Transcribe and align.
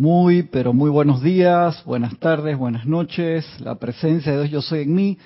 Muy, 0.00 0.44
pero 0.44 0.72
muy 0.72 0.88
buenos 0.88 1.22
días, 1.22 1.84
buenas 1.84 2.16
tardes, 2.18 2.56
buenas 2.56 2.86
noches. 2.86 3.44
La 3.60 3.74
presencia 3.74 4.32
de 4.32 4.38
Dios 4.38 4.50
yo 4.50 4.62
soy 4.62 4.84
en 4.84 4.94
mí. 4.94 5.18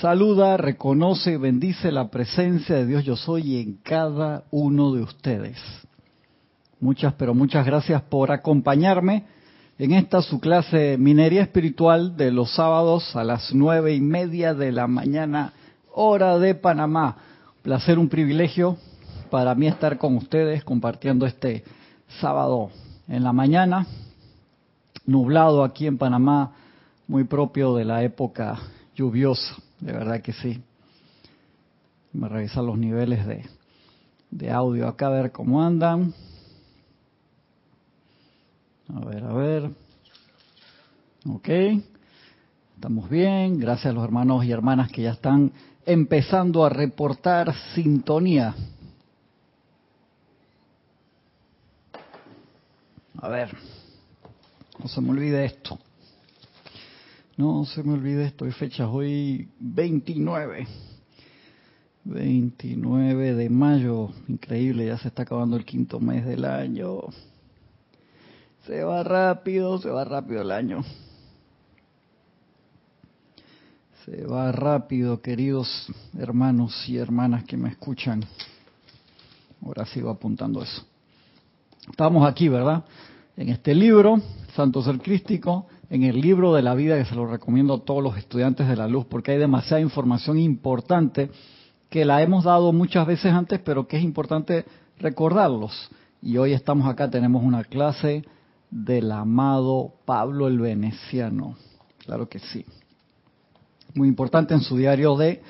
Saluda, 0.00 0.56
reconoce 0.56 1.32
y 1.32 1.36
bendice 1.36 1.90
la 1.90 2.12
presencia 2.12 2.76
de 2.76 2.86
Dios 2.86 3.04
yo 3.04 3.16
soy 3.16 3.60
en 3.60 3.78
cada 3.82 4.44
uno 4.52 4.92
de 4.92 5.02
ustedes. 5.02 5.58
Muchas, 6.78 7.14
pero 7.14 7.34
muchas 7.34 7.66
gracias 7.66 8.02
por 8.02 8.30
acompañarme 8.30 9.24
en 9.80 9.90
esta 9.90 10.22
su 10.22 10.38
clase 10.38 10.96
Minería 10.96 11.42
Espiritual 11.42 12.16
de 12.16 12.30
los 12.30 12.54
sábados 12.54 13.16
a 13.16 13.24
las 13.24 13.52
nueve 13.52 13.96
y 13.96 14.00
media 14.00 14.54
de 14.54 14.70
la 14.70 14.86
mañana, 14.86 15.54
hora 15.92 16.38
de 16.38 16.54
Panamá. 16.54 17.16
Placer, 17.62 17.98
un 17.98 18.08
privilegio 18.08 18.76
para 19.28 19.56
mí 19.56 19.66
estar 19.66 19.98
con 19.98 20.16
ustedes 20.16 20.62
compartiendo 20.62 21.26
este 21.26 21.64
sábado 22.20 22.70
en 23.08 23.24
la 23.24 23.32
mañana 23.32 23.88
nublado 25.06 25.64
aquí 25.64 25.86
en 25.86 25.98
Panamá, 25.98 26.52
muy 27.06 27.24
propio 27.24 27.74
de 27.74 27.84
la 27.84 28.02
época 28.02 28.58
lluviosa, 28.94 29.56
de 29.80 29.92
verdad 29.92 30.22
que 30.22 30.32
sí. 30.32 30.62
Me 32.12 32.28
revisar 32.28 32.62
los 32.62 32.78
niveles 32.78 33.26
de, 33.26 33.44
de 34.30 34.50
audio 34.50 34.86
acá, 34.86 35.08
a 35.08 35.10
ver 35.10 35.32
cómo 35.32 35.62
andan. 35.62 36.14
A 38.94 39.00
ver, 39.04 39.24
a 39.24 39.32
ver. 39.32 39.70
Ok. 41.28 41.48
Estamos 42.74 43.08
bien. 43.08 43.58
Gracias 43.58 43.86
a 43.86 43.92
los 43.92 44.04
hermanos 44.04 44.44
y 44.44 44.52
hermanas 44.52 44.90
que 44.90 45.02
ya 45.02 45.12
están 45.12 45.52
empezando 45.86 46.64
a 46.64 46.68
reportar 46.68 47.54
sintonía. 47.74 48.54
A 53.20 53.28
ver. 53.28 53.56
No 54.84 54.90
se 54.90 55.00
me 55.00 55.12
olvide 55.12 55.46
esto. 55.46 55.78
No 57.38 57.64
se 57.64 57.82
me 57.82 57.94
olvide 57.94 58.26
esto. 58.26 58.44
Hay 58.44 58.52
fechas 58.52 58.86
hoy 58.92 59.48
29. 59.58 60.68
29 62.04 63.34
de 63.34 63.48
mayo. 63.48 64.10
Increíble, 64.28 64.84
ya 64.84 64.98
se 64.98 65.08
está 65.08 65.22
acabando 65.22 65.56
el 65.56 65.64
quinto 65.64 66.00
mes 66.00 66.26
del 66.26 66.44
año. 66.44 67.00
Se 68.66 68.84
va 68.84 69.02
rápido, 69.02 69.78
se 69.78 69.88
va 69.88 70.04
rápido 70.04 70.42
el 70.42 70.52
año. 70.52 70.84
Se 74.04 74.26
va 74.26 74.52
rápido, 74.52 75.22
queridos 75.22 75.86
hermanos 76.18 76.86
y 76.86 76.98
hermanas 76.98 77.44
que 77.44 77.56
me 77.56 77.70
escuchan. 77.70 78.22
Ahora 79.64 79.86
sigo 79.86 80.10
apuntando 80.10 80.62
eso. 80.62 80.84
Estamos 81.88 82.28
aquí, 82.28 82.50
¿verdad? 82.50 82.84
En 83.36 83.48
este 83.48 83.74
libro, 83.74 84.20
Santo 84.54 84.80
Ser 84.82 84.98
Crístico, 84.98 85.66
en 85.90 86.04
el 86.04 86.20
libro 86.20 86.54
de 86.54 86.62
la 86.62 86.74
vida 86.74 86.96
que 86.96 87.04
se 87.04 87.16
lo 87.16 87.26
recomiendo 87.26 87.74
a 87.74 87.80
todos 87.80 88.00
los 88.00 88.16
estudiantes 88.16 88.68
de 88.68 88.76
la 88.76 88.86
luz 88.86 89.06
porque 89.06 89.32
hay 89.32 89.38
demasiada 89.38 89.80
información 89.80 90.38
importante 90.38 91.30
que 91.90 92.04
la 92.04 92.22
hemos 92.22 92.44
dado 92.44 92.72
muchas 92.72 93.06
veces 93.06 93.32
antes 93.32 93.58
pero 93.58 93.88
que 93.88 93.96
es 93.96 94.04
importante 94.04 94.64
recordarlos. 94.98 95.90
Y 96.22 96.36
hoy 96.36 96.52
estamos 96.52 96.86
acá, 96.88 97.10
tenemos 97.10 97.42
una 97.42 97.64
clase 97.64 98.24
del 98.70 99.10
amado 99.10 99.94
Pablo 100.04 100.46
el 100.46 100.60
Veneciano. 100.60 101.56
Claro 102.04 102.28
que 102.28 102.38
sí. 102.38 102.64
Muy 103.94 104.06
importante 104.06 104.54
en 104.54 104.60
su 104.60 104.76
diario 104.76 105.16
de 105.16 105.42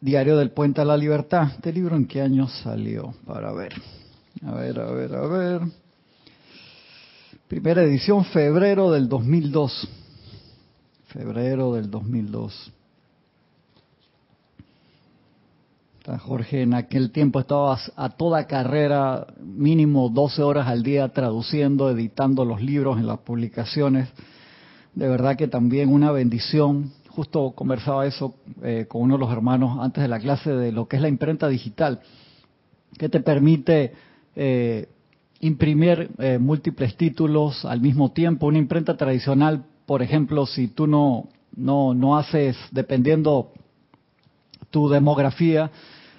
Diario 0.00 0.36
del 0.36 0.50
Puente 0.50 0.80
a 0.80 0.84
la 0.84 0.96
Libertad. 0.96 1.48
¿Este 1.54 1.72
libro 1.72 1.96
en 1.96 2.06
qué 2.06 2.20
año 2.20 2.48
salió? 2.48 3.14
Para 3.24 3.52
ver. 3.52 3.72
A 4.44 4.52
ver, 4.52 4.80
a 4.80 4.90
ver, 4.90 5.14
a 5.14 5.26
ver. 5.26 5.83
Primera 7.48 7.82
edición, 7.82 8.24
febrero 8.24 8.90
del 8.90 9.06
2002. 9.06 9.86
Febrero 11.08 11.74
del 11.74 11.90
2002. 11.90 12.72
Jorge 16.20 16.62
en 16.62 16.72
aquel 16.72 17.10
tiempo 17.10 17.40
estaba 17.40 17.78
a 17.96 18.08
toda 18.10 18.46
carrera, 18.46 19.26
mínimo 19.42 20.08
12 20.08 20.42
horas 20.42 20.68
al 20.68 20.82
día 20.82 21.10
traduciendo, 21.10 21.90
editando 21.90 22.46
los 22.46 22.62
libros 22.62 22.98
en 22.98 23.06
las 23.06 23.18
publicaciones. 23.18 24.08
De 24.94 25.06
verdad 25.06 25.36
que 25.36 25.46
también 25.46 25.92
una 25.92 26.12
bendición. 26.12 26.92
Justo 27.10 27.52
conversaba 27.52 28.06
eso 28.06 28.36
eh, 28.62 28.86
con 28.88 29.02
uno 29.02 29.14
de 29.14 29.20
los 29.20 29.30
hermanos 29.30 29.78
antes 29.80 30.02
de 30.02 30.08
la 30.08 30.18
clase 30.18 30.50
de 30.50 30.72
lo 30.72 30.88
que 30.88 30.96
es 30.96 31.02
la 31.02 31.08
imprenta 31.08 31.46
digital, 31.48 32.00
que 32.98 33.10
te 33.10 33.20
permite 33.20 33.92
eh, 34.34 34.88
imprimir 35.44 36.10
eh, 36.18 36.38
múltiples 36.38 36.96
títulos 36.96 37.64
al 37.64 37.80
mismo 37.80 38.12
tiempo. 38.12 38.46
Una 38.46 38.58
imprenta 38.58 38.96
tradicional, 38.96 39.64
por 39.84 40.02
ejemplo, 40.02 40.46
si 40.46 40.68
tú 40.68 40.86
no, 40.86 41.28
no, 41.54 41.92
no 41.92 42.16
haces, 42.16 42.56
dependiendo 42.70 43.52
tu 44.70 44.88
demografía, 44.88 45.70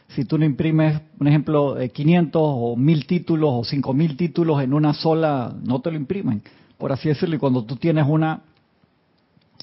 si 0.09 0.25
tú 0.25 0.38
no 0.38 0.46
imprimes, 0.46 1.02
por 1.18 1.28
ejemplo, 1.28 1.75
500 1.91 2.40
eh, 2.40 2.46
o 2.46 2.75
1000 2.75 3.08
títulos 3.08 3.50
o 3.52 3.63
5000 3.63 4.16
títulos 4.16 4.62
en 4.62 4.74
una 4.74 4.94
sola, 4.94 5.56
no 5.63 5.81
te 5.81 5.90
lo 5.90 5.97
imprimen, 5.97 6.44
por 6.78 6.92
así 6.92 7.09
decirlo. 7.09 7.36
Y 7.36 7.40
cuando 7.40 7.66
tú 7.66 7.78
tienes 7.78 8.06
una 8.07 8.44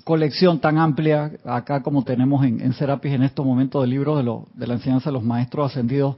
colección 0.02 0.58
tan 0.58 0.78
amplia, 0.78 1.30
acá 1.44 1.84
como 1.84 2.02
tenemos 2.02 2.44
en, 2.44 2.72
Serapis 2.72 3.12
en 3.12 3.22
estos 3.22 3.46
momentos 3.46 3.80
de 3.82 3.86
libros 3.86 4.18
de, 4.18 4.24
lo, 4.24 4.48
de 4.54 4.66
la 4.66 4.74
enseñanza 4.74 5.10
de 5.10 5.14
los 5.14 5.22
maestros 5.22 5.70
ascendidos, 5.70 6.16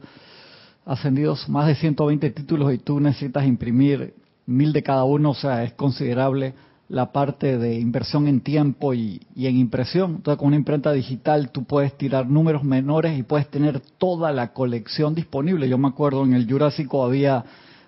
ascendidos 0.85 1.49
más 1.49 1.67
de 1.67 1.75
120 1.75 2.31
títulos 2.31 2.73
y 2.73 2.79
tú 2.79 3.01
necesitas 3.01 3.47
imprimir 3.47 4.15
mil 4.47 4.73
de 4.73 4.83
cada 4.83 5.05
uno, 5.05 5.31
o 5.31 5.35
sea, 5.35 5.65
es 5.65 5.73
considerable 5.73 6.55
la 6.89 7.13
parte 7.13 7.57
de 7.57 7.81
inversión 7.81 8.29
en 8.29 8.41
tiempo 8.41 8.93
y, 8.93 9.21
en 9.37 9.57
impresión. 9.57 10.17
Entonces, 10.17 10.39
con 10.39 10.49
una 10.49 10.57
imprenta 10.57 10.93
digital 10.93 11.51
tú 11.51 11.65
puedes 11.65 11.97
tirar 11.97 12.29
números 12.29 12.63
menores 12.63 13.19
y 13.19 13.23
puedes 13.23 13.49
tener 13.49 13.81
toda 13.99 14.33
la 14.33 14.53
colección 14.53 15.15
disponible. 15.15 15.69
Yo 15.69 15.79
me 15.79 15.89
acuerdo 15.89 16.25
en 16.25 16.35
el 16.35 16.49
Jurásico 16.49 17.05
había 17.05 17.45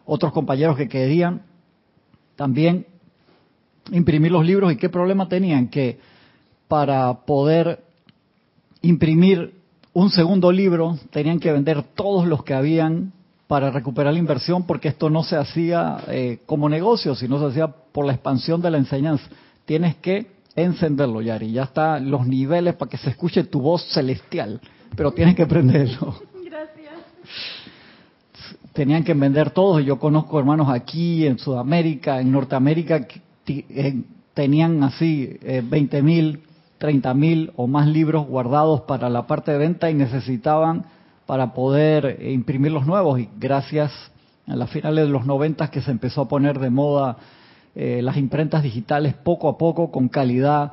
otros 0.06 0.32
compañeros 0.32 0.76
que 0.76 0.88
querían 0.88 1.42
también 2.36 2.86
imprimir 3.92 4.32
los 4.32 4.44
libros 4.44 4.72
y 4.72 4.76
qué 4.76 4.88
problema 4.88 5.28
tenían 5.28 5.68
que 5.68 5.98
para 6.68 7.12
poder 7.24 7.84
imprimir 8.82 9.55
un 9.96 10.10
segundo 10.10 10.52
libro, 10.52 10.98
tenían 11.10 11.40
que 11.40 11.50
vender 11.50 11.82
todos 11.94 12.26
los 12.26 12.44
que 12.44 12.52
habían 12.52 13.14
para 13.46 13.70
recuperar 13.70 14.12
la 14.12 14.18
inversión 14.18 14.66
porque 14.66 14.88
esto 14.88 15.08
no 15.08 15.22
se 15.22 15.36
hacía 15.36 16.04
eh, 16.08 16.40
como 16.44 16.68
negocio, 16.68 17.14
sino 17.14 17.38
se 17.38 17.46
hacía 17.46 17.68
por 17.68 18.04
la 18.04 18.12
expansión 18.12 18.60
de 18.60 18.70
la 18.70 18.76
enseñanza. 18.76 19.24
Tienes 19.64 19.96
que 19.96 20.26
encenderlo, 20.54 21.22
Yari. 21.22 21.50
Ya 21.50 21.62
están 21.62 22.10
los 22.10 22.26
niveles 22.26 22.74
para 22.74 22.90
que 22.90 22.98
se 22.98 23.08
escuche 23.08 23.44
tu 23.44 23.62
voz 23.62 23.90
celestial, 23.90 24.60
pero 24.94 25.12
tienes 25.12 25.34
que 25.34 25.46
prenderlo. 25.46 26.14
Gracias. 26.44 26.92
Tenían 28.74 29.02
que 29.02 29.14
vender 29.14 29.48
todos. 29.48 29.82
Yo 29.82 29.98
conozco 29.98 30.38
hermanos 30.38 30.68
aquí, 30.68 31.26
en 31.26 31.38
Sudamérica, 31.38 32.20
en 32.20 32.32
Norteamérica, 32.32 33.06
que 33.06 33.22
eh, 33.46 34.02
tenían 34.34 34.82
así 34.82 35.38
eh, 35.40 35.62
20 35.64 36.02
mil 36.02 36.40
30 36.78 37.14
mil 37.14 37.52
o 37.56 37.66
más 37.66 37.86
libros 37.86 38.26
guardados 38.26 38.82
para 38.82 39.08
la 39.08 39.26
parte 39.26 39.52
de 39.52 39.58
venta 39.58 39.90
y 39.90 39.94
necesitaban 39.94 40.86
para 41.26 41.54
poder 41.54 42.22
imprimir 42.22 42.72
los 42.72 42.86
nuevos. 42.86 43.18
Y 43.20 43.28
gracias 43.38 43.92
a 44.46 44.56
las 44.56 44.70
finales 44.70 45.06
de 45.06 45.10
los 45.10 45.26
90 45.26 45.70
que 45.70 45.80
se 45.80 45.90
empezó 45.90 46.22
a 46.22 46.28
poner 46.28 46.58
de 46.58 46.70
moda 46.70 47.16
eh, 47.74 48.00
las 48.02 48.16
imprentas 48.16 48.62
digitales 48.62 49.14
poco 49.14 49.48
a 49.48 49.58
poco 49.58 49.90
con 49.90 50.08
calidad 50.08 50.72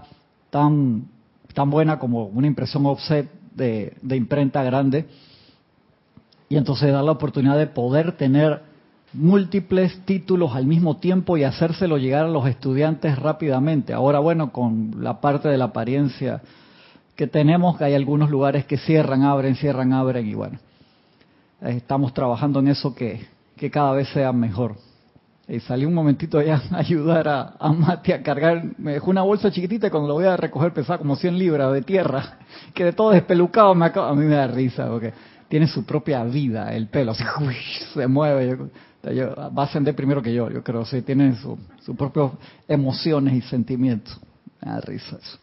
tan, 0.50 1.08
tan 1.54 1.70
buena 1.70 2.00
como 2.00 2.26
una 2.26 2.48
impresión 2.48 2.86
offset 2.86 3.30
de, 3.56 3.94
de 4.02 4.16
imprenta 4.16 4.64
grande. 4.64 5.08
Y 6.50 6.58
entonces 6.58 6.92
da 6.92 7.02
la 7.02 7.12
oportunidad 7.12 7.58
de 7.58 7.68
poder 7.68 8.12
tener 8.18 8.73
múltiples 9.14 10.06
títulos 10.06 10.56
al 10.56 10.66
mismo 10.66 10.98
tiempo 10.98 11.38
y 11.38 11.44
hacérselo 11.44 11.98
llegar 11.98 12.26
a 12.26 12.30
los 12.30 12.48
estudiantes 12.48 13.18
rápidamente. 13.18 13.94
Ahora, 13.94 14.20
bueno, 14.20 14.52
con 14.52 15.04
la 15.04 15.22
parte 15.22 15.50
de 15.50 15.58
la 15.58 15.66
apariencia 15.66 16.42
que 17.16 17.28
tenemos, 17.28 17.78
que 17.78 17.86
hay 17.86 17.94
algunos 17.94 18.30
lugares 18.30 18.66
que 18.66 18.78
cierran, 18.78 19.24
abren, 19.24 19.56
cierran, 19.56 19.94
abren 19.94 20.28
y 20.28 20.34
bueno, 20.34 20.60
estamos 21.62 22.14
trabajando 22.14 22.60
en 22.60 22.70
eso 22.70 22.96
que, 22.96 23.28
que 23.56 23.70
cada 23.70 23.94
vez 23.94 24.10
sea 24.10 24.32
mejor. 24.34 24.76
Y 25.48 25.60
salí 25.60 25.86
un 25.86 25.94
momentito 25.94 26.40
allá 26.40 26.62
a 26.72 26.78
ayudar 26.78 27.28
a, 27.28 27.56
a 27.60 27.72
Mati 27.72 28.14
a 28.14 28.24
cargar, 28.24 28.64
me 28.78 28.94
dejó 28.94 29.12
una 29.12 29.24
bolsa 29.24 29.52
chiquitita 29.52 29.88
y 29.88 29.90
cuando 29.90 30.08
lo 30.08 30.16
voy 30.16 30.26
a 30.26 30.38
recoger 30.38 30.74
pesaba 30.74 30.98
como 30.98 31.16
100 31.16 31.38
libras 31.38 31.74
de 31.74 31.82
tierra, 31.82 32.40
que 32.74 32.86
de 32.86 32.94
todo 32.94 33.12
despelucado 33.12 33.76
me 33.76 33.86
acaba, 33.86 34.10
a 34.10 34.16
mí 34.16 34.26
me 34.26 34.36
da 34.36 34.48
risa 34.48 34.88
porque 34.88 35.14
tiene 35.54 35.68
su 35.68 35.86
propia 35.86 36.24
vida 36.24 36.74
el 36.74 36.88
pelo, 36.88 37.14
se 37.94 38.08
mueve. 38.08 38.58
va 39.06 39.62
a 39.62 39.66
ascender 39.66 39.96
primero 39.96 40.20
que 40.20 40.34
yo, 40.34 40.50
yo 40.50 40.64
creo, 40.64 40.84
sí, 40.84 41.04
tiene 41.04 41.36
sus 41.36 41.60
su 41.86 41.96
propias 41.96 42.32
emociones 42.68 43.36
y 43.36 43.42
sentimientos. 43.42 44.20
Me 44.60 44.72
da 44.72 44.82
risa 44.82 45.16
eso. 45.16 45.38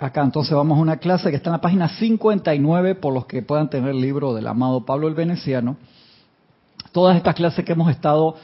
Acá 0.00 0.24
entonces 0.24 0.52
vamos 0.52 0.76
a 0.76 0.80
una 0.82 0.96
clase 0.96 1.30
que 1.30 1.36
está 1.36 1.50
en 1.50 1.52
la 1.52 1.60
página 1.60 1.88
59 1.88 2.96
por 2.96 3.14
los 3.14 3.26
que 3.26 3.42
puedan 3.42 3.70
tener 3.70 3.90
el 3.90 4.00
libro 4.00 4.34
del 4.34 4.48
amado 4.48 4.84
Pablo 4.84 5.06
el 5.06 5.14
Veneciano. 5.14 5.76
Todas 6.90 7.16
estas 7.16 7.36
clases 7.36 7.64
que 7.64 7.74
hemos 7.74 7.92
estado 7.92 8.34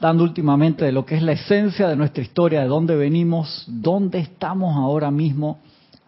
dando 0.00 0.22
últimamente 0.22 0.84
de 0.84 0.92
lo 0.92 1.04
que 1.04 1.16
es 1.16 1.22
la 1.24 1.32
esencia 1.32 1.88
de 1.88 1.96
nuestra 1.96 2.22
historia, 2.22 2.60
de 2.60 2.68
dónde 2.68 2.94
venimos, 2.94 3.64
dónde 3.66 4.20
estamos 4.20 4.76
ahora 4.76 5.10
mismo, 5.10 5.58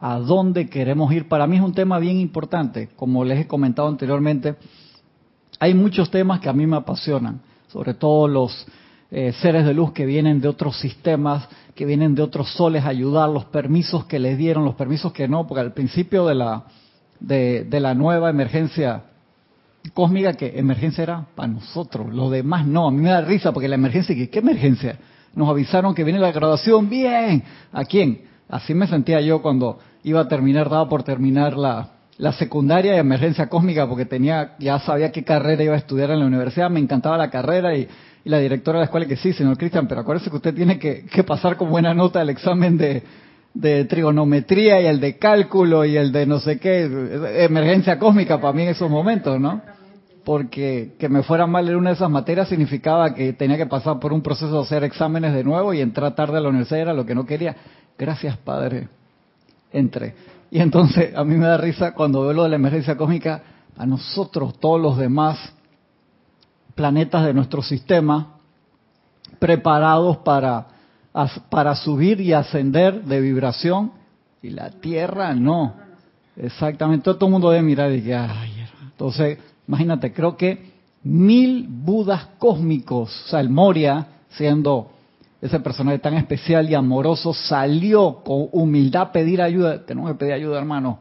a 0.00 0.18
dónde 0.18 0.68
queremos 0.68 1.12
ir. 1.12 1.28
Para 1.28 1.46
mí 1.46 1.56
es 1.56 1.62
un 1.62 1.72
tema 1.72 1.98
bien 1.98 2.18
importante, 2.18 2.88
como 2.96 3.24
les 3.24 3.40
he 3.40 3.46
comentado 3.46 3.88
anteriormente. 3.88 4.56
Hay 5.58 5.74
muchos 5.74 6.10
temas 6.10 6.40
que 6.40 6.48
a 6.48 6.52
mí 6.52 6.66
me 6.66 6.76
apasionan, 6.76 7.40
sobre 7.68 7.94
todo 7.94 8.28
los 8.28 8.66
eh, 9.10 9.32
seres 9.40 9.64
de 9.64 9.72
luz 9.72 9.92
que 9.92 10.04
vienen 10.04 10.40
de 10.40 10.48
otros 10.48 10.78
sistemas, 10.78 11.48
que 11.74 11.86
vienen 11.86 12.14
de 12.14 12.22
otros 12.22 12.52
soles 12.52 12.84
a 12.84 12.88
ayudar, 12.88 13.28
los 13.28 13.46
permisos 13.46 14.04
que 14.06 14.18
les 14.18 14.36
dieron, 14.36 14.64
los 14.64 14.74
permisos 14.74 15.12
que 15.12 15.28
no, 15.28 15.46
porque 15.46 15.60
al 15.60 15.72
principio 15.72 16.26
de 16.26 16.34
la, 16.34 16.64
de, 17.20 17.80
la 17.80 17.94
nueva 17.94 18.30
emergencia 18.30 19.04
cósmica 19.94 20.32
que 20.32 20.58
emergencia 20.58 21.04
era 21.04 21.26
para 21.34 21.48
nosotros, 21.48 22.12
los 22.12 22.30
demás 22.30 22.66
no. 22.66 22.88
A 22.88 22.90
mí 22.90 23.00
me 23.00 23.10
da 23.10 23.20
risa 23.20 23.52
porque 23.52 23.68
la 23.68 23.76
emergencia, 23.76 24.14
¿qué, 24.28 24.38
emergencia? 24.38 24.98
Nos 25.34 25.48
avisaron 25.48 25.94
que 25.94 26.02
viene 26.02 26.18
la 26.18 26.32
graduación, 26.32 26.88
bien. 26.88 27.44
¿A 27.72 27.84
quién? 27.84 28.22
Así 28.48 28.74
me 28.74 28.86
sentía 28.86 29.20
yo 29.20 29.42
cuando 29.42 29.78
iba 30.04 30.20
a 30.20 30.28
terminar, 30.28 30.70
daba 30.70 30.88
por 30.88 31.02
terminar 31.02 31.56
la, 31.56 31.88
la 32.18 32.32
secundaria 32.32 32.92
de 32.92 32.98
emergencia 32.98 33.48
cósmica 33.48 33.88
porque 33.88 34.04
tenía, 34.04 34.54
ya 34.58 34.78
sabía 34.78 35.12
qué 35.12 35.24
carrera 35.24 35.62
iba 35.62 35.74
a 35.74 35.78
estudiar 35.78 36.10
en 36.10 36.20
la 36.20 36.26
universidad, 36.26 36.70
me 36.70 36.80
encantaba 36.80 37.18
la 37.18 37.30
carrera 37.30 37.76
y, 37.76 37.88
la 38.24 38.40
directora 38.40 38.78
de 38.78 38.80
la 38.80 38.84
escuela 38.86 39.06
que 39.06 39.14
sí, 39.14 39.32
señor 39.32 39.56
Cristian, 39.56 39.86
pero 39.86 40.00
acuérdese 40.00 40.30
que 40.30 40.36
usted 40.36 40.52
tiene 40.52 40.80
que, 40.80 41.04
que 41.06 41.22
pasar 41.22 41.56
con 41.56 41.70
buena 41.70 41.94
nota 41.94 42.20
el 42.20 42.28
examen 42.28 42.76
de, 42.76 43.04
de 43.54 43.84
trigonometría 43.84 44.80
y 44.80 44.86
el 44.86 44.98
de 44.98 45.16
cálculo 45.16 45.84
y 45.84 45.96
el 45.96 46.10
de 46.10 46.26
no 46.26 46.40
sé 46.40 46.58
qué, 46.58 47.44
emergencia 47.44 48.00
cósmica 48.00 48.40
para 48.40 48.52
mí 48.52 48.64
en 48.64 48.70
esos 48.70 48.90
momentos, 48.90 49.40
¿no? 49.40 49.62
Porque 50.26 50.96
que 50.98 51.08
me 51.08 51.22
fuera 51.22 51.46
mal 51.46 51.68
en 51.68 51.76
una 51.76 51.90
de 51.90 51.94
esas 51.94 52.10
materias 52.10 52.48
significaba 52.48 53.14
que 53.14 53.32
tenía 53.34 53.56
que 53.56 53.66
pasar 53.66 54.00
por 54.00 54.12
un 54.12 54.22
proceso 54.22 54.50
de 54.50 54.60
hacer 54.60 54.82
exámenes 54.82 55.32
de 55.32 55.44
nuevo 55.44 55.72
y 55.72 55.80
entrar 55.80 56.16
tarde 56.16 56.38
a 56.38 56.40
la 56.40 56.48
universidad 56.48 56.80
era 56.80 56.94
lo 56.94 57.06
que 57.06 57.14
no 57.14 57.24
quería. 57.24 57.54
Gracias, 57.96 58.36
Padre. 58.38 58.88
Entré. 59.70 60.16
Y 60.50 60.58
entonces 60.58 61.16
a 61.16 61.22
mí 61.22 61.36
me 61.36 61.46
da 61.46 61.56
risa 61.56 61.94
cuando 61.94 62.22
veo 62.22 62.32
lo 62.32 62.42
de 62.42 62.48
la 62.48 62.56
emergencia 62.56 62.96
cósmica, 62.96 63.40
a 63.76 63.86
nosotros, 63.86 64.58
todos 64.58 64.80
los 64.80 64.98
demás 64.98 65.38
planetas 66.74 67.24
de 67.24 67.32
nuestro 67.32 67.62
sistema, 67.62 68.34
preparados 69.38 70.16
para, 70.16 70.66
para 71.48 71.76
subir 71.76 72.20
y 72.20 72.32
ascender 72.32 73.04
de 73.04 73.20
vibración, 73.20 73.92
y 74.42 74.50
la 74.50 74.70
Tierra 74.70 75.32
no. 75.34 75.74
Exactamente, 76.34 77.04
todo 77.14 77.26
el 77.26 77.32
mundo 77.32 77.50
debe 77.50 77.62
mirar 77.62 77.92
y 77.92 78.02
que, 78.02 78.12
ay, 78.12 78.66
entonces 78.82 79.38
Imagínate, 79.68 80.12
creo 80.12 80.36
que 80.36 80.72
mil 81.02 81.66
Budas 81.68 82.26
cósmicos, 82.38 83.24
o 83.26 83.28
sea, 83.28 83.40
el 83.40 83.50
Moria, 83.50 84.06
siendo 84.30 84.90
ese 85.40 85.60
personaje 85.60 85.98
tan 85.98 86.14
especial 86.14 86.68
y 86.70 86.74
amoroso, 86.74 87.32
salió 87.32 88.22
con 88.24 88.48
humildad 88.52 89.02
a 89.02 89.12
pedir 89.12 89.42
ayuda. 89.42 89.84
Tenemos 89.84 90.10
que 90.10 90.18
pedir 90.18 90.32
ayuda, 90.32 90.58
hermano, 90.58 91.00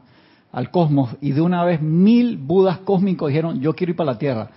al 0.52 0.70
cosmos. 0.70 1.10
Y 1.20 1.32
de 1.32 1.40
una 1.40 1.64
vez 1.64 1.80
mil 1.80 2.36
Budas 2.36 2.78
cósmicos 2.78 3.28
dijeron, 3.28 3.60
yo 3.60 3.74
quiero 3.74 3.92
ir 3.92 3.96
para 3.96 4.12
la 4.12 4.18
Tierra. 4.18 4.50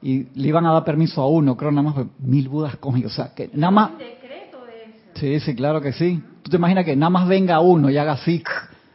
Y 0.00 0.24
le 0.38 0.48
iban 0.48 0.64
a 0.66 0.72
dar 0.72 0.84
permiso 0.84 1.22
a 1.22 1.28
uno, 1.28 1.56
creo 1.56 1.72
nada 1.72 1.90
más 1.90 2.06
mil 2.18 2.48
Budas 2.48 2.76
cósmicos. 2.76 3.12
O 3.12 3.14
sea, 3.14 3.34
que 3.34 3.50
nada 3.54 3.70
más... 3.70 3.90
Sí, 5.14 5.40
sí, 5.40 5.54
claro 5.56 5.80
que 5.80 5.92
sí. 5.92 6.22
Tú 6.42 6.50
te 6.50 6.56
imaginas 6.56 6.84
que 6.84 6.94
nada 6.94 7.10
más 7.10 7.26
venga 7.26 7.58
uno 7.60 7.90
y 7.90 7.96
haga 7.96 8.12
así, 8.12 8.42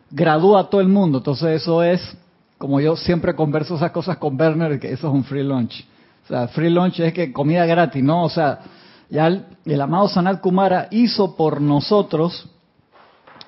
gradúa 0.09 0.62
a 0.62 0.69
todo 0.69 0.79
el 0.79 0.88
mundo. 0.88 1.18
Entonces 1.18 1.62
eso 1.62 1.83
es 1.83 2.18
como 2.63 2.80
yo 2.80 2.95
siempre 2.95 3.36
converso 3.36 3.75
esas 3.75 3.92
cosas 3.92 4.15
con 4.15 4.39
Werner, 4.39 4.80
que 4.80 4.94
eso 4.94 5.10
es 5.10 5.13
un 5.13 5.25
free 5.25 5.44
lunch. 5.44 5.86
O 6.24 6.27
sea, 6.30 6.48
free 6.48 6.69
lunch 6.69 6.98
es 7.01 7.12
que 7.12 7.33
comida 7.33 7.65
gratis, 7.65 8.01
¿no? 8.01 8.24
O 8.24 8.30
sea, 8.30 8.62
ya 9.10 9.27
el, 9.27 9.81
amado 9.81 10.07
Sanat 10.07 10.39
Kumara 10.39 10.88
hizo 10.89 11.36
por 11.36 11.60
nosotros 11.60 12.50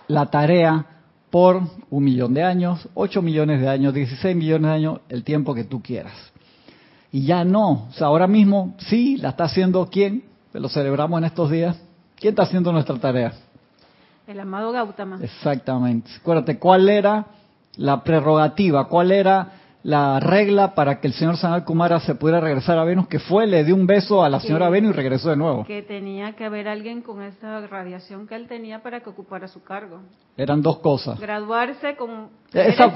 la 0.10 0.26
tarea 0.26 0.86
por 1.30 1.62
un 1.90 2.04
millón 2.04 2.34
de 2.34 2.44
años, 2.44 2.90
ocho 2.94 3.22
millones 3.22 3.62
de 3.62 3.70
años, 3.70 3.94
dieciséis 3.94 4.36
millones 4.36 4.70
de 4.70 4.76
años, 4.76 5.00
el 5.08 5.24
tiempo 5.24 5.56
que 5.56 5.64
tú 5.64 5.82
quieras. 5.82 6.34
Y 7.10 7.26
ya 7.26 7.46
no, 7.46 7.88
o 7.88 7.94
sea, 7.94 8.08
ahora 8.08 8.28
mismo 8.28 8.76
sí, 8.80 9.16
la 9.16 9.30
está 9.30 9.46
haciendo 9.46 9.88
quién, 9.90 10.26
lo 10.52 10.68
celebramos 10.68 11.20
en 11.20 11.24
estos 11.24 11.50
días. 11.50 11.78
¿Quién 12.18 12.34
está 12.34 12.44
haciendo 12.44 12.74
nuestra 12.74 12.98
tarea? 12.98 13.32
El 14.28 14.42
amado 14.42 14.74
Gautama. 14.74 15.20
Exactamente. 15.22 16.12
Acuérdate, 16.20 16.60
¿cuál 16.60 16.90
era 16.90 17.26
la 17.78 18.04
prerrogativa, 18.04 18.88
cuál 18.88 19.12
era 19.12 19.52
la 19.86 20.20
regla 20.20 20.74
para 20.74 21.00
que 21.00 21.06
el 21.06 21.14
señor 21.14 21.38
Sanal 21.38 21.64
Kumara 21.64 22.00
se 22.00 22.16
pudiera 22.16 22.42
regresar 22.42 22.76
a 22.80 22.84
Venus, 22.84 23.08
que 23.08 23.20
fue, 23.20 23.46
le 23.46 23.64
dio 23.64 23.76
un 23.76 23.86
beso 23.86 24.24
a 24.24 24.30
la 24.30 24.40
señora 24.40 24.68
Venus 24.68 24.94
y 24.94 24.94
regresó 24.96 25.30
de 25.30 25.36
nuevo. 25.36 25.64
Que 25.64 25.84
tenía 25.84 26.34
que 26.34 26.44
haber 26.44 26.68
alguien 26.68 27.04
con 27.04 27.22
esa 27.22 27.68
radiación 27.68 28.26
que 28.26 28.34
él 28.36 28.48
tenía 28.48 28.82
para 28.82 29.02
que 29.02 29.12
ocupara 29.12 29.48
su 29.48 29.64
cargo. 29.64 30.02
Eran 30.38 30.64
dos 30.64 30.80
cosas. 30.80 31.20
Graduarse 31.20 31.96
con... 31.96 32.30
Esa, 32.52 32.92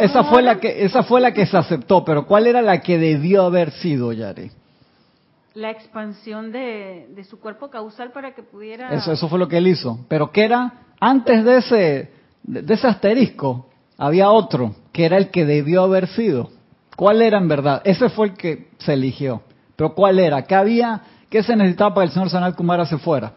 esa, 0.00 0.24
fue 0.24 0.42
la 0.42 0.58
que, 0.58 0.84
esa 0.84 1.04
fue 1.04 1.20
la 1.20 1.32
que 1.32 1.46
se 1.46 1.56
aceptó, 1.56 2.04
pero 2.04 2.26
¿cuál 2.26 2.48
era 2.48 2.60
la 2.60 2.80
que 2.80 2.98
debió 2.98 3.44
haber 3.44 3.70
sido, 3.70 4.12
Yari? 4.12 4.50
La 5.54 5.70
expansión 5.70 6.50
de, 6.50 7.06
de 7.14 7.22
su 7.22 7.38
cuerpo 7.38 7.70
causal 7.70 8.10
para 8.10 8.34
que 8.34 8.42
pudiera... 8.42 8.92
Eso, 8.92 9.12
eso 9.12 9.28
fue 9.28 9.38
lo 9.38 9.46
que 9.46 9.58
él 9.58 9.68
hizo. 9.68 10.00
Pero 10.08 10.32
¿qué 10.32 10.42
era? 10.42 10.72
Antes 10.98 11.44
de 11.44 11.56
ese, 11.58 12.10
de 12.42 12.74
ese 12.74 12.88
asterisco, 12.88 13.68
había 14.02 14.32
otro 14.32 14.74
que 14.92 15.04
era 15.04 15.16
el 15.16 15.30
que 15.30 15.46
debió 15.46 15.84
haber 15.84 16.08
sido. 16.08 16.50
¿Cuál 16.96 17.22
era 17.22 17.38
en 17.38 17.46
verdad? 17.46 17.82
Ese 17.84 18.08
fue 18.08 18.26
el 18.26 18.34
que 18.34 18.68
se 18.78 18.94
eligió. 18.94 19.42
Pero 19.76 19.94
¿cuál 19.94 20.18
era? 20.18 20.42
¿Qué 20.42 20.56
había? 20.56 21.02
¿Qué 21.30 21.44
se 21.44 21.54
necesitaba 21.54 21.94
para 21.94 22.04
que 22.04 22.08
el 22.08 22.14
señor 22.14 22.28
Sanal 22.28 22.56
Kumara 22.56 22.84
se 22.84 22.98
fuera? 22.98 23.32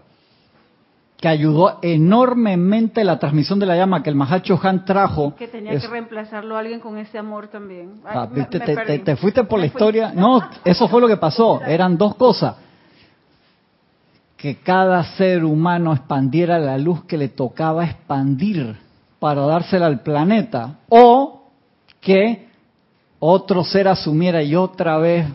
Que 1.18 1.28
ayudó 1.28 1.78
enormemente 1.84 3.04
la 3.04 3.20
transmisión 3.20 3.60
de 3.60 3.68
la 3.68 3.78
llama 3.78 4.02
que 4.02 4.10
el 4.10 4.16
Mahacho 4.16 4.60
Han 4.64 4.86
trajo. 4.86 5.36
Que 5.36 5.48
tenía 5.48 5.80
que 5.80 5.88
reemplazarlo 5.88 6.56
a 6.56 6.62
alguien 6.62 6.80
con 6.80 6.98
ese 6.98 7.20
amor 7.20 7.48
también. 7.48 8.02
Ah, 8.04 8.28
te, 8.28 9.16
fuiste 9.18 9.44
por 9.44 9.60
la 9.60 9.68
historia. 9.68 10.12
No, 10.16 10.42
eso 10.64 10.88
fue 10.88 11.00
lo 11.00 11.08
que 11.08 11.18
pasó. 11.18 11.62
Eran 11.62 11.96
dos 11.96 12.16
cosas. 12.16 12.56
Que 14.36 14.58
cada 14.58 15.04
ser 15.16 15.46
humano 15.46 15.94
expandiera 15.94 16.58
la 16.58 16.80
luz 16.80 17.04
que 17.06 17.18
le 17.20 17.30
tocaba 17.30 17.86
expandir 17.86 18.84
para 19.20 19.42
dársela 19.42 19.86
al 19.88 20.02
planeta, 20.02 20.80
o 20.90 21.44
que 22.00 22.48
otro 23.20 23.64
ser 23.64 23.88
asumiera 23.88 24.44
y 24.44 24.56
otra 24.56 24.98
vez 24.98 25.28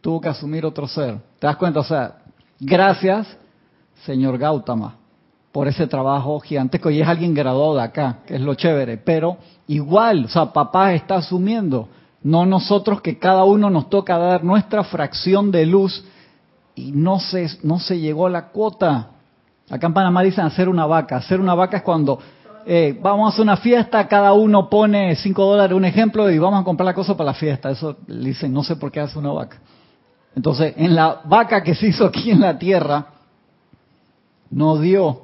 tuvo 0.00 0.20
que 0.20 0.28
asumir 0.28 0.66
otro 0.66 0.86
ser. 0.86 1.16
¿Te 1.38 1.46
das 1.46 1.56
cuenta? 1.56 1.80
O 1.80 1.84
sea, 1.84 2.16
gracias, 2.60 3.26
señor 4.04 4.36
Gautama, 4.36 4.96
por 5.50 5.68
ese 5.68 5.86
trabajo 5.86 6.38
gigantesco. 6.40 6.90
Y 6.90 7.00
es 7.00 7.08
alguien 7.08 7.32
graduado 7.32 7.76
de 7.76 7.82
acá, 7.82 8.18
que 8.26 8.34
es 8.34 8.40
lo 8.40 8.54
chévere. 8.54 8.98
Pero 8.98 9.38
igual, 9.68 10.26
o 10.26 10.28
sea, 10.28 10.52
papá 10.52 10.92
está 10.92 11.16
asumiendo, 11.16 11.88
no 12.22 12.44
nosotros 12.44 13.00
que 13.00 13.18
cada 13.18 13.44
uno 13.44 13.70
nos 13.70 13.88
toca 13.88 14.18
dar 14.18 14.44
nuestra 14.44 14.84
fracción 14.84 15.50
de 15.50 15.66
luz 15.66 16.04
y 16.74 16.92
no 16.92 17.18
se, 17.18 17.48
no 17.62 17.78
se 17.78 17.98
llegó 17.98 18.26
a 18.26 18.30
la 18.30 18.48
cuota. 18.48 19.08
Acá 19.70 19.86
en 19.86 19.94
Panamá 19.94 20.22
dicen 20.22 20.44
hacer 20.44 20.68
una 20.68 20.86
vaca. 20.86 21.16
Hacer 21.16 21.40
una 21.40 21.54
vaca 21.54 21.78
es 21.78 21.82
cuando 21.82 22.18
eh, 22.66 22.98
vamos 23.00 23.38
a 23.38 23.42
una 23.42 23.56
fiesta, 23.56 24.06
cada 24.08 24.32
uno 24.32 24.68
pone 24.68 25.14
5 25.16 25.44
dólares, 25.44 25.76
un 25.76 25.84
ejemplo, 25.84 26.30
y 26.30 26.38
vamos 26.38 26.60
a 26.60 26.64
comprar 26.64 26.86
la 26.86 26.94
cosa 26.94 27.16
para 27.16 27.30
la 27.30 27.34
fiesta. 27.34 27.70
Eso 27.70 27.96
le 28.06 28.28
dicen, 28.28 28.52
no 28.52 28.62
sé 28.62 28.76
por 28.76 28.90
qué 28.90 29.00
hace 29.00 29.18
una 29.18 29.32
vaca. 29.32 29.60
Entonces, 30.34 30.74
en 30.76 30.94
la 30.94 31.20
vaca 31.24 31.62
que 31.62 31.74
se 31.74 31.88
hizo 31.88 32.06
aquí 32.06 32.30
en 32.30 32.40
la 32.40 32.58
tierra, 32.58 33.06
no 34.50 34.78
dio 34.78 35.22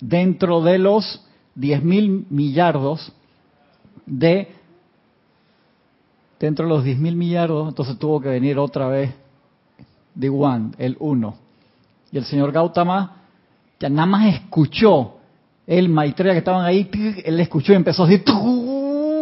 dentro 0.00 0.62
de 0.62 0.78
los 0.78 1.24
10 1.54 1.84
mil 1.84 2.26
millardos 2.30 3.12
de, 4.06 4.48
dentro 6.38 6.66
de 6.66 6.70
los 6.74 6.84
10 6.84 6.98
mil 6.98 7.16
millardos, 7.16 7.68
entonces 7.68 7.98
tuvo 7.98 8.20
que 8.20 8.28
venir 8.28 8.58
otra 8.58 8.88
vez 8.88 9.14
de 10.14 10.28
One, 10.28 10.72
el 10.78 10.96
uno. 11.00 11.36
Y 12.10 12.18
el 12.18 12.24
señor 12.24 12.50
Gautama 12.50 13.16
ya 13.78 13.88
nada 13.88 14.06
más 14.06 14.34
escuchó 14.34 15.19
el 15.70 15.88
Maitreya 15.88 16.32
que 16.32 16.40
estaban 16.40 16.64
ahí, 16.64 16.90
él 17.24 17.38
escuchó 17.38 17.72
y 17.72 17.76
empezó 17.76 18.02
así 18.02 18.20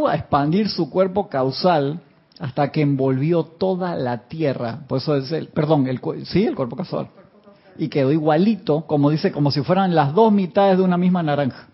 a 0.08 0.14
expandir 0.14 0.70
su 0.70 0.88
cuerpo 0.88 1.28
causal 1.28 2.00
hasta 2.40 2.72
que 2.72 2.80
envolvió 2.80 3.44
toda 3.44 3.94
la 3.96 4.28
tierra. 4.28 4.80
Por 4.88 4.96
eso 4.96 5.14
es 5.16 5.30
el, 5.30 5.48
perdón, 5.48 5.86
el, 5.88 6.00
sí, 6.24 6.46
el 6.46 6.54
cuerpo 6.54 6.74
causal. 6.74 7.10
Y 7.76 7.88
quedó 7.88 8.12
igualito, 8.12 8.86
como 8.86 9.10
dice, 9.10 9.30
como 9.30 9.50
si 9.50 9.60
fueran 9.60 9.94
las 9.94 10.14
dos 10.14 10.32
mitades 10.32 10.78
de 10.78 10.84
una 10.84 10.96
misma 10.96 11.22
naranja. 11.22 11.68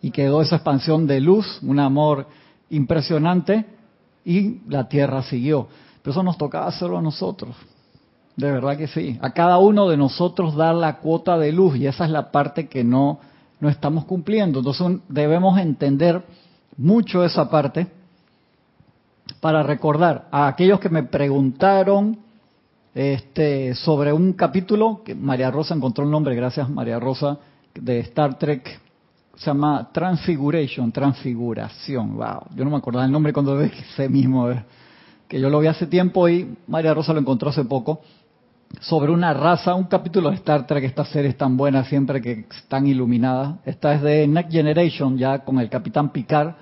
Y 0.00 0.12
quedó 0.12 0.40
esa 0.40 0.54
expansión 0.54 1.08
de 1.08 1.20
luz, 1.20 1.58
un 1.62 1.80
amor 1.80 2.28
impresionante, 2.70 3.66
y 4.24 4.60
la 4.68 4.88
tierra 4.88 5.24
siguió. 5.24 5.66
Pero 6.02 6.12
eso 6.12 6.22
nos 6.22 6.38
tocaba 6.38 6.68
hacerlo 6.68 6.98
a 6.98 7.02
nosotros. 7.02 7.56
De 8.38 8.52
verdad 8.52 8.76
que 8.76 8.86
sí. 8.86 9.18
A 9.20 9.30
cada 9.30 9.58
uno 9.58 9.88
de 9.88 9.96
nosotros 9.96 10.54
dar 10.54 10.72
la 10.72 10.98
cuota 10.98 11.36
de 11.36 11.50
luz 11.50 11.76
y 11.76 11.88
esa 11.88 12.04
es 12.04 12.10
la 12.12 12.30
parte 12.30 12.68
que 12.68 12.84
no, 12.84 13.18
no 13.58 13.68
estamos 13.68 14.04
cumpliendo. 14.04 14.60
Entonces 14.60 15.00
debemos 15.08 15.58
entender 15.58 16.22
mucho 16.76 17.24
esa 17.24 17.50
parte 17.50 17.88
para 19.40 19.64
recordar 19.64 20.28
a 20.30 20.46
aquellos 20.46 20.78
que 20.78 20.88
me 20.88 21.02
preguntaron 21.02 22.20
este, 22.94 23.74
sobre 23.74 24.12
un 24.12 24.32
capítulo 24.34 25.02
que 25.04 25.16
María 25.16 25.50
Rosa 25.50 25.74
encontró 25.74 26.04
el 26.04 26.10
nombre, 26.12 26.36
gracias 26.36 26.70
María 26.70 27.00
Rosa, 27.00 27.38
de 27.74 27.98
Star 27.98 28.38
Trek, 28.38 28.80
se 29.34 29.46
llama 29.46 29.90
Transfiguration, 29.92 30.92
Transfiguración. 30.92 32.16
Wow, 32.16 32.54
yo 32.54 32.64
no 32.64 32.70
me 32.70 32.76
acordaba 32.76 33.04
el 33.04 33.10
nombre 33.10 33.32
cuando 33.32 33.56
ve 33.56 33.72
ese 33.92 34.08
mismo, 34.08 34.48
eh, 34.48 34.64
que 35.26 35.40
yo 35.40 35.50
lo 35.50 35.58
vi 35.58 35.66
hace 35.66 35.88
tiempo 35.88 36.28
y 36.28 36.56
María 36.68 36.94
Rosa 36.94 37.12
lo 37.12 37.18
encontró 37.18 37.50
hace 37.50 37.64
poco 37.64 38.00
sobre 38.80 39.10
una 39.10 39.34
raza, 39.34 39.74
un 39.74 39.84
capítulo 39.84 40.30
de 40.30 40.36
Star 40.36 40.66
Trek, 40.66 40.84
estas 40.84 41.08
series 41.08 41.36
tan 41.36 41.56
buenas 41.56 41.88
siempre 41.88 42.20
que 42.20 42.46
están 42.50 42.86
iluminadas. 42.86 43.56
Esta 43.64 43.94
es 43.94 44.02
de 44.02 44.26
Next 44.26 44.52
Generation, 44.52 45.18
ya 45.18 45.40
con 45.40 45.58
el 45.58 45.68
capitán 45.68 46.10
Picard, 46.10 46.54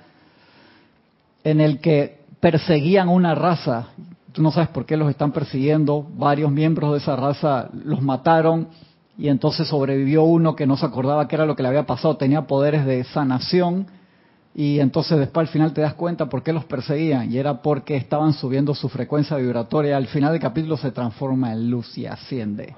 en 1.43 1.61
el 1.61 1.79
que 1.79 2.21
perseguían 2.39 3.09
una 3.09 3.35
raza. 3.35 3.87
Tú 4.31 4.41
no 4.41 4.51
sabes 4.51 4.69
por 4.69 4.85
qué 4.85 4.97
los 4.97 5.09
están 5.09 5.31
persiguiendo. 5.31 6.07
Varios 6.15 6.51
miembros 6.51 6.91
de 6.93 6.99
esa 6.99 7.15
raza 7.15 7.69
los 7.73 8.01
mataron 8.01 8.69
y 9.17 9.29
entonces 9.29 9.67
sobrevivió 9.67 10.23
uno 10.23 10.55
que 10.55 10.67
no 10.67 10.77
se 10.77 10.85
acordaba 10.85 11.27
qué 11.27 11.35
era 11.35 11.45
lo 11.45 11.55
que 11.55 11.63
le 11.63 11.69
había 11.69 11.85
pasado. 11.85 12.17
Tenía 12.17 12.43
poderes 12.43 12.85
de 12.85 13.03
sanación 13.03 13.87
y 14.55 14.79
entonces 14.79 15.19
después 15.19 15.47
al 15.47 15.53
final 15.53 15.73
te 15.73 15.81
das 15.81 15.93
cuenta 15.93 16.27
por 16.27 16.41
qué 16.41 16.51
los 16.51 16.65
perseguían 16.65 17.31
y 17.31 17.37
era 17.37 17.61
porque 17.61 17.95
estaban 17.95 18.33
subiendo 18.33 18.73
su 18.73 18.89
frecuencia 18.89 19.37
vibratoria. 19.37 19.97
Al 19.97 20.07
final 20.07 20.31
del 20.31 20.41
capítulo 20.41 20.77
se 20.77 20.91
transforma 20.91 21.53
en 21.53 21.69
luz 21.69 21.95
y 21.97 22.07
asciende. 22.07 22.75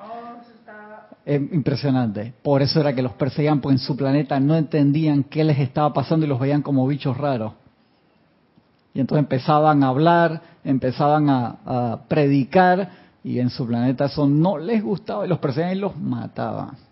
Es 1.25 1.41
impresionante. 1.53 2.33
Por 2.41 2.61
eso 2.61 2.79
era 2.81 2.93
que 2.93 3.01
los 3.01 3.13
perseguían, 3.13 3.61
porque 3.61 3.75
en 3.75 3.79
su 3.79 3.95
planeta 3.95 4.39
no 4.39 4.55
entendían 4.55 5.23
qué 5.23 5.43
les 5.43 5.59
estaba 5.59 5.93
pasando 5.93 6.25
y 6.25 6.29
los 6.29 6.39
veían 6.39 6.61
como 6.61 6.87
bichos 6.87 7.15
raros. 7.15 7.53
Y 8.93 8.99
entonces 8.99 9.23
empezaban 9.23 9.83
a 9.83 9.89
hablar, 9.89 10.41
empezaban 10.63 11.29
a, 11.29 11.99
predicar, 12.07 12.89
y 13.23 13.39
en 13.39 13.49
su 13.49 13.67
planeta 13.67 14.05
eso 14.05 14.27
no 14.27 14.57
les 14.57 14.83
gustaba, 14.83 15.25
y 15.25 15.29
los 15.29 15.39
perseguían 15.39 15.77
y 15.77 15.79
los 15.79 15.95
mataban. 15.97 16.88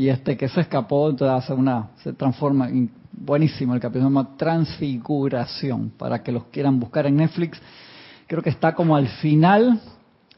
Y 0.00 0.08
este 0.08 0.34
que 0.34 0.48
se 0.48 0.62
escapó, 0.62 1.10
entonces 1.10 1.50
una, 1.50 1.90
se 2.02 2.14
transforma, 2.14 2.70
buenísimo 3.12 3.74
el 3.74 3.80
capítulo, 3.80 4.08
se 4.08 4.14
llama 4.14 4.30
Transfiguración, 4.38 5.90
para 5.90 6.22
que 6.22 6.32
los 6.32 6.44
quieran 6.44 6.80
buscar 6.80 7.06
en 7.06 7.16
Netflix. 7.16 7.60
Creo 8.26 8.42
que 8.42 8.48
está 8.48 8.74
como 8.74 8.96
al 8.96 9.08
final 9.08 9.78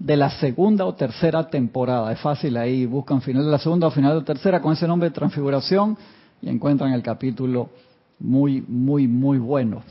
de 0.01 0.17
la 0.17 0.31
segunda 0.31 0.85
o 0.85 0.95
tercera 0.95 1.49
temporada. 1.49 2.11
Es 2.11 2.19
fácil 2.19 2.57
ahí, 2.57 2.87
buscan 2.87 3.23
final 3.23 3.45
de 3.45 3.53
la 3.53 3.59
segunda 3.59 3.87
o 3.87 3.93
final 3.93 4.15
de 4.15 4.19
la 4.19 4.25
tercera 4.25 4.61
con 4.61 4.73
ese 4.73 4.89
nombre 4.89 5.11
de 5.11 5.15
Transfiguración 5.15 5.97
y 6.41 6.49
encuentran 6.49 6.93
el 6.93 7.05
capítulo 7.05 7.71
muy, 8.19 8.63
muy, 8.63 9.07
muy 9.07 9.39
bueno. 9.39 9.85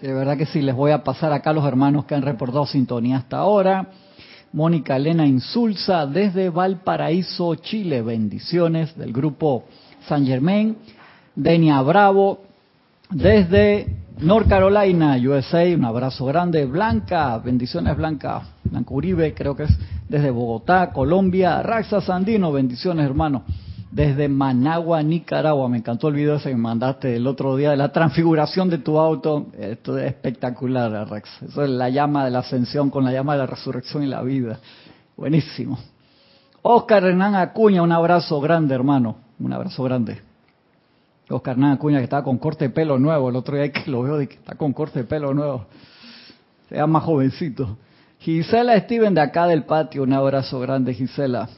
De 0.00 0.12
verdad 0.12 0.36
que 0.36 0.46
sí, 0.46 0.62
les 0.62 0.74
voy 0.74 0.90
a 0.90 1.04
pasar 1.04 1.32
acá 1.32 1.50
a 1.50 1.52
los 1.52 1.64
hermanos 1.64 2.06
que 2.06 2.16
han 2.16 2.22
reportado 2.22 2.66
sintonía 2.66 3.18
hasta 3.18 3.38
ahora. 3.38 3.86
Mónica 4.52 4.96
Elena 4.96 5.26
Insulza 5.26 6.06
desde 6.06 6.50
Valparaíso, 6.50 7.54
Chile. 7.56 8.02
Bendiciones 8.02 8.96
del 8.96 9.12
grupo 9.12 9.64
San 10.08 10.26
Germain. 10.26 10.76
Denia 11.34 11.80
Bravo 11.82 12.40
desde 13.10 13.86
North 14.18 14.48
Carolina, 14.48 15.16
USA. 15.16 15.64
Un 15.74 15.84
abrazo 15.84 16.24
grande. 16.26 16.64
Blanca, 16.66 17.38
bendiciones 17.38 17.96
Blanca. 17.96 18.42
Blanca 18.64 18.92
Uribe, 18.92 19.34
creo 19.34 19.54
que 19.54 19.64
es 19.64 19.78
desde 20.08 20.30
Bogotá, 20.30 20.90
Colombia. 20.90 21.62
Raxa 21.62 22.00
Sandino, 22.00 22.50
bendiciones 22.50 23.06
hermano 23.06 23.44
desde 23.90 24.28
Managua, 24.28 25.02
Nicaragua. 25.02 25.68
Me 25.68 25.78
encantó 25.78 26.08
el 26.08 26.14
video 26.14 26.36
ese 26.36 26.50
que 26.50 26.54
me 26.54 26.62
mandaste 26.62 27.16
el 27.16 27.26
otro 27.26 27.56
día 27.56 27.70
de 27.70 27.76
la 27.76 27.92
transfiguración 27.92 28.70
de 28.70 28.78
tu 28.78 28.98
auto. 28.98 29.46
Esto 29.58 29.98
es 29.98 30.06
espectacular, 30.06 31.08
Rex. 31.08 31.42
Eso 31.42 31.64
es 31.64 31.70
la 31.70 31.88
llama 31.88 32.24
de 32.24 32.30
la 32.30 32.40
ascensión 32.40 32.90
con 32.90 33.04
la 33.04 33.12
llama 33.12 33.32
de 33.32 33.40
la 33.40 33.46
resurrección 33.46 34.02
y 34.02 34.06
la 34.06 34.22
vida. 34.22 34.60
Buenísimo. 35.16 35.78
Oscar 36.62 37.04
Hernán 37.04 37.34
Acuña, 37.34 37.82
un 37.82 37.92
abrazo 37.92 38.40
grande, 38.40 38.74
hermano. 38.74 39.16
Un 39.38 39.52
abrazo 39.52 39.82
grande. 39.82 40.20
Oscar 41.28 41.54
Hernán 41.54 41.72
Acuña, 41.72 41.98
que 41.98 42.04
está 42.04 42.22
con 42.22 42.38
corte 42.38 42.66
de 42.66 42.70
pelo 42.70 42.98
nuevo. 42.98 43.30
El 43.30 43.36
otro 43.36 43.56
día 43.56 43.72
que 43.72 43.90
lo 43.90 44.02
veo, 44.02 44.18
que 44.18 44.34
está 44.34 44.54
con 44.54 44.72
corte 44.72 45.00
de 45.00 45.04
pelo 45.04 45.34
nuevo. 45.34 45.66
Se 46.68 46.76
llama 46.76 47.00
jovencito. 47.00 47.76
Gisela 48.20 48.78
Steven, 48.80 49.14
de 49.14 49.22
acá 49.22 49.46
del 49.46 49.64
patio. 49.64 50.02
Un 50.02 50.12
abrazo 50.12 50.60
grande, 50.60 50.92
Gisela. 50.94 51.48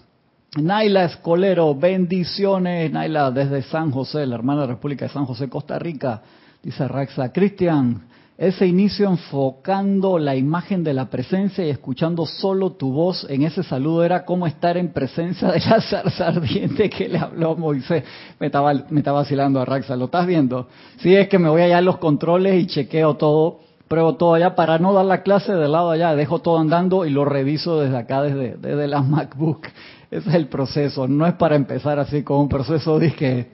Naila 0.55 1.05
Escolero, 1.05 1.75
bendiciones, 1.75 2.93
Naila, 2.93 3.31
desde 3.31 3.63
San 3.63 3.91
José, 3.91 4.27
la 4.27 4.35
hermana 4.35 4.61
de 4.61 4.67
la 4.67 4.75
República 4.75 5.07
de 5.07 5.11
San 5.11 5.25
José, 5.25 5.49
Costa 5.49 5.79
Rica, 5.79 6.21
dice 6.63 6.87
Raxa. 6.87 7.33
Cristian, 7.33 8.03
ese 8.37 8.67
inicio 8.67 9.09
enfocando 9.09 10.19
la 10.19 10.37
imagen 10.37 10.85
de 10.85 10.93
la 10.93 11.07
presencia 11.09 11.65
y 11.65 11.71
escuchando 11.71 12.27
solo 12.27 12.73
tu 12.73 12.93
voz 12.93 13.27
en 13.31 13.45
ese 13.45 13.63
saludo 13.63 14.05
era 14.05 14.27
como 14.27 14.47
estar 14.47 14.77
en 14.77 14.93
presencia 14.93 15.51
de 15.53 15.61
la 15.61 15.81
zarza 15.81 16.27
ardiente 16.27 16.91
que 16.91 17.09
le 17.09 17.19
habló 17.19 17.57
Moisés. 17.57 18.05
Me 18.39 18.49
estaba, 18.49 18.75
me 18.91 19.01
estaba 19.01 19.21
vacilando 19.21 19.59
a 19.59 19.65
Raxa, 19.65 19.97
¿lo 19.97 20.05
estás 20.05 20.27
viendo? 20.27 20.69
Sí, 20.99 21.17
es 21.17 21.29
que 21.29 21.39
me 21.39 21.49
voy 21.49 21.63
allá 21.63 21.79
a 21.79 21.81
los 21.81 21.97
controles 21.97 22.63
y 22.63 22.67
chequeo 22.67 23.15
todo, 23.15 23.61
pruebo 23.89 24.17
todo 24.17 24.35
allá 24.35 24.55
para 24.55 24.79
no 24.79 24.93
dar 24.93 25.07
la 25.07 25.23
clase 25.23 25.55
del 25.55 25.73
lado 25.73 25.91
allá, 25.91 26.15
dejo 26.15 26.41
todo 26.41 26.59
andando 26.59 27.07
y 27.07 27.11
lo 27.11 27.25
reviso 27.25 27.81
desde 27.81 27.97
acá, 27.97 28.21
desde, 28.21 28.59
desde 28.59 28.87
la 28.87 29.01
MacBook. 29.01 29.67
Ese 30.13 30.29
es 30.29 30.35
el 30.35 30.47
proceso. 30.47 31.09
No 31.09 31.27
es 31.27 31.33
para 31.35 31.57
empezar 31.57 31.99
así 31.99 32.23
con 32.23 32.41
un 32.41 32.49
proceso 32.49 32.99
de 32.99 33.15
que 33.15 33.51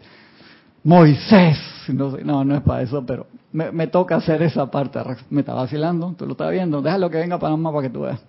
Moisés. 0.82 1.56
No, 1.86 2.44
no, 2.44 2.56
es 2.56 2.62
para 2.62 2.82
eso, 2.82 3.06
pero 3.06 3.28
me, 3.52 3.86
toca 3.86 4.16
hacer 4.16 4.42
esa 4.42 4.68
parte. 4.68 4.98
Me 5.30 5.40
está 5.40 5.54
vacilando, 5.54 6.12
tú 6.18 6.26
lo 6.26 6.32
estás 6.32 6.50
viendo. 6.50 6.82
Déjalo 6.82 7.08
que 7.10 7.18
venga 7.18 7.38
para 7.38 7.56
más 7.56 7.72
para 7.72 7.86
que 7.86 7.94
tú 7.94 8.00
veas. 8.00 8.20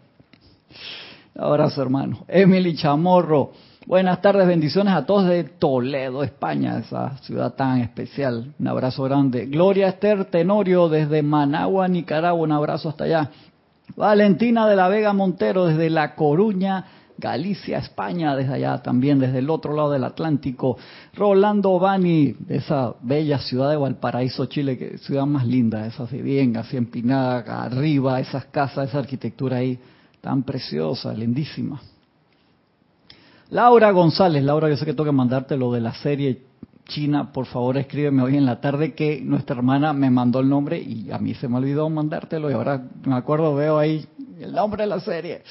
Abrazo, 1.36 1.82
hermano. 1.82 2.20
Emily 2.28 2.76
Chamorro. 2.76 3.52
Buenas 3.88 4.22
tardes, 4.22 4.46
bendiciones 4.46 4.94
a 4.94 5.08
todos 5.08 5.28
de 5.28 5.46
Toledo, 5.46 6.22
España, 6.22 6.78
esa 6.78 7.18
ciudad 7.24 7.56
tan 7.56 7.80
especial. 7.80 8.54
Un 8.60 8.68
abrazo 8.68 9.04
grande. 9.06 9.48
Gloria 9.48 9.88
Esther 9.88 10.26
Tenorio 10.26 10.88
desde 10.88 11.24
Managua, 11.24 11.88
Nicaragua. 11.88 12.44
Un 12.44 12.52
abrazo 12.52 12.90
hasta 12.90 13.06
allá. 13.06 13.32
Valentina 13.96 14.68
de 14.68 14.76
la 14.76 14.88
Vega 14.88 15.14
Montero 15.14 15.66
desde 15.66 15.90
La 15.90 16.14
Coruña, 16.14 16.86
Galicia, 17.20 17.80
España, 17.80 18.36
desde 18.36 18.54
allá 18.54 18.82
también, 18.82 19.20
desde 19.20 19.40
el 19.40 19.50
otro 19.50 19.76
lado 19.76 19.92
del 19.92 20.04
Atlántico. 20.04 20.78
Rolando 21.14 21.78
Bani, 21.80 22.34
de 22.40 22.58
esa 22.58 22.96
bella 23.02 23.40
ciudad 23.40 23.70
de 23.70 23.78
Valparaíso, 23.78 24.46
Chile, 24.46 24.78
que 24.78 24.98
ciudad 24.98 25.26
más 25.26 25.46
linda, 25.46 25.86
esa 25.86 26.04
así 26.04 26.22
bien, 26.22 26.58
así 26.58 26.78
empinada, 26.78 27.64
arriba, 27.64 28.20
esas 28.20 28.46
casas, 28.46 28.90
esa 28.90 29.00
arquitectura 29.00 29.58
ahí, 29.58 29.78
tan 30.22 30.44
preciosa, 30.44 31.14
lindísima. 31.14 31.82
Laura 33.50 33.92
González, 33.92 34.44
Laura, 34.44 34.70
yo 34.70 34.78
sé 34.78 34.86
que 34.86 34.94
tengo 34.94 35.06
que 35.06 35.12
mandarte 35.12 35.58
lo 35.58 35.72
de 35.72 35.82
la 35.82 35.94
serie 35.94 36.50
China, 36.90 37.32
por 37.32 37.46
favor 37.46 37.78
escríbeme 37.78 38.24
hoy 38.24 38.36
en 38.36 38.46
la 38.46 38.60
tarde 38.60 38.94
que 38.94 39.22
nuestra 39.22 39.56
hermana 39.56 39.94
me 39.94 40.10
mandó 40.10 40.40
el 40.40 40.50
nombre 40.50 40.80
y 40.80 41.12
a 41.12 41.20
mí 41.20 41.36
se 41.36 41.48
me 41.48 41.58
olvidó 41.58 41.88
mandártelo 41.90 42.50
y 42.50 42.54
ahora 42.54 42.84
me 43.06 43.16
acuerdo, 43.16 43.56
veo 43.56 43.78
ahí 43.78 44.06
el 44.40 44.52
nombre 44.52 44.84
de 44.84 44.90
la 44.90 45.00
serie. 45.00 45.44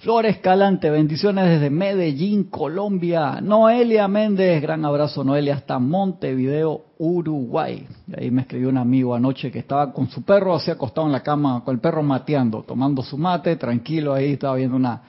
Flores 0.00 0.38
Calante, 0.38 0.90
bendiciones 0.90 1.48
desde 1.48 1.70
Medellín, 1.70 2.44
Colombia. 2.44 3.40
Noelia 3.40 4.06
Méndez, 4.06 4.62
gran 4.62 4.84
abrazo 4.84 5.24
Noelia, 5.24 5.56
hasta 5.56 5.80
Montevideo, 5.80 6.84
Uruguay. 6.98 7.84
Y 8.06 8.20
ahí 8.20 8.30
me 8.30 8.42
escribió 8.42 8.68
un 8.68 8.78
amigo 8.78 9.16
anoche 9.16 9.50
que 9.50 9.58
estaba 9.58 9.92
con 9.92 10.08
su 10.08 10.22
perro 10.22 10.54
así 10.54 10.70
acostado 10.70 11.08
en 11.08 11.12
la 11.12 11.24
cama, 11.24 11.64
con 11.64 11.74
el 11.74 11.80
perro 11.80 12.04
mateando, 12.04 12.62
tomando 12.62 13.02
su 13.02 13.18
mate, 13.18 13.56
tranquilo 13.56 14.14
ahí, 14.14 14.34
estaba 14.34 14.54
viendo 14.54 14.76
una, 14.76 15.02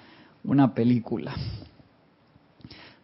una 0.44 0.74
película. 0.74 1.34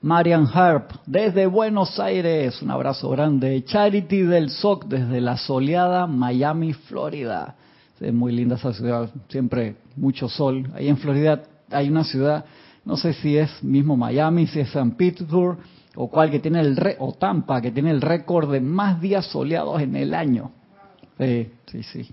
Marian 0.01 0.47
Harp, 0.51 0.89
desde 1.05 1.45
Buenos 1.45 1.99
Aires, 1.99 2.63
un 2.63 2.71
abrazo 2.71 3.09
grande. 3.11 3.63
Charity 3.63 4.23
del 4.23 4.49
SOC, 4.49 4.85
desde 4.85 5.21
la 5.21 5.37
soleada 5.37 6.07
Miami, 6.07 6.73
Florida. 6.73 7.55
Es 7.99 8.13
muy 8.13 8.31
linda 8.31 8.55
esa 8.55 8.73
ciudad, 8.73 9.07
siempre 9.29 9.75
mucho 9.95 10.27
sol. 10.27 10.67
Ahí 10.73 10.89
en 10.89 10.97
Florida 10.97 11.43
hay 11.71 11.89
una 11.89 12.03
ciudad, 12.03 12.45
no 12.83 12.97
sé 12.97 13.13
si 13.13 13.37
es 13.37 13.63
mismo 13.63 13.97
Miami, 13.97 14.47
si 14.47 14.59
es 14.59 14.69
San 14.69 14.91
Petersburg 14.91 15.57
o 15.95 16.09
cual 16.09 16.29
que 16.29 16.39
tiene 16.39 16.59
el 16.59 16.75
re, 16.75 16.97
o 16.99 17.13
Tampa 17.13 17.61
que 17.61 17.71
tiene 17.71 17.91
el 17.91 18.01
récord 18.01 18.51
de 18.51 18.59
más 18.59 18.99
días 19.01 19.25
soleados 19.25 19.81
en 19.81 19.95
el 19.95 20.13
año. 20.13 20.51
sí, 21.17 21.83
sí. 21.83 22.09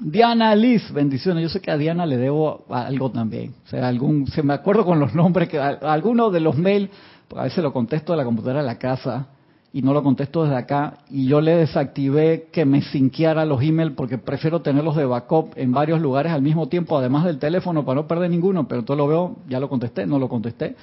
Diana 0.00 0.54
Liz, 0.54 0.92
bendiciones. 0.92 1.42
Yo 1.42 1.48
sé 1.48 1.60
que 1.60 1.70
a 1.70 1.78
Diana 1.78 2.04
le 2.04 2.18
debo 2.18 2.66
algo 2.68 3.10
también. 3.10 3.54
O 3.64 3.68
sea, 3.68 3.88
algún, 3.88 4.26
se 4.26 4.42
me 4.42 4.52
acuerdo 4.52 4.84
con 4.84 5.00
los 5.00 5.14
nombres 5.14 5.48
que 5.48 5.58
algunos 5.58 6.32
de 6.32 6.40
los 6.40 6.56
mails, 6.56 6.90
a 7.34 7.44
veces 7.44 7.64
lo 7.64 7.72
contesto 7.72 8.12
de 8.12 8.18
la 8.18 8.24
computadora 8.24 8.60
de 8.60 8.66
la 8.66 8.78
casa 8.78 9.28
y 9.76 9.82
no 9.82 9.92
lo 9.92 10.02
contesto 10.02 10.42
desde 10.42 10.56
acá 10.56 11.00
y 11.10 11.26
yo 11.26 11.42
le 11.42 11.54
desactivé 11.54 12.48
que 12.50 12.64
me 12.64 12.80
sinqueara 12.80 13.44
los 13.44 13.60
emails 13.60 13.92
porque 13.94 14.16
prefiero 14.16 14.62
tenerlos 14.62 14.96
de 14.96 15.04
backup 15.04 15.52
en 15.54 15.70
varios 15.70 16.00
lugares 16.00 16.32
al 16.32 16.40
mismo 16.40 16.66
tiempo, 16.66 16.96
además 16.96 17.26
del 17.26 17.38
teléfono 17.38 17.84
para 17.84 17.96
no 17.96 18.08
perder 18.08 18.30
ninguno, 18.30 18.66
pero 18.66 18.84
todo 18.84 18.96
lo 18.96 19.06
veo, 19.06 19.36
ya 19.46 19.60
lo 19.60 19.68
contesté, 19.68 20.06
no 20.06 20.18
lo 20.18 20.30
contesté. 20.30 20.76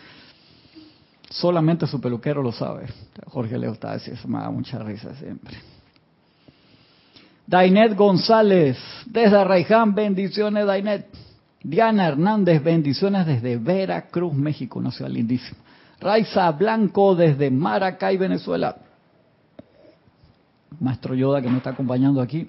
Solamente 1.28 1.88
su 1.88 2.00
peluquero 2.00 2.44
lo 2.44 2.52
sabe. 2.52 2.86
Jorge 3.32 3.58
Leo 3.58 3.72
está 3.72 3.94
así, 3.94 4.12
eso 4.12 4.28
me 4.28 4.38
da 4.38 4.52
mucha 4.52 4.78
risa 4.78 5.16
siempre. 5.16 5.56
Dainet 7.48 7.96
González, 7.96 8.78
desde 9.08 9.44
Raiján, 9.44 9.96
bendiciones 9.96 10.68
Dainet. 10.68 11.08
Diana 11.64 12.10
Hernández, 12.10 12.62
bendiciones 12.62 13.26
desde 13.26 13.58
Veracruz, 13.58 14.36
México, 14.36 14.78
una 14.78 14.92
ciudad 14.92 15.10
lindísima. 15.10 15.63
Raiza 16.04 16.52
Blanco 16.52 17.16
desde 17.16 17.50
Maracay, 17.50 18.18
Venezuela. 18.18 18.76
Maestro 20.80 21.16
Yoda 21.16 21.42
que 21.42 21.50
me 21.50 21.58
está 21.58 21.70
acompañando 21.70 22.22
aquí. 22.22 22.46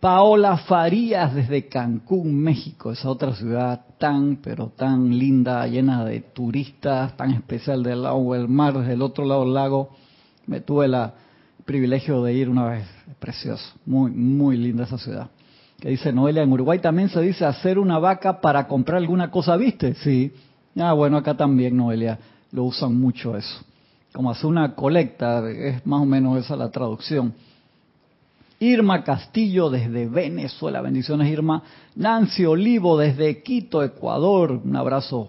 Paola 0.00 0.56
Farías 0.56 1.34
desde 1.34 1.68
Cancún, 1.68 2.34
México, 2.38 2.92
esa 2.92 3.10
otra 3.10 3.34
ciudad 3.34 3.84
tan, 3.98 4.36
pero 4.36 4.68
tan 4.68 5.18
linda, 5.18 5.66
llena 5.66 6.04
de 6.04 6.20
turistas, 6.20 7.16
tan 7.16 7.32
especial 7.32 7.82
del 7.82 8.02
lado 8.02 8.32
del 8.32 8.48
mar, 8.48 8.78
desde 8.78 8.94
el 8.94 9.02
otro 9.02 9.24
lado 9.24 9.44
del 9.44 9.54
lago. 9.54 9.90
Me 10.46 10.60
tuve 10.60 10.86
el 10.86 10.96
privilegio 11.64 12.22
de 12.22 12.34
ir 12.34 12.48
una 12.48 12.66
vez, 12.66 12.86
precioso, 13.18 13.74
muy, 13.84 14.10
muy 14.10 14.56
linda 14.56 14.84
esa 14.84 14.98
ciudad. 14.98 15.28
Que 15.80 15.88
dice 15.88 16.12
Noelia, 16.12 16.42
en 16.42 16.52
Uruguay 16.52 16.78
también 16.78 17.08
se 17.08 17.20
dice 17.20 17.44
hacer 17.44 17.78
una 17.78 17.98
vaca 17.98 18.40
para 18.40 18.68
comprar 18.68 18.98
alguna 18.98 19.30
cosa, 19.30 19.56
¿viste? 19.56 19.94
Sí. 19.94 20.32
Ah, 20.76 20.92
bueno, 20.92 21.16
acá 21.16 21.36
también, 21.36 21.76
Noelia, 21.76 22.18
lo 22.54 22.64
usan 22.64 22.98
mucho 22.98 23.36
eso. 23.36 23.60
Como 24.12 24.30
hacer 24.30 24.46
una 24.46 24.74
colecta, 24.74 25.50
es 25.50 25.84
más 25.84 26.00
o 26.00 26.06
menos 26.06 26.38
esa 26.38 26.56
la 26.56 26.70
traducción 26.70 27.34
Irma 28.60 29.02
Castillo 29.02 29.68
desde 29.68 30.06
Venezuela, 30.06 30.80
bendiciones 30.80 31.30
Irma. 31.30 31.62
Nancy 31.96 32.44
Olivo 32.44 32.96
desde 32.96 33.42
Quito, 33.42 33.82
Ecuador, 33.82 34.60
un 34.64 34.76
abrazo. 34.76 35.28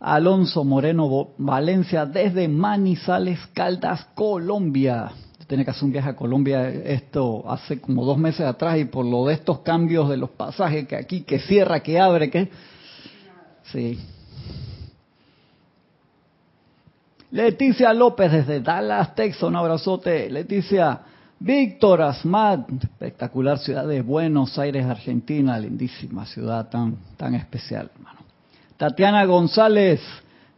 Alonso 0.00 0.64
Moreno 0.64 1.28
Valencia 1.38 2.06
desde 2.06 2.48
Manizales, 2.48 3.38
Caldas, 3.52 4.06
Colombia. 4.14 5.12
Tiene 5.46 5.64
que 5.64 5.70
hacer 5.70 5.84
un 5.84 5.92
viaje 5.92 6.10
a 6.10 6.16
Colombia 6.16 6.68
esto 6.68 7.44
hace 7.48 7.80
como 7.80 8.04
dos 8.04 8.16
meses 8.16 8.40
atrás 8.40 8.78
y 8.78 8.86
por 8.86 9.04
lo 9.04 9.26
de 9.26 9.34
estos 9.34 9.60
cambios 9.60 10.08
de 10.08 10.16
los 10.16 10.30
pasajes 10.30 10.88
que 10.88 10.96
aquí, 10.96 11.22
que 11.22 11.38
cierra, 11.40 11.80
que 11.80 12.00
abre, 12.00 12.30
que... 12.30 12.48
Sí. 13.64 13.98
Leticia 17.32 17.94
López 17.94 18.30
desde 18.30 18.60
Dallas, 18.60 19.14
Texas, 19.14 19.44
un 19.44 19.56
abrazote. 19.56 20.28
Leticia, 20.28 21.00
Víctor 21.40 22.02
Asmat, 22.02 22.70
espectacular 22.70 23.58
ciudad 23.58 23.86
de 23.86 24.02
Buenos 24.02 24.58
Aires, 24.58 24.84
Argentina, 24.84 25.58
lindísima 25.58 26.26
ciudad 26.26 26.68
tan, 26.68 26.96
tan 27.16 27.34
especial, 27.34 27.90
hermano. 27.94 28.20
Tatiana 28.76 29.24
González, 29.24 30.02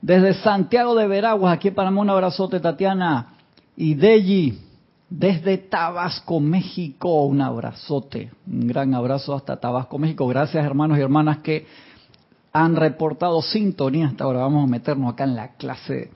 desde 0.03 0.35
Santiago 0.35 0.97
de 0.97 1.07
Veraguas, 1.07 1.55
aquí 1.55 1.69
en 1.69 1.77
Panamá, 1.77 2.01
un 2.01 2.11
abrazote, 2.11 2.59
Tatiana. 2.59 3.37
Y 3.77 3.95
Deji, 3.95 4.59
desde 5.09 5.59
Tabasco, 5.59 6.41
México, 6.41 7.25
un 7.27 7.41
abrazote, 7.41 8.33
un 8.49 8.67
gran 8.67 8.95
abrazo 8.95 9.33
hasta 9.37 9.61
Tabasco, 9.61 9.97
México. 9.97 10.27
Gracias, 10.27 10.65
hermanos 10.65 10.99
y 10.99 11.03
hermanas, 11.03 11.39
que 11.39 11.69
han 12.53 12.75
reportado 12.75 13.43
sintonía 13.43 14.09
hasta 14.09 14.25
ahora. 14.25 14.41
Vamos 14.41 14.65
a 14.65 14.71
meternos 14.73 15.13
acá 15.13 15.23
en 15.23 15.37
la 15.37 15.53
clase 15.53 16.11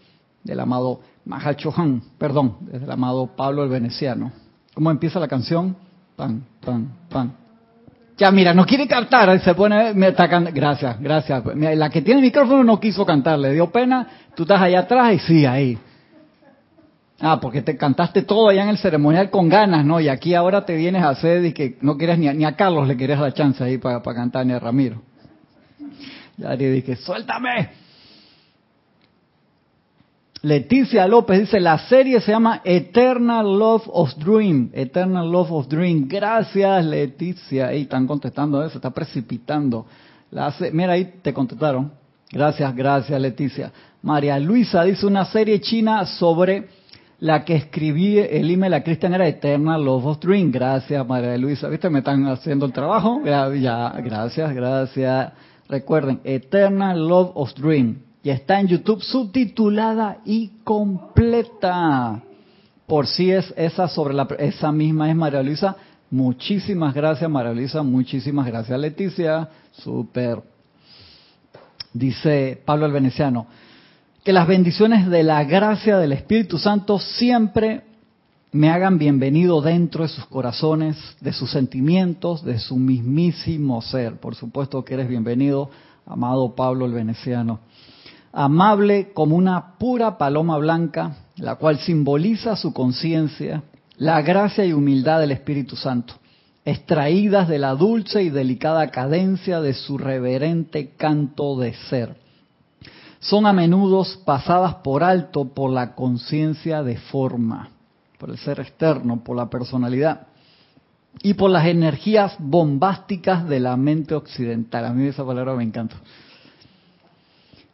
del 0.48 0.60
amado 0.60 1.00
Mahachohan, 1.24 2.02
perdón, 2.18 2.56
desde 2.60 2.84
el 2.84 2.90
amado 2.90 3.26
Pablo 3.36 3.62
el 3.64 3.68
Veneciano. 3.68 4.32
¿Cómo 4.74 4.90
empieza 4.90 5.20
la 5.20 5.28
canción? 5.28 5.76
Pan, 6.16 6.42
pan, 6.64 6.90
pan. 7.08 7.32
Ya, 8.16 8.30
mira, 8.32 8.52
no 8.52 8.64
quiere 8.64 8.88
cantar, 8.88 9.38
se 9.40 9.54
pone, 9.54 9.94
me 9.94 10.08
está 10.08 10.26
gracias, 10.26 11.00
gracias. 11.00 11.44
La 11.54 11.90
que 11.90 12.02
tiene 12.02 12.20
el 12.20 12.26
micrófono 12.26 12.64
no 12.64 12.80
quiso 12.80 13.06
cantar, 13.06 13.38
le 13.38 13.52
dio 13.52 13.70
pena, 13.70 14.08
tú 14.34 14.42
estás 14.42 14.60
allá 14.60 14.80
atrás 14.80 15.14
y 15.14 15.18
sí, 15.20 15.46
ahí. 15.46 15.78
Ah, 17.20 17.38
porque 17.40 17.62
te 17.62 17.76
cantaste 17.76 18.22
todo 18.22 18.48
allá 18.48 18.62
en 18.62 18.70
el 18.70 18.78
ceremonial 18.78 19.30
con 19.30 19.48
ganas, 19.48 19.84
¿no? 19.84 20.00
Y 20.00 20.08
aquí 20.08 20.34
ahora 20.34 20.64
te 20.64 20.76
vienes 20.76 21.02
a 21.02 21.10
hacer 21.10 21.44
y 21.44 21.52
que 21.52 21.76
no 21.80 21.96
quieres 21.96 22.18
ni 22.18 22.28
a, 22.28 22.32
ni 22.32 22.44
a 22.44 22.56
Carlos 22.56 22.88
le 22.88 22.96
quieres 22.96 23.18
la 23.18 23.32
chance 23.34 23.62
ahí 23.62 23.78
para, 23.78 24.02
para 24.02 24.16
cantar, 24.16 24.46
ni 24.46 24.52
a 24.52 24.58
Ramiro. 24.58 25.02
Ya 26.36 26.54
le 26.54 26.70
dije, 26.70 26.96
suéltame. 26.96 27.87
Leticia 30.48 31.06
López 31.06 31.40
dice, 31.40 31.60
la 31.60 31.76
serie 31.76 32.22
se 32.22 32.32
llama 32.32 32.62
Eternal 32.64 33.44
Love 33.58 33.82
of 33.88 34.14
Dream. 34.14 34.70
Eternal 34.72 35.30
Love 35.30 35.52
of 35.52 35.68
Dream. 35.68 36.08
Gracias, 36.08 36.86
Leticia. 36.86 37.66
Ahí 37.66 37.82
están 37.82 38.06
contestando 38.06 38.64
eso, 38.64 38.78
está 38.78 38.88
precipitando. 38.88 39.84
La 40.30 40.54
Mira, 40.72 40.94
ahí 40.94 41.16
te 41.20 41.34
contestaron. 41.34 41.92
Gracias, 42.32 42.74
gracias, 42.74 43.20
Leticia. 43.20 43.70
María 44.00 44.38
Luisa 44.38 44.84
dice 44.84 45.04
una 45.04 45.26
serie 45.26 45.60
china 45.60 46.06
sobre 46.06 46.68
la 47.20 47.44
que 47.44 47.54
escribí 47.54 48.18
el 48.18 48.50
email 48.50 48.72
a 48.72 48.82
Cristian 48.82 49.12
era 49.12 49.28
Eternal 49.28 49.84
Love 49.84 50.06
of 50.06 50.18
Dream. 50.18 50.50
Gracias, 50.50 51.06
María 51.06 51.36
Luisa. 51.36 51.68
¿Viste? 51.68 51.90
Me 51.90 51.98
están 51.98 52.26
haciendo 52.26 52.64
el 52.64 52.72
trabajo. 52.72 53.20
Ya, 53.22 53.90
gracias, 54.02 54.54
gracias. 54.54 55.30
Recuerden, 55.68 56.22
Eternal 56.24 57.06
Love 57.06 57.32
of 57.34 57.52
Dream 57.52 58.07
y 58.28 58.30
está 58.30 58.60
en 58.60 58.66
YouTube 58.66 59.02
subtitulada 59.02 60.18
y 60.26 60.48
completa. 60.62 62.20
Por 62.86 63.06
si 63.06 63.30
es 63.30 63.54
esa 63.56 63.88
sobre 63.88 64.12
la 64.12 64.28
esa 64.38 64.70
misma 64.70 65.08
es 65.08 65.16
María 65.16 65.42
Luisa. 65.42 65.74
Muchísimas 66.10 66.92
gracias 66.92 67.30
María 67.30 67.54
Luisa, 67.54 67.82
muchísimas 67.82 68.46
gracias 68.46 68.78
Leticia, 68.78 69.48
super. 69.72 70.42
Dice 71.94 72.60
Pablo 72.66 72.84
el 72.84 72.92
Veneciano, 72.92 73.46
que 74.22 74.34
las 74.34 74.46
bendiciones 74.46 75.08
de 75.08 75.22
la 75.22 75.42
gracia 75.44 75.96
del 75.96 76.12
Espíritu 76.12 76.58
Santo 76.58 76.98
siempre 76.98 77.84
me 78.52 78.68
hagan 78.68 78.98
bienvenido 78.98 79.62
dentro 79.62 80.02
de 80.02 80.10
sus 80.10 80.26
corazones, 80.26 80.98
de 81.22 81.32
sus 81.32 81.50
sentimientos, 81.50 82.44
de 82.44 82.58
su 82.58 82.76
mismísimo 82.76 83.80
ser. 83.80 84.20
Por 84.20 84.34
supuesto 84.34 84.84
que 84.84 84.92
eres 84.92 85.08
bienvenido, 85.08 85.70
amado 86.04 86.54
Pablo 86.54 86.84
el 86.84 86.92
Veneciano 86.92 87.60
amable 88.32 89.12
como 89.12 89.36
una 89.36 89.78
pura 89.78 90.18
paloma 90.18 90.58
blanca, 90.58 91.16
la 91.36 91.56
cual 91.56 91.78
simboliza 91.78 92.56
su 92.56 92.72
conciencia, 92.72 93.62
la 93.96 94.22
gracia 94.22 94.64
y 94.64 94.72
humildad 94.72 95.20
del 95.20 95.32
Espíritu 95.32 95.76
Santo, 95.76 96.14
extraídas 96.64 97.48
de 97.48 97.58
la 97.58 97.74
dulce 97.74 98.22
y 98.22 98.30
delicada 98.30 98.90
cadencia 98.90 99.60
de 99.60 99.74
su 99.74 99.98
reverente 99.98 100.90
canto 100.96 101.58
de 101.58 101.74
ser. 101.74 102.16
Son 103.20 103.46
a 103.46 103.52
menudo 103.52 104.04
pasadas 104.24 104.76
por 104.76 105.02
alto 105.02 105.46
por 105.46 105.70
la 105.70 105.94
conciencia 105.94 106.82
de 106.82 106.96
forma, 106.96 107.70
por 108.18 108.30
el 108.30 108.38
ser 108.38 108.60
externo, 108.60 109.24
por 109.24 109.36
la 109.36 109.50
personalidad 109.50 110.28
y 111.22 111.34
por 111.34 111.50
las 111.50 111.66
energías 111.66 112.36
bombásticas 112.38 113.48
de 113.48 113.58
la 113.58 113.76
mente 113.76 114.14
occidental. 114.14 114.84
A 114.84 114.92
mí 114.92 115.06
esa 115.06 115.24
palabra 115.24 115.54
me 115.54 115.64
encanta. 115.64 115.96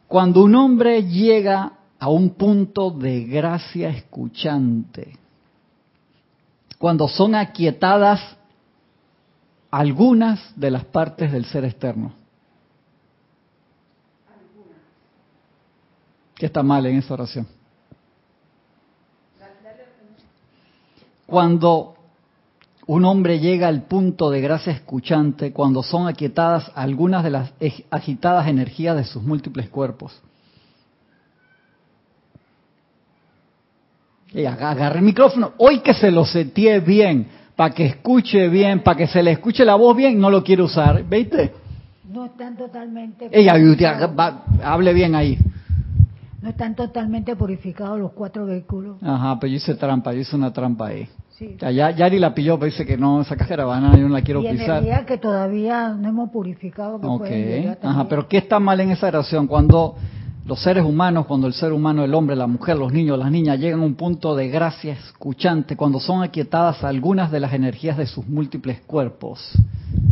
Cuando 0.07 0.43
un 0.43 0.55
hombre 0.55 1.03
llega 1.03 1.73
a 1.99 2.09
un 2.09 2.31
punto 2.31 2.91
de 2.91 3.23
gracia 3.23 3.89
escuchante, 3.89 5.17
cuando 6.77 7.07
son 7.07 7.35
aquietadas 7.35 8.37
algunas 9.71 10.57
de 10.57 10.71
las 10.71 10.85
partes 10.85 11.31
del 11.31 11.45
ser 11.45 11.65
externo. 11.65 12.13
¿Qué 16.35 16.45
está 16.45 16.63
mal 16.63 16.85
en 16.85 16.97
esa 16.97 17.13
oración? 17.13 17.47
Cuando 21.25 21.94
un 22.87 23.05
hombre 23.05 23.39
llega 23.39 23.67
al 23.67 23.83
punto 23.83 24.29
de 24.29 24.41
gracia 24.41 24.71
escuchante 24.71 25.51
cuando 25.51 25.81
son 25.81 26.07
aquietadas 26.07 26.71
algunas 26.75 27.23
de 27.23 27.31
las 27.31 27.53
agitadas 27.89 28.47
energías 28.47 28.95
de 28.95 29.03
sus 29.03 29.23
múltiples 29.23 29.69
cuerpos. 29.69 30.21
Y 34.33 34.45
agarre 34.45 34.99
el 34.99 35.05
micrófono, 35.05 35.53
hoy 35.57 35.79
que 35.79 35.93
se 35.93 36.11
lo 36.11 36.25
setee 36.25 36.79
bien, 36.81 37.27
para 37.55 37.73
que 37.73 37.85
escuche 37.85 38.49
bien, 38.49 38.83
para 38.83 38.97
que 38.97 39.07
se 39.07 39.23
le 39.23 39.31
escuche 39.31 39.63
la 39.63 39.75
voz 39.75 39.95
bien, 39.95 40.19
no 40.19 40.29
lo 40.29 40.43
quiere 40.43 40.61
usar, 40.61 41.03
¿veis? 41.05 41.29
No 42.11 42.25
están 42.25 42.55
totalmente... 42.57 43.29
Ella, 43.31 43.55
hable 44.63 44.93
bien 44.93 45.15
ahí. 45.15 45.37
No 46.41 46.49
están 46.49 46.75
totalmente 46.75 47.35
purificados 47.35 47.97
los 47.97 48.11
cuatro 48.11 48.45
vehículos. 48.45 48.97
Ajá, 49.01 49.39
pero 49.39 49.51
yo 49.51 49.57
hice 49.57 49.73
trampa, 49.73 50.13
yo 50.13 50.19
hice 50.19 50.35
una 50.35 50.53
trampa 50.53 50.87
ahí. 50.87 51.07
Sí. 51.37 51.57
Ya, 51.59 51.91
Yari 51.91 52.17
la 52.17 52.33
pilló, 52.33 52.57
pero 52.57 52.71
dice 52.71 52.85
que 52.85 52.95
no, 52.95 53.21
esa 53.21 53.35
caravana 53.35 53.93
yo 53.97 54.07
no 54.07 54.09
la 54.09 54.21
quiero 54.21 54.41
y 54.41 54.47
pisar. 54.47 54.77
energía 54.77 55.05
que 55.05 55.17
todavía 55.17 55.89
no 55.89 56.07
hemos 56.07 56.29
purificado. 56.29 56.99
Que 56.99 57.07
okay. 57.07 57.77
Ajá, 57.81 58.07
pero 58.07 58.27
¿qué 58.29 58.37
está 58.37 58.57
mal 58.59 58.79
en 58.79 58.91
esa 58.91 59.07
oración? 59.07 59.45
Cuando 59.45 59.95
los 60.45 60.61
seres 60.61 60.83
humanos, 60.83 61.25
cuando 61.25 61.47
el 61.47 61.53
ser 61.53 61.73
humano, 61.73 62.03
el 62.03 62.13
hombre, 62.13 62.35
la 62.35 62.45
mujer, 62.45 62.77
los 62.77 62.93
niños, 62.93 63.17
las 63.17 63.31
niñas 63.31 63.59
llegan 63.59 63.81
a 63.81 63.83
un 63.83 63.95
punto 63.95 64.35
de 64.35 64.47
gracia 64.47 64.93
escuchante, 64.93 65.75
cuando 65.75 65.99
son 65.99 66.21
aquietadas 66.21 66.83
algunas 66.83 67.31
de 67.31 67.39
las 67.39 67.53
energías 67.53 67.97
de 67.97 68.05
sus 68.05 68.27
múltiples 68.27 68.81
cuerpos. 68.81 69.39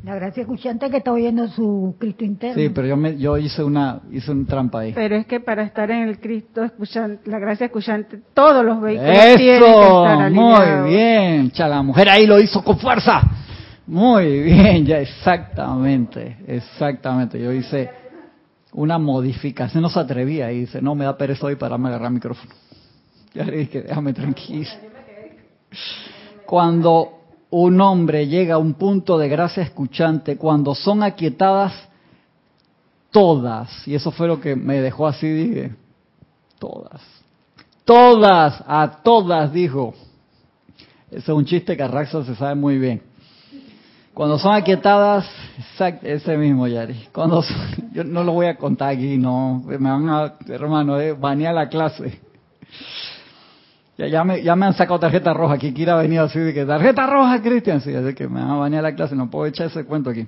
La 0.03 0.15
gracia 0.15 0.41
escuchante 0.41 0.89
que 0.89 0.97
está 0.97 1.11
oyendo 1.11 1.47
su 1.49 1.95
Cristo 1.99 2.25
interno. 2.25 2.61
Sí, 2.61 2.69
pero 2.69 2.87
yo, 2.87 2.97
me, 2.97 3.15
yo 3.17 3.37
hice 3.37 3.63
una 3.63 4.01
hice 4.11 4.31
un 4.31 4.45
trampa 4.45 4.79
ahí. 4.79 4.91
Pero 4.93 5.15
es 5.15 5.27
que 5.27 5.39
para 5.39 5.63
estar 5.63 5.89
en 5.91 6.07
el 6.07 6.19
Cristo 6.19 6.63
escuchante, 6.63 7.29
la 7.29 7.37
gracia 7.39 7.67
escuchante, 7.67 8.19
todos 8.33 8.65
los 8.65 8.81
vehículos 8.81 9.15
Eso, 9.15 9.37
tienen 9.37 9.59
que 9.59 10.09
estar 10.09 10.31
muy 10.31 10.89
bien. 10.89 11.51
Cha, 11.51 11.67
la 11.67 11.83
mujer 11.83 12.09
ahí 12.09 12.25
lo 12.25 12.39
hizo 12.39 12.63
con 12.63 12.79
fuerza. 12.79 13.21
Muy 13.85 14.41
bien, 14.41 14.85
ya 14.85 14.99
exactamente, 14.99 16.37
exactamente. 16.47 17.39
Yo 17.39 17.51
hice 17.51 18.02
una 18.73 18.97
modificación, 18.97 19.83
no 19.83 19.89
se 19.89 19.99
atrevía 19.99 20.51
y 20.51 20.61
dice, 20.61 20.81
no 20.81 20.95
me 20.95 21.05
da 21.05 21.17
pereza 21.17 21.47
hoy 21.47 21.55
para 21.55 21.77
me 21.77 21.89
agarrar 21.89 22.07
el 22.07 22.15
micrófono. 22.15 22.53
Ya 23.33 23.45
le 23.45 23.57
dije, 23.57 23.81
déjame 23.83 24.13
tranquilo. 24.13 24.69
Cuando 26.45 27.19
un 27.49 27.81
hombre 27.81 28.27
llega 28.27 28.55
a 28.55 28.57
un 28.59 28.73
punto 28.73 29.17
de 29.17 29.29
gracia 29.29 29.63
escuchante, 29.63 30.37
cuando 30.37 30.75
son 30.75 31.03
aquietadas 31.03 31.73
todas, 33.11 33.87
y 33.87 33.95
eso 33.95 34.11
fue 34.11 34.27
lo 34.27 34.39
que 34.39 34.55
me 34.55 34.81
dejó 34.81 35.07
así, 35.07 35.27
dije, 35.27 35.75
todas, 36.59 37.01
todas, 37.85 38.63
a 38.67 39.01
todas, 39.03 39.53
dijo. 39.53 39.93
Ese 41.09 41.19
es 41.19 41.29
un 41.29 41.45
chiste 41.45 41.77
que 41.77 41.83
Arraxa 41.83 42.23
se 42.23 42.35
sabe 42.35 42.55
muy 42.55 42.79
bien. 42.79 43.01
Cuando 44.13 44.37
son 44.37 44.53
aquietadas, 44.53 45.25
ese 46.03 46.37
mismo, 46.37 46.67
Yari. 46.67 47.07
Cuando 47.11 47.43
yo 47.93 48.03
no 48.03 48.23
lo 48.23 48.33
voy 48.33 48.45
a 48.45 48.55
contar 48.55 48.89
aquí, 48.89 49.17
no, 49.17 49.63
me 49.65 49.77
van 49.77 50.07
a, 50.07 50.33
hermano, 50.49 50.99
eh, 50.99 51.13
banear 51.13 51.55
la 51.55 51.67
clase. 51.67 52.19
Ya, 53.97 54.23
me, 54.23 54.43
ya 54.43 54.55
me 54.55 54.67
han 54.67 54.73
sacado 54.75 54.99
tarjeta 54.99 55.33
roja, 55.33 55.55
aquí 55.55 55.73
quiera 55.73 55.95
venir 55.95 56.19
así 56.19 56.37
de 56.37 56.53
que 56.53 56.65
tarjeta 56.65 57.07
roja, 57.07 57.41
Cristian, 57.41 57.81
sí, 57.81 57.93
así 57.93 58.13
que 58.13 58.27
me 58.27 58.39
van 58.39 58.51
a 58.51 58.55
banear 58.55 58.83
la 58.83 58.95
clase, 58.95 59.15
no 59.15 59.29
puedo 59.31 59.47
echar 59.47 59.67
ese 59.67 59.83
cuento 59.83 60.11
aquí. 60.11 60.27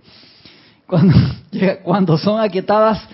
Cuando, 0.88 1.13
cuando 1.84 2.17
son 2.17 2.39
aquietadas 2.39 3.08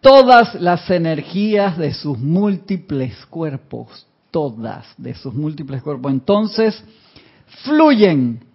todas 0.00 0.54
las 0.60 0.88
energías 0.90 1.76
de 1.76 1.92
sus 1.92 2.18
múltiples 2.18 3.26
cuerpos, 3.26 4.06
todas 4.30 4.86
de 4.96 5.14
sus 5.14 5.34
múltiples 5.34 5.82
cuerpos, 5.82 6.12
entonces 6.12 6.84
fluyen 7.64 8.47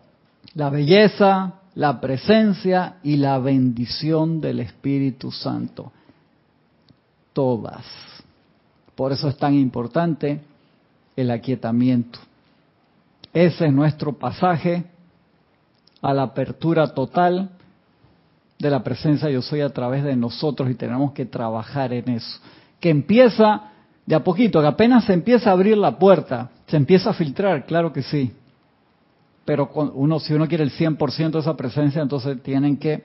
la 0.55 0.69
belleza, 0.69 1.53
la 1.75 1.99
presencia 1.99 2.95
y 3.03 3.17
la 3.17 3.39
bendición 3.39 4.39
del 4.39 4.59
Espíritu 4.59 5.31
Santo. 5.31 5.91
Todas. 7.33 7.85
Por 8.95 9.11
eso 9.11 9.27
es 9.27 9.37
tan 9.37 9.55
importante 9.55 10.41
el 11.15 11.31
aquietamiento. 11.31 12.19
Ese 13.33 13.65
es 13.65 13.73
nuestro 13.73 14.13
pasaje 14.13 14.85
a 16.01 16.13
la 16.13 16.23
apertura 16.23 16.93
total 16.93 17.49
de 18.59 18.69
la 18.69 18.83
presencia 18.83 19.29
yo 19.29 19.41
soy 19.41 19.61
a 19.61 19.73
través 19.73 20.03
de 20.03 20.15
nosotros 20.15 20.69
y 20.69 20.75
tenemos 20.75 21.13
que 21.13 21.25
trabajar 21.25 21.91
en 21.91 22.09
eso. 22.09 22.39
Que 22.79 22.91
empieza 22.91 23.71
de 24.05 24.15
a 24.15 24.23
poquito, 24.23 24.61
que 24.61 24.67
apenas 24.67 25.05
se 25.05 25.13
empieza 25.13 25.49
a 25.49 25.53
abrir 25.53 25.77
la 25.77 25.97
puerta, 25.97 26.51
se 26.67 26.77
empieza 26.77 27.09
a 27.09 27.13
filtrar, 27.13 27.65
claro 27.65 27.91
que 27.91 28.03
sí 28.03 28.31
pero 29.45 29.69
uno, 29.73 30.19
si 30.19 30.33
uno 30.33 30.47
quiere 30.47 30.63
el 30.63 30.71
100% 30.71 31.31
de 31.31 31.39
esa 31.39 31.57
presencia, 31.57 32.01
entonces 32.01 32.41
tienen 32.41 32.77
que 32.77 33.03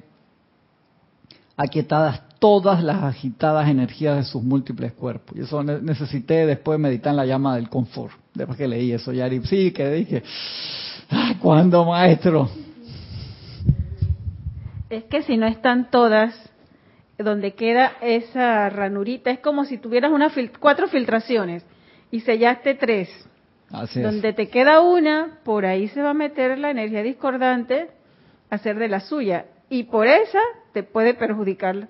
aquietadas 1.56 2.22
todas 2.38 2.84
las 2.84 3.02
agitadas 3.02 3.68
energías 3.68 4.16
de 4.16 4.22
sus 4.22 4.42
múltiples 4.42 4.92
cuerpos. 4.92 5.36
Y 5.36 5.40
eso 5.40 5.62
necesité 5.64 6.46
después 6.46 6.78
meditar 6.78 7.10
en 7.10 7.16
la 7.16 7.26
llama 7.26 7.56
del 7.56 7.68
confort. 7.68 8.14
Después 8.32 8.56
que 8.56 8.68
leí 8.68 8.92
eso, 8.92 9.12
Yari, 9.12 9.44
sí, 9.44 9.72
que 9.72 9.90
dije, 9.90 10.22
¿cuándo, 11.40 11.84
maestro? 11.84 12.48
Es 14.88 15.04
que 15.04 15.22
si 15.22 15.36
no 15.36 15.46
están 15.46 15.90
todas, 15.90 16.34
donde 17.18 17.54
queda 17.54 17.94
esa 18.00 18.70
ranurita, 18.70 19.32
es 19.32 19.40
como 19.40 19.64
si 19.64 19.78
tuvieras 19.78 20.12
una 20.12 20.30
cuatro 20.60 20.86
filtraciones 20.86 21.64
y 22.12 22.20
sellaste 22.20 22.76
tres 22.76 23.27
donde 23.70 24.32
te 24.32 24.48
queda 24.48 24.80
una, 24.80 25.38
por 25.44 25.66
ahí 25.66 25.88
se 25.88 26.02
va 26.02 26.10
a 26.10 26.14
meter 26.14 26.58
la 26.58 26.70
energía 26.70 27.02
discordante 27.02 27.88
a 28.50 28.54
hacer 28.54 28.78
de 28.78 28.88
la 28.88 29.00
suya. 29.00 29.46
Y 29.68 29.84
por 29.84 30.06
esa 30.06 30.40
te 30.72 30.82
puede 30.82 31.14
perjudicar. 31.14 31.88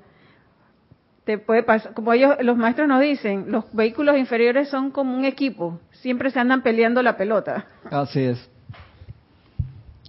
Te 1.25 1.39
puede 1.39 1.63
pasar, 1.63 1.95
como 1.95 2.13
ellos, 2.13 2.37
los 2.41 2.57
maestros 2.57 2.89
nos 2.89 3.01
dicen, 3.01 3.53
los 3.53 3.71
vehículos 3.73 4.17
inferiores 4.17 4.69
son 4.71 4.91
como 4.91 5.17
un 5.17 5.25
equipo, 5.25 5.79
siempre 5.93 6.31
se 6.31 6.41
andan 6.41 6.63
peleando 6.63 7.03
la 7.03 7.17
pelota. 7.17 7.67
Así 7.91 8.21
es. 8.21 8.51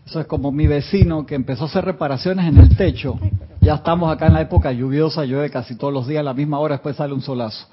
Eso 0.05 0.21
es 0.21 0.25
como 0.27 0.51
mi 0.51 0.65
vecino 0.65 1.25
que 1.25 1.35
empezó 1.35 1.65
a 1.65 1.67
hacer 1.67 1.85
reparaciones 1.85 2.47
en 2.47 2.57
el 2.57 2.75
techo. 2.75 3.19
Ya 3.59 3.75
estamos 3.75 4.11
acá 4.11 4.27
en 4.27 4.33
la 4.33 4.41
época 4.41 4.71
lluviosa, 4.71 5.25
llueve 5.25 5.51
casi 5.51 5.77
todos 5.77 5.93
los 5.93 6.07
días 6.07 6.21
a 6.21 6.23
la 6.23 6.33
misma 6.33 6.57
hora, 6.59 6.75
después 6.75 6.95
sale 6.95 7.13
un 7.13 7.21
solazo 7.21 7.67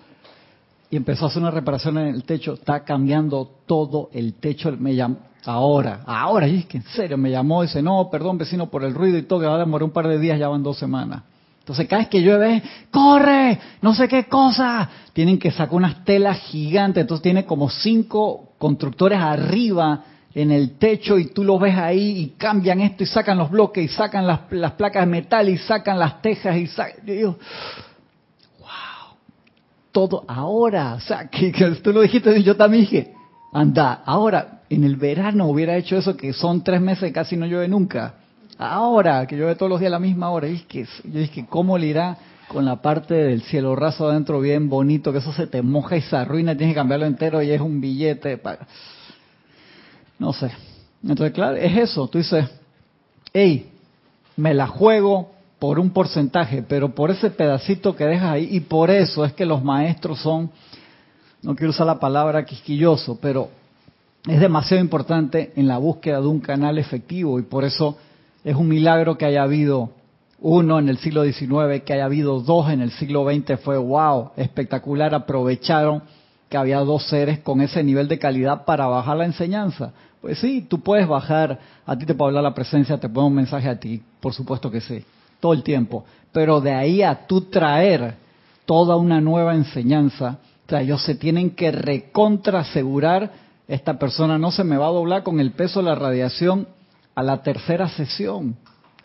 y 0.91 0.97
empezó 0.97 1.25
a 1.25 1.29
hacer 1.29 1.43
una 1.43 1.51
reparación 1.51 1.99
en 1.99 2.15
el 2.15 2.25
techo, 2.25 2.55
está 2.55 2.85
cambiando 2.85 3.51
todo 3.67 4.11
el 4.13 4.35
techo, 4.35 4.73
me 4.79 4.95
llamó, 4.95 5.19
ahora, 5.45 6.01
ahora, 6.07 6.47
y 6.47 6.59
es 6.59 6.67
que 6.67 6.79
en 6.79 6.85
serio, 6.85 7.17
me 7.17 7.31
llamó 7.31 7.63
y 7.63 7.67
dice, 7.67 7.83
no, 7.83 8.09
perdón 8.11 8.39
vecino 8.39 8.69
por 8.69 8.85
el 8.85 8.95
ruido 8.95 9.19
y 9.19 9.23
todo, 9.23 9.41
que 9.41 9.47
va 9.47 9.57
a 9.57 9.59
demorar 9.59 9.85
un 9.85 9.91
par 9.91 10.07
de 10.09 10.19
días, 10.19 10.39
ya 10.39 10.49
van 10.49 10.63
dos 10.63 10.79
semanas. 10.79 11.23
Entonces 11.61 11.89
cada 11.89 12.03
vez 12.03 12.09
que 12.09 12.23
llueve, 12.23 12.63
corre, 12.93 13.59
no 13.83 13.93
sé 13.93 14.07
qué 14.07 14.27
cosa, 14.27 14.89
tienen 15.13 15.37
que 15.37 15.51
sacar 15.51 15.75
unas 15.75 16.05
telas 16.05 16.39
gigantes, 16.39 17.01
entonces 17.01 17.23
tiene 17.23 17.45
como 17.45 17.69
cinco 17.69 18.51
constructores 18.59 19.19
arriba 19.19 20.05
en 20.33 20.53
el 20.53 20.79
techo 20.79 21.19
y 21.19 21.27
tú 21.27 21.43
lo 21.43 21.59
ves 21.59 21.77
ahí 21.77 22.19
y 22.19 22.27
cambian 22.37 22.81
esto 22.83 23.03
y 23.03 23.07
sacan 23.07 23.39
los 23.39 23.51
bloques 23.51 23.85
y 23.85 23.89
sacan 23.89 24.27
las, 24.27 24.41
las 24.51 24.73
placas 24.73 25.07
de 25.07 25.11
metal 25.11 25.49
y 25.49 25.59
sacan 25.59 25.99
las 25.99 26.23
tejas 26.23 26.57
y 26.57 26.69
sacan 26.69 27.05
todo 29.97 30.25
ahora. 30.29 30.93
O 30.93 31.01
sea, 31.01 31.27
que, 31.31 31.51
tú 31.83 31.91
lo 31.91 32.03
dijiste 32.03 32.39
y 32.39 32.43
yo 32.43 32.55
también 32.55 32.83
dije, 32.83 33.15
anda, 33.55 34.03
ahora, 34.05 34.61
en 34.69 34.85
el 34.85 34.97
verano 34.97 35.49
hubiera 35.49 35.75
hecho 35.75 35.97
eso 35.97 36.19
que 36.19 36.35
son 36.35 36.63
tres 36.63 36.83
meses 36.83 37.11
casi 37.15 37.35
no 37.35 37.47
llueve 37.47 37.67
nunca. 37.67 38.17
Ahora, 38.59 39.27
que 39.27 39.37
llueve 39.37 39.55
todos 39.55 39.71
los 39.71 39.81
días 39.81 39.89
a 39.89 39.93
la 39.93 39.99
misma 39.99 40.29
hora. 40.29 40.49
Y 40.49 40.59
que, 40.61 40.85
yo 40.85 41.21
dije, 41.21 41.47
¿cómo 41.49 41.79
le 41.79 41.87
irá 41.87 42.19
con 42.49 42.67
la 42.67 42.83
parte 42.83 43.15
del 43.15 43.41
cielo 43.43 43.75
raso 43.75 44.09
adentro 44.09 44.39
bien 44.39 44.69
bonito, 44.69 45.13
que 45.13 45.19
eso 45.19 45.33
se 45.33 45.47
te 45.47 45.63
moja 45.63 45.97
y 45.97 46.03
se 46.03 46.15
arruina, 46.15 46.55
tienes 46.55 46.75
que 46.75 46.79
cambiarlo 46.79 47.07
entero 47.07 47.43
y 47.43 47.51
es 47.51 47.61
un 47.61 47.81
billete. 47.81 48.37
Para... 48.37 48.67
No 50.19 50.35
sé. 50.35 50.51
Entonces, 51.03 51.33
claro, 51.33 51.57
es 51.57 51.75
eso. 51.75 52.07
Tú 52.09 52.19
dices, 52.19 52.45
hey, 53.33 53.73
me 54.37 54.53
la 54.53 54.67
juego 54.67 55.31
por 55.59 55.79
un 55.79 55.91
porcentaje, 55.91 56.63
pero 56.63 56.95
por 56.95 57.11
ese 57.11 57.31
pedacito 57.31 57.97
que 57.97 58.05
dejas 58.05 58.31
ahí, 58.31 58.49
y 58.51 58.61
por 58.61 58.91
eso 58.91 59.25
es 59.25 59.33
que 59.33 59.47
los 59.47 59.65
maestros 59.65 60.21
son, 60.21 60.51
no 61.43 61.55
quiero 61.55 61.71
usar 61.71 61.87
la 61.87 61.99
palabra 61.99 62.45
quisquilloso, 62.45 63.19
pero 63.21 63.49
es 64.27 64.39
demasiado 64.41 64.83
importante 64.83 65.53
en 65.57 65.67
la 65.67 65.79
búsqueda 65.79 66.21
de 66.21 66.27
un 66.27 66.41
canal 66.41 66.79
efectivo, 66.79 67.39
y 67.39 67.43
por 67.43 67.65
eso 67.65 67.97
es 68.45 68.55
un 68.55 68.69
milagro 68.69 69.17
que 69.17 69.25
haya 69.25 69.43
habido 69.43 69.91
uno 70.39 70.79
en 70.79 70.91
el 70.91 70.99
siglo 70.99 71.25
XIX, 71.25 71.83
que 71.85 71.95
haya 71.95 72.05
habido 72.05 72.41
dos 72.41 72.71
en 72.71 72.83
el 72.83 72.91
siglo 72.91 73.25
XX, 73.25 73.59
fue 73.61 73.79
wow, 73.79 74.33
espectacular, 74.37 75.15
aprovecharon 75.15 76.03
que 76.51 76.59
había 76.59 76.79
dos 76.81 77.09
seres 77.09 77.41
con 77.41 77.63
ese 77.63 77.83
nivel 77.83 78.09
de 78.09 78.19
calidad 78.19 78.65
para 78.67 78.87
bajar 78.87 79.17
la 79.17 79.25
enseñanza. 79.25 79.93
Pues 80.21 80.39
sí, 80.39 80.67
tú 80.69 80.81
puedes 80.81 81.09
bajar, 81.09 81.59
a 81.87 81.97
ti 81.97 82.05
te 82.05 82.15
puedo 82.15 82.29
hablar 82.29 82.45
la 82.45 82.55
presencia, 82.55 82.99
te 82.99 83.09
pongo 83.09 83.29
un 83.29 83.35
mensaje 83.35 83.69
a 83.69 83.81
ti, 83.81 84.03
por 84.21 84.35
supuesto 84.35 84.71
que 84.71 84.81
sí 84.81 85.03
todo 85.47 85.53
el 85.53 85.63
tiempo. 85.63 86.05
Pero 86.33 86.61
de 86.61 86.75
ahí 86.75 87.03
a 87.03 87.29
tú 87.29 87.43
traer 87.43 88.15
toda 88.65 88.97
una 88.97 89.21
nueva 89.21 89.55
enseñanza, 89.55 90.39
o 90.67 90.69
sea, 90.69 90.81
ellos 90.81 91.05
se 91.05 91.15
tienen 91.15 91.51
que 91.51 91.71
recontra 91.71 92.61
asegurar, 92.61 93.31
esta 93.69 93.97
persona 93.97 94.39
no 94.39 94.51
se 94.51 94.65
me 94.65 94.77
va 94.77 94.89
a 94.89 94.91
doblar 94.91 95.23
con 95.23 95.39
el 95.39 95.53
peso 95.53 95.79
de 95.79 95.85
la 95.85 95.95
radiación 95.95 96.67
a 97.15 97.23
la 97.23 97.45
tercera 97.45 97.89
sesión, 97.89 98.57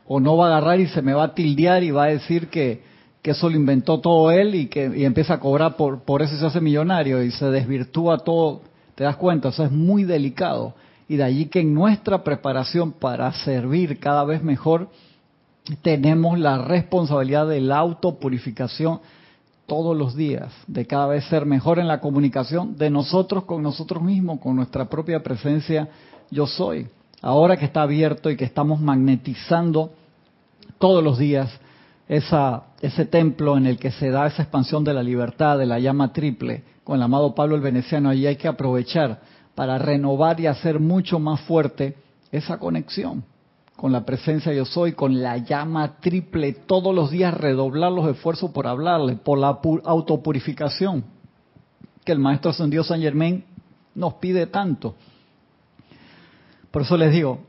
o 0.07 0.19
no 0.19 0.35
va 0.35 0.45
a 0.45 0.57
agarrar 0.57 0.79
y 0.79 0.87
se 0.87 1.03
me 1.03 1.13
va 1.13 1.25
a 1.25 1.33
tildear 1.35 1.83
y 1.83 1.91
va 1.91 2.05
a 2.05 2.07
decir 2.07 2.47
que, 2.47 2.81
que 3.21 3.31
eso 3.31 3.47
lo 3.47 3.55
inventó 3.55 3.99
todo 3.99 4.31
él 4.31 4.55
y 4.55 4.65
que 4.65 4.91
y 4.95 5.05
empieza 5.05 5.35
a 5.35 5.39
cobrar 5.39 5.75
por, 5.75 6.01
por 6.01 6.23
eso 6.23 6.35
se 6.37 6.45
hace 6.47 6.59
millonario 6.59 7.21
y 7.21 7.29
se 7.29 7.45
desvirtúa 7.51 8.17
todo, 8.17 8.61
te 8.95 9.03
das 9.03 9.15
cuenta, 9.17 9.49
o 9.49 9.51
sea, 9.51 9.67
es 9.67 9.71
muy 9.71 10.05
delicado. 10.05 10.73
Y 11.07 11.17
de 11.17 11.23
allí 11.23 11.45
que 11.45 11.59
en 11.59 11.75
nuestra 11.75 12.23
preparación 12.23 12.93
para 12.93 13.31
servir 13.31 13.99
cada 13.99 14.23
vez 14.23 14.41
mejor, 14.41 14.89
tenemos 15.81 16.39
la 16.39 16.57
responsabilidad 16.59 17.47
de 17.47 17.61
la 17.61 17.77
autopurificación 17.77 18.99
todos 19.67 19.95
los 19.95 20.15
días, 20.15 20.51
de 20.67 20.85
cada 20.85 21.07
vez 21.07 21.23
ser 21.25 21.45
mejor 21.45 21.79
en 21.79 21.87
la 21.87 22.01
comunicación 22.01 22.75
de 22.77 22.89
nosotros 22.89 23.45
con 23.45 23.63
nosotros 23.63 24.03
mismos, 24.03 24.39
con 24.39 24.55
nuestra 24.55 24.85
propia 24.85 25.23
presencia 25.23 25.87
yo 26.29 26.45
soy. 26.45 26.87
Ahora 27.21 27.57
que 27.57 27.65
está 27.65 27.83
abierto 27.83 28.29
y 28.29 28.35
que 28.35 28.43
estamos 28.43 28.81
magnetizando 28.81 29.91
todos 30.79 31.03
los 31.03 31.17
días 31.17 31.49
esa, 32.09 32.63
ese 32.81 33.05
templo 33.05 33.55
en 33.55 33.67
el 33.67 33.77
que 33.77 33.91
se 33.91 34.09
da 34.09 34.27
esa 34.27 34.41
expansión 34.41 34.83
de 34.83 34.93
la 34.93 35.03
libertad, 35.03 35.57
de 35.57 35.67
la 35.67 35.79
llama 35.79 36.11
triple, 36.11 36.63
con 36.83 36.97
el 36.97 37.03
amado 37.03 37.33
Pablo 37.35 37.55
el 37.55 37.61
Veneciano, 37.61 38.09
allí 38.09 38.25
hay 38.25 38.35
que 38.35 38.47
aprovechar 38.47 39.21
para 39.55 39.77
renovar 39.77 40.39
y 40.39 40.47
hacer 40.47 40.79
mucho 40.79 41.19
más 41.19 41.39
fuerte 41.41 41.95
esa 42.31 42.57
conexión 42.57 43.23
con 43.81 43.91
la 43.91 44.05
presencia 44.05 44.53
yo 44.53 44.63
soy, 44.63 44.91
con 44.91 45.23
la 45.23 45.39
llama 45.39 45.95
triple, 45.99 46.53
todos 46.53 46.93
los 46.93 47.09
días 47.09 47.33
redoblar 47.33 47.91
los 47.91 48.07
esfuerzos 48.07 48.51
por 48.51 48.67
hablarle, 48.67 49.15
por 49.15 49.39
la 49.39 49.59
autopurificación, 49.85 51.03
que 52.05 52.11
el 52.11 52.19
Maestro 52.19 52.51
Ascendido 52.51 52.83
San 52.83 53.01
Germain 53.01 53.43
nos 53.95 54.13
pide 54.13 54.45
tanto. 54.45 54.93
Por 56.69 56.83
eso 56.83 56.95
les 56.95 57.11
digo, 57.11 57.39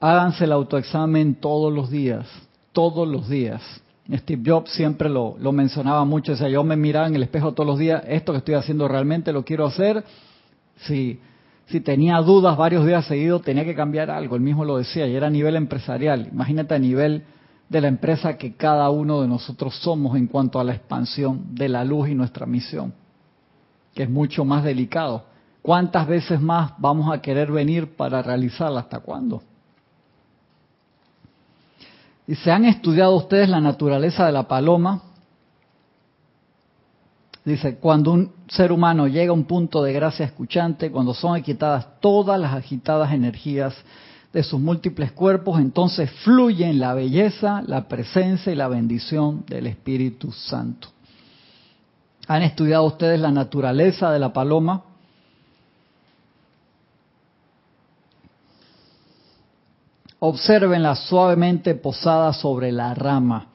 Háganse 0.00 0.42
el 0.42 0.52
autoexamen 0.52 1.36
todos 1.36 1.72
los 1.72 1.88
días, 1.88 2.26
todos 2.72 3.06
los 3.06 3.28
días. 3.28 3.62
Steve 4.12 4.42
Jobs 4.44 4.72
siempre 4.72 5.08
lo, 5.08 5.36
mencionaba 5.52 6.04
mucho, 6.04 6.32
o 6.32 6.36
sea, 6.36 6.48
yo 6.48 6.64
me 6.64 6.76
miraba 6.76 7.06
en 7.06 7.14
el 7.14 7.22
espejo 7.22 7.52
todos 7.54 7.66
los 7.68 7.78
días, 7.78 8.02
esto 8.08 8.32
que 8.32 8.38
estoy 8.38 8.54
haciendo 8.54 8.88
realmente 8.88 9.32
lo 9.32 9.44
quiero 9.44 9.66
hacer. 9.66 10.02
Si, 10.78 11.20
si 11.66 11.80
tenía 11.80 12.18
dudas 12.18 12.56
varios 12.56 12.86
días 12.86 13.06
seguidos, 13.06 13.42
tenía 13.42 13.64
que 13.64 13.74
cambiar 13.74 14.10
algo, 14.10 14.36
él 14.36 14.42
mismo 14.42 14.64
lo 14.64 14.78
decía, 14.78 15.06
y 15.06 15.16
era 15.16 15.26
a 15.26 15.30
nivel 15.30 15.56
empresarial. 15.56 16.28
Imagínate 16.32 16.74
a 16.74 16.78
nivel 16.78 17.24
de 17.68 17.80
la 17.80 17.88
empresa 17.88 18.36
que 18.36 18.54
cada 18.54 18.88
uno 18.90 19.20
de 19.22 19.28
nosotros 19.28 19.74
somos 19.80 20.16
en 20.16 20.28
cuanto 20.28 20.60
a 20.60 20.64
la 20.64 20.74
expansión 20.74 21.54
de 21.54 21.68
la 21.68 21.84
luz 21.84 22.08
y 22.08 22.14
nuestra 22.14 22.46
misión, 22.46 22.94
que 23.94 24.04
es 24.04 24.10
mucho 24.10 24.44
más 24.44 24.62
delicado. 24.62 25.24
¿Cuántas 25.60 26.06
veces 26.06 26.40
más 26.40 26.72
vamos 26.78 27.12
a 27.12 27.20
querer 27.20 27.50
venir 27.50 27.96
para 27.96 28.22
realizarla? 28.22 28.80
¿Hasta 28.80 29.00
cuándo? 29.00 29.42
Y 32.28 32.36
se 32.36 32.52
han 32.52 32.64
estudiado 32.64 33.16
ustedes 33.16 33.48
la 33.48 33.60
naturaleza 33.60 34.26
de 34.26 34.32
la 34.32 34.46
paloma. 34.46 35.02
Dice, 37.46 37.76
cuando 37.76 38.10
un 38.10 38.32
ser 38.48 38.72
humano 38.72 39.06
llega 39.06 39.30
a 39.30 39.32
un 39.32 39.44
punto 39.44 39.80
de 39.84 39.92
gracia 39.92 40.26
escuchante, 40.26 40.90
cuando 40.90 41.14
son 41.14 41.40
quitadas 41.42 42.00
todas 42.00 42.40
las 42.40 42.52
agitadas 42.52 43.12
energías 43.12 43.72
de 44.32 44.42
sus 44.42 44.60
múltiples 44.60 45.12
cuerpos, 45.12 45.60
entonces 45.60 46.10
fluyen 46.24 46.80
la 46.80 46.92
belleza, 46.92 47.62
la 47.64 47.86
presencia 47.86 48.52
y 48.52 48.56
la 48.56 48.66
bendición 48.66 49.44
del 49.46 49.68
Espíritu 49.68 50.32
Santo. 50.32 50.88
¿Han 52.26 52.42
estudiado 52.42 52.82
ustedes 52.82 53.20
la 53.20 53.30
naturaleza 53.30 54.10
de 54.10 54.18
la 54.18 54.32
paloma? 54.32 54.82
Obsérvenla 60.18 60.96
suavemente 60.96 61.76
posada 61.76 62.32
sobre 62.32 62.72
la 62.72 62.92
rama. 62.92 63.50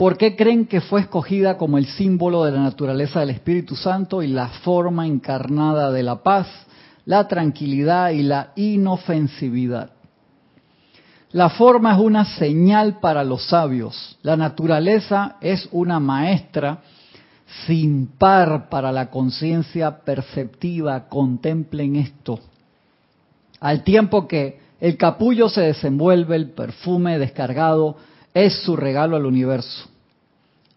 ¿Por 0.00 0.16
qué 0.16 0.34
creen 0.34 0.64
que 0.64 0.80
fue 0.80 1.02
escogida 1.02 1.58
como 1.58 1.76
el 1.76 1.84
símbolo 1.84 2.46
de 2.46 2.52
la 2.52 2.62
naturaleza 2.62 3.20
del 3.20 3.28
Espíritu 3.28 3.76
Santo 3.76 4.22
y 4.22 4.28
la 4.28 4.48
forma 4.48 5.06
encarnada 5.06 5.92
de 5.92 6.02
la 6.02 6.22
paz? 6.22 6.46
la 7.04 7.28
tranquilidad 7.28 8.10
y 8.10 8.22
la 8.22 8.52
inofensividad. 8.56 9.90
La 11.32 11.50
forma 11.50 11.94
es 11.94 11.98
una 11.98 12.24
señal 12.24 13.00
para 13.00 13.24
los 13.24 13.48
sabios. 13.48 14.16
La 14.22 14.36
naturaleza 14.36 15.36
es 15.40 15.68
una 15.72 16.00
maestra 16.00 16.78
sin 17.66 18.06
par 18.06 18.68
para 18.68 18.92
la 18.92 19.10
conciencia 19.10 20.00
perceptiva. 20.04 21.08
Contemplen 21.08 21.96
esto. 21.96 22.38
Al 23.60 23.82
tiempo 23.82 24.26
que 24.26 24.60
el 24.80 24.96
capullo 24.96 25.48
se 25.48 25.62
desenvuelve, 25.62 26.36
el 26.36 26.50
perfume 26.50 27.18
descargado 27.18 27.96
es 28.32 28.62
su 28.62 28.76
regalo 28.76 29.16
al 29.16 29.26
universo 29.26 29.89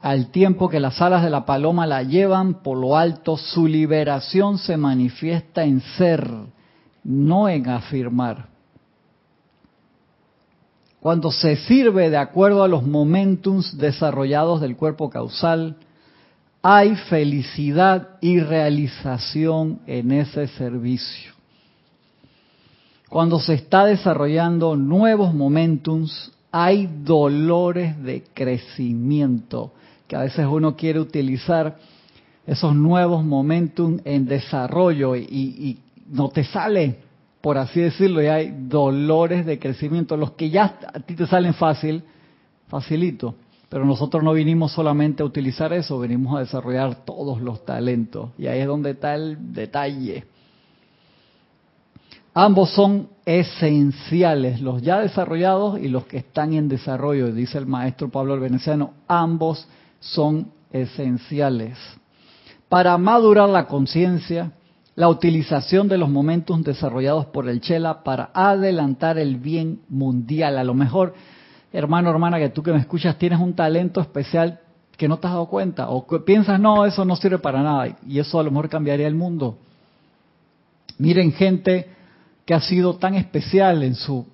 al 0.03 0.31
tiempo 0.31 0.67
que 0.67 0.81
las 0.81 1.01
alas 1.01 1.23
de 1.23 1.29
la 1.29 1.45
paloma 1.45 1.87
la 1.87 2.03
llevan 2.03 2.55
por 2.55 2.77
lo 2.77 2.97
alto, 2.97 3.37
su 3.37 3.67
liberación 3.67 4.57
se 4.57 4.75
manifiesta 4.75 5.63
en 5.63 5.79
ser, 5.79 6.29
no 7.05 7.47
en 7.47 7.69
afirmar. 7.69 8.47
Cuando 10.99 11.31
se 11.31 11.55
sirve 11.55 12.09
de 12.09 12.17
acuerdo 12.17 12.65
a 12.65 12.67
los 12.67 12.83
momentums 12.85 13.77
desarrollados 13.77 14.59
del 14.59 14.75
cuerpo 14.75 15.09
causal, 15.09 15.77
hay 16.61 16.97
felicidad 16.97 18.17
y 18.19 18.41
realización 18.41 19.79
en 19.87 20.11
ese 20.11 20.47
servicio. 20.47 21.31
Cuando 23.07 23.39
se 23.39 23.53
está 23.53 23.85
desarrollando 23.85 24.75
nuevos 24.75 25.33
momentums, 25.33 26.33
hay 26.51 26.89
dolores 27.05 28.03
de 28.03 28.25
crecimiento 28.33 29.71
que 30.07 30.15
a 30.15 30.21
veces 30.21 30.45
uno 30.49 30.75
quiere 30.75 30.99
utilizar 30.99 31.77
esos 32.45 32.75
nuevos 32.75 33.23
momentum 33.23 33.99
en 34.03 34.25
desarrollo 34.25 35.15
y, 35.15 35.79
no 36.09 36.29
te 36.29 36.43
sale, 36.43 36.97
por 37.41 37.57
así 37.57 37.79
decirlo, 37.79 38.21
y 38.21 38.27
hay 38.27 38.53
dolores 38.67 39.45
de 39.45 39.57
crecimiento, 39.57 40.17
los 40.17 40.31
que 40.31 40.49
ya 40.49 40.77
a 40.93 40.99
ti 40.99 41.15
te 41.15 41.25
salen 41.25 41.53
fácil, 41.53 42.03
facilito. 42.67 43.35
Pero 43.69 43.85
nosotros 43.85 44.21
no 44.21 44.33
vinimos 44.33 44.73
solamente 44.73 45.23
a 45.23 45.25
utilizar 45.25 45.73
eso, 45.73 45.97
venimos 45.97 46.35
a 46.35 46.41
desarrollar 46.41 47.05
todos 47.05 47.41
los 47.41 47.65
talentos. 47.65 48.29
Y 48.37 48.47
ahí 48.47 48.59
es 48.59 48.67
donde 48.67 48.91
está 48.91 49.15
el 49.15 49.53
detalle. 49.53 50.25
Ambos 52.35 52.71
son 52.71 53.09
esenciales, 53.25 54.59
los 54.59 54.81
ya 54.81 54.99
desarrollados 54.99 55.79
y 55.79 55.87
los 55.87 56.05
que 56.05 56.17
están 56.17 56.53
en 56.53 56.67
desarrollo, 56.67 57.31
dice 57.31 57.57
el 57.57 57.65
maestro 57.65 58.09
Pablo 58.09 58.33
el 58.33 58.39
Veneciano, 58.39 58.93
ambos 59.07 59.67
son 60.03 60.51
esenciales. 60.71 61.77
Para 62.67 62.97
madurar 62.97 63.49
la 63.49 63.67
conciencia, 63.67 64.51
la 64.95 65.09
utilización 65.09 65.87
de 65.87 65.97
los 65.97 66.09
momentos 66.09 66.63
desarrollados 66.63 67.27
por 67.27 67.47
el 67.47 67.61
Chela 67.61 68.03
para 68.03 68.29
adelantar 68.33 69.17
el 69.17 69.37
bien 69.37 69.81
mundial. 69.89 70.57
A 70.57 70.63
lo 70.63 70.73
mejor, 70.73 71.13
hermano, 71.71 72.09
hermana, 72.09 72.37
que 72.37 72.49
tú 72.49 72.61
que 72.61 72.71
me 72.71 72.79
escuchas 72.79 73.17
tienes 73.17 73.39
un 73.39 73.53
talento 73.53 74.01
especial 74.01 74.59
que 74.97 75.07
no 75.07 75.17
te 75.17 75.27
has 75.27 75.33
dado 75.33 75.47
cuenta 75.47 75.89
o 75.89 76.05
piensas, 76.23 76.59
no, 76.59 76.85
eso 76.85 77.03
no 77.05 77.15
sirve 77.15 77.39
para 77.39 77.63
nada 77.63 77.97
y 78.07 78.19
eso 78.19 78.39
a 78.39 78.43
lo 78.43 78.51
mejor 78.51 78.69
cambiaría 78.69 79.07
el 79.07 79.15
mundo. 79.15 79.57
Miren 80.99 81.31
gente 81.31 81.89
que 82.45 82.53
ha 82.53 82.61
sido 82.61 82.95
tan 82.97 83.15
especial 83.15 83.81
en 83.83 83.95
su 83.95 84.27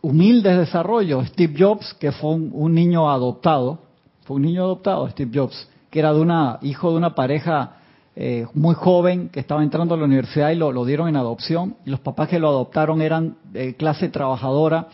humilde 0.00 0.56
desarrollo. 0.56 1.24
Steve 1.26 1.54
Jobs, 1.56 1.94
que 1.94 2.10
fue 2.10 2.30
un 2.34 2.74
niño 2.74 3.08
adoptado, 3.08 3.91
un 4.32 4.42
niño 4.42 4.64
adoptado, 4.64 5.08
Steve 5.10 5.30
Jobs, 5.32 5.68
que 5.90 5.98
era 5.98 6.12
de 6.12 6.20
una 6.20 6.58
hijo 6.62 6.90
de 6.90 6.96
una 6.96 7.14
pareja 7.14 7.76
eh, 8.14 8.46
muy 8.52 8.74
joven 8.74 9.30
que 9.30 9.40
estaba 9.40 9.62
entrando 9.62 9.94
a 9.94 9.98
la 9.98 10.04
universidad 10.04 10.50
y 10.50 10.56
lo, 10.56 10.84
dieron 10.84 11.08
en 11.08 11.16
adopción. 11.16 11.76
Y 11.86 11.90
los 11.90 12.00
papás 12.00 12.28
que 12.28 12.38
lo 12.38 12.48
adoptaron 12.48 13.00
eran 13.00 13.36
de 13.52 13.74
clase 13.76 14.08
trabajadora, 14.08 14.88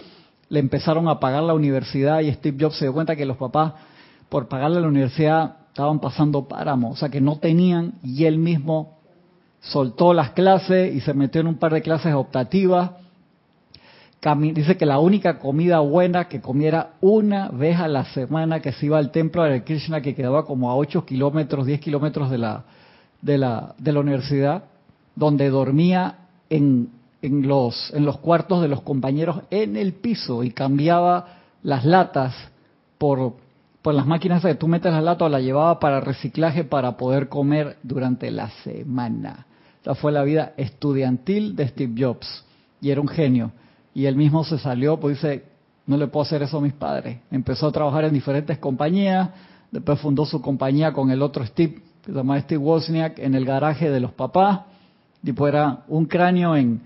le 0.48 0.60
empezaron 0.60 1.08
a 1.08 1.18
pagar 1.20 1.42
la 1.42 1.54
universidad 1.54 2.20
y 2.20 2.32
Steve 2.32 2.56
Jobs 2.60 2.76
se 2.78 2.84
dio 2.84 2.92
cuenta 2.92 3.16
que 3.16 3.26
los 3.26 3.36
papás, 3.36 3.74
por 4.28 4.48
pagarle 4.48 4.80
la 4.80 4.88
universidad, 4.88 5.56
estaban 5.68 6.00
pasando 6.00 6.48
páramo, 6.48 6.90
o 6.90 6.96
sea 6.96 7.08
que 7.08 7.20
no 7.20 7.36
tenían 7.36 7.94
y 8.02 8.24
él 8.24 8.38
mismo 8.38 8.98
soltó 9.60 10.14
las 10.14 10.30
clases 10.30 10.94
y 10.94 11.00
se 11.00 11.14
metió 11.14 11.40
en 11.40 11.48
un 11.48 11.56
par 11.56 11.72
de 11.72 11.82
clases 11.82 12.14
optativas 12.14 12.90
dice 14.52 14.76
que 14.76 14.86
la 14.86 14.98
única 14.98 15.38
comida 15.38 15.78
buena 15.78 16.28
que 16.28 16.40
comiera 16.40 16.94
una 17.00 17.48
vez 17.50 17.78
a 17.78 17.86
la 17.86 18.04
semana 18.06 18.60
que 18.60 18.72
se 18.72 18.86
iba 18.86 18.98
al 18.98 19.12
templo 19.12 19.44
de 19.44 19.62
Krishna 19.62 20.00
que 20.00 20.14
quedaba 20.14 20.44
como 20.44 20.70
a 20.70 20.76
8 20.76 21.04
kilómetros, 21.06 21.66
10 21.66 21.80
kilómetros 21.80 22.30
de 22.30 22.38
la, 22.38 22.64
de 23.22 23.38
la, 23.38 23.74
de 23.78 23.92
la 23.92 24.00
universidad, 24.00 24.64
donde 25.14 25.48
dormía 25.50 26.16
en, 26.50 26.90
en, 27.22 27.46
los, 27.46 27.92
en 27.94 28.04
los 28.04 28.18
cuartos 28.18 28.60
de 28.60 28.68
los 28.68 28.82
compañeros 28.82 29.42
en 29.50 29.76
el 29.76 29.92
piso 29.94 30.42
y 30.42 30.50
cambiaba 30.50 31.36
las 31.62 31.84
latas 31.84 32.34
por, 32.98 33.34
por 33.82 33.94
las 33.94 34.06
máquinas 34.06 34.42
que 34.42 34.56
tú 34.56 34.66
metes 34.66 34.92
las 34.92 35.04
latas 35.04 35.26
o 35.26 35.28
la 35.28 35.40
llevaba 35.40 35.78
para 35.78 36.00
reciclaje 36.00 36.64
para 36.64 36.96
poder 36.96 37.28
comer 37.28 37.76
durante 37.84 38.32
la 38.32 38.50
semana. 38.64 39.46
Esa 39.80 39.94
fue 39.94 40.10
la 40.10 40.24
vida 40.24 40.54
estudiantil 40.56 41.54
de 41.54 41.68
Steve 41.68 41.94
Jobs 41.96 42.44
y 42.80 42.90
era 42.90 43.00
un 43.00 43.08
genio 43.08 43.52
y 43.98 44.06
él 44.06 44.14
mismo 44.14 44.44
se 44.44 44.60
salió, 44.60 45.00
pues 45.00 45.16
dice, 45.16 45.42
no 45.84 45.96
le 45.96 46.06
puedo 46.06 46.22
hacer 46.22 46.40
eso 46.40 46.58
a 46.58 46.60
mis 46.60 46.72
padres. 46.72 47.18
Empezó 47.32 47.66
a 47.66 47.72
trabajar 47.72 48.04
en 48.04 48.12
diferentes 48.12 48.56
compañías, 48.58 49.30
después 49.72 49.98
fundó 49.98 50.24
su 50.24 50.40
compañía 50.40 50.92
con 50.92 51.10
el 51.10 51.20
otro 51.20 51.44
Steve, 51.44 51.82
que 52.04 52.12
se 52.12 52.16
llama 52.16 52.40
Steve 52.40 52.62
Wozniak, 52.62 53.18
en 53.18 53.34
el 53.34 53.44
garaje 53.44 53.90
de 53.90 53.98
los 53.98 54.12
papás, 54.12 54.60
tipo 55.24 55.48
era 55.48 55.82
un 55.88 56.06
cráneo 56.06 56.54
en, 56.54 56.80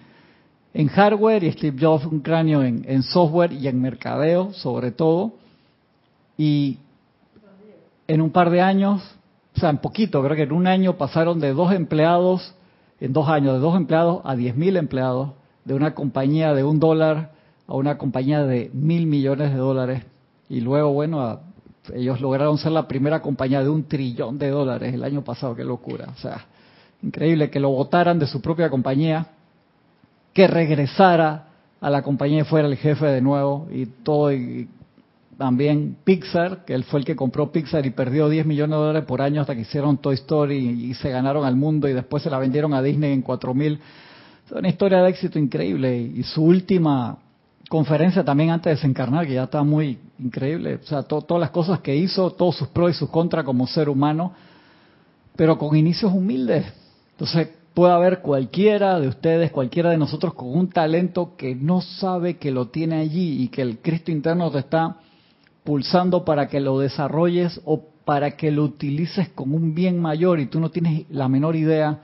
en 0.73 0.89
hardware 0.89 1.45
y 1.45 1.53
Steve 1.53 1.77
Jobs 1.79 2.07
un 2.07 2.21
cráneo 2.21 2.63
en, 2.63 2.83
en 2.89 3.03
software 3.03 3.53
y 3.53 3.69
en 3.69 3.79
mercadeo 3.79 4.55
sobre 4.55 4.91
todo. 4.91 5.35
Y 6.39 6.79
en 8.09 8.23
un 8.23 8.31
par 8.31 8.49
de 8.49 8.63
años, 8.63 9.03
o 9.55 9.61
sea, 9.61 9.69
en 9.69 9.77
poquito, 9.77 10.23
creo 10.23 10.35
que 10.35 10.45
en 10.45 10.53
un 10.53 10.67
año 10.67 10.97
pasaron 10.97 11.41
de 11.41 11.53
dos 11.53 11.75
empleados, 11.75 12.55
en 13.01 13.13
dos 13.13 13.29
años, 13.29 13.53
de 13.53 13.59
dos 13.59 13.77
empleados 13.77 14.23
a 14.25 14.35
diez 14.35 14.57
mil 14.57 14.79
empleados 14.79 15.42
de 15.65 15.75
una 15.75 15.95
compañía 15.95 16.55
de 16.55 16.65
un 16.65 16.81
dólar 16.81 17.33
a 17.67 17.75
una 17.75 17.99
compañía 17.99 18.45
de 18.45 18.71
mil 18.73 19.07
millones 19.07 19.53
de 19.53 19.59
dólares. 19.59 20.03
Y 20.49 20.61
luego, 20.61 20.93
bueno, 20.93 21.41
ellos 21.95 22.21
lograron 22.21 22.59
ser 22.59 22.73
la 22.73 22.87
primera 22.87 23.23
compañía 23.23 23.63
de 23.63 23.69
un 23.69 23.85
trillón 23.85 24.39
de 24.39 24.51
dólares 24.51 24.95
el 24.95 25.05
año 25.05 25.23
pasado. 25.23 25.55
Qué 25.55 25.65
locura. 25.65 26.09
O 26.15 26.21
sea, 26.21 26.47
increíble 27.03 27.51
que 27.51 27.61
lo 27.61 27.71
votaran 27.71 28.19
de 28.19 28.27
su 28.27 28.41
propia 28.41 28.71
compañía, 28.71 29.27
que 30.33 30.47
regresara 30.47 31.49
a 31.81 31.91
la 31.91 32.03
compañía 32.03 32.41
y 32.41 32.45
fuera 32.45 32.69
el 32.69 32.77
jefe 32.77 33.07
de 33.07 33.21
nuevo 33.21 33.69
y 33.71 33.87
todo. 33.87 34.33
Y 34.33 34.69
también 35.39 35.97
Pixar, 36.05 36.65
que 36.65 36.75
él 36.75 36.85
fue 36.85 37.01
el 37.01 37.07
que 37.07 37.17
compró 37.17 37.51
Pixar 37.51 37.85
y 37.87 37.91
perdió 37.91 38.29
10 38.29 38.47
millones 38.47 38.77
de 38.77 38.85
dólares 38.85 39.05
por 39.07 39.23
año 39.23 39.41
hasta 39.41 39.55
que 39.55 39.63
hicieron 39.63 39.99
Toy 39.99 40.15
Story 40.15 40.57
y, 40.57 40.95
se 40.95 41.11
ganaron 41.11 41.45
al 41.45 41.57
mundo 41.57 41.89
y 41.89 41.93
después 41.93 42.23
se 42.23 42.31
la 42.31 42.39
vendieron 42.39 42.75
a 42.75 42.83
Disney 42.83 43.13
en 43.13 43.23
4 43.23 43.55
mil 43.55 43.81
una 44.53 44.69
historia 44.69 45.03
de 45.03 45.11
éxito 45.11 45.39
increíble 45.39 45.99
y 45.99 46.23
su 46.23 46.43
última 46.43 47.19
conferencia 47.69 48.23
también 48.23 48.51
antes 48.51 48.65
de 48.65 48.75
desencarnar, 48.75 49.27
que 49.27 49.35
ya 49.35 49.45
está 49.45 49.63
muy 49.63 49.99
increíble, 50.19 50.75
o 50.83 50.87
sea, 50.87 51.03
todas 51.03 51.41
las 51.41 51.51
cosas 51.51 51.81
que 51.81 51.97
hizo, 51.97 52.31
todos 52.33 52.57
sus 52.57 52.69
pros 52.69 52.91
y 52.91 52.95
sus 52.95 53.09
contras 53.09 53.45
como 53.45 53.67
ser 53.67 53.89
humano, 53.89 54.33
pero 55.37 55.57
con 55.57 55.75
inicios 55.75 56.13
humildes. 56.13 56.67
Entonces, 57.13 57.49
puede 57.73 57.95
haber 57.95 58.21
cualquiera 58.21 59.01
de 59.01 59.09
ustedes, 59.09 59.51
cualquiera 59.51 59.91
de 59.91 59.97
nosotros 59.97 60.35
con 60.35 60.55
un 60.55 60.69
talento 60.69 61.35
que 61.37 61.55
no 61.55 61.81
sabe 61.81 62.37
que 62.37 62.51
lo 62.51 62.69
tiene 62.69 62.97
allí 62.97 63.43
y 63.43 63.49
que 63.49 63.63
el 63.63 63.79
Cristo 63.79 64.11
interno 64.11 64.51
te 64.51 64.59
está 64.59 64.97
pulsando 65.65 66.27
para 66.27 66.49
que 66.49 66.61
lo 66.61 66.79
desarrolles 66.79 67.59
o 67.65 67.83
para 68.05 68.33
que 68.33 68.51
lo 68.51 68.65
utilices 68.65 69.31
con 69.31 69.55
un 69.55 69.75
bien 69.75 69.99
mayor 69.99 70.41
y 70.41 70.47
tú 70.47 70.61
no 70.61 70.71
tienes 70.71 71.05
la 71.09 71.29
menor 71.29 71.57
idea 71.57 72.03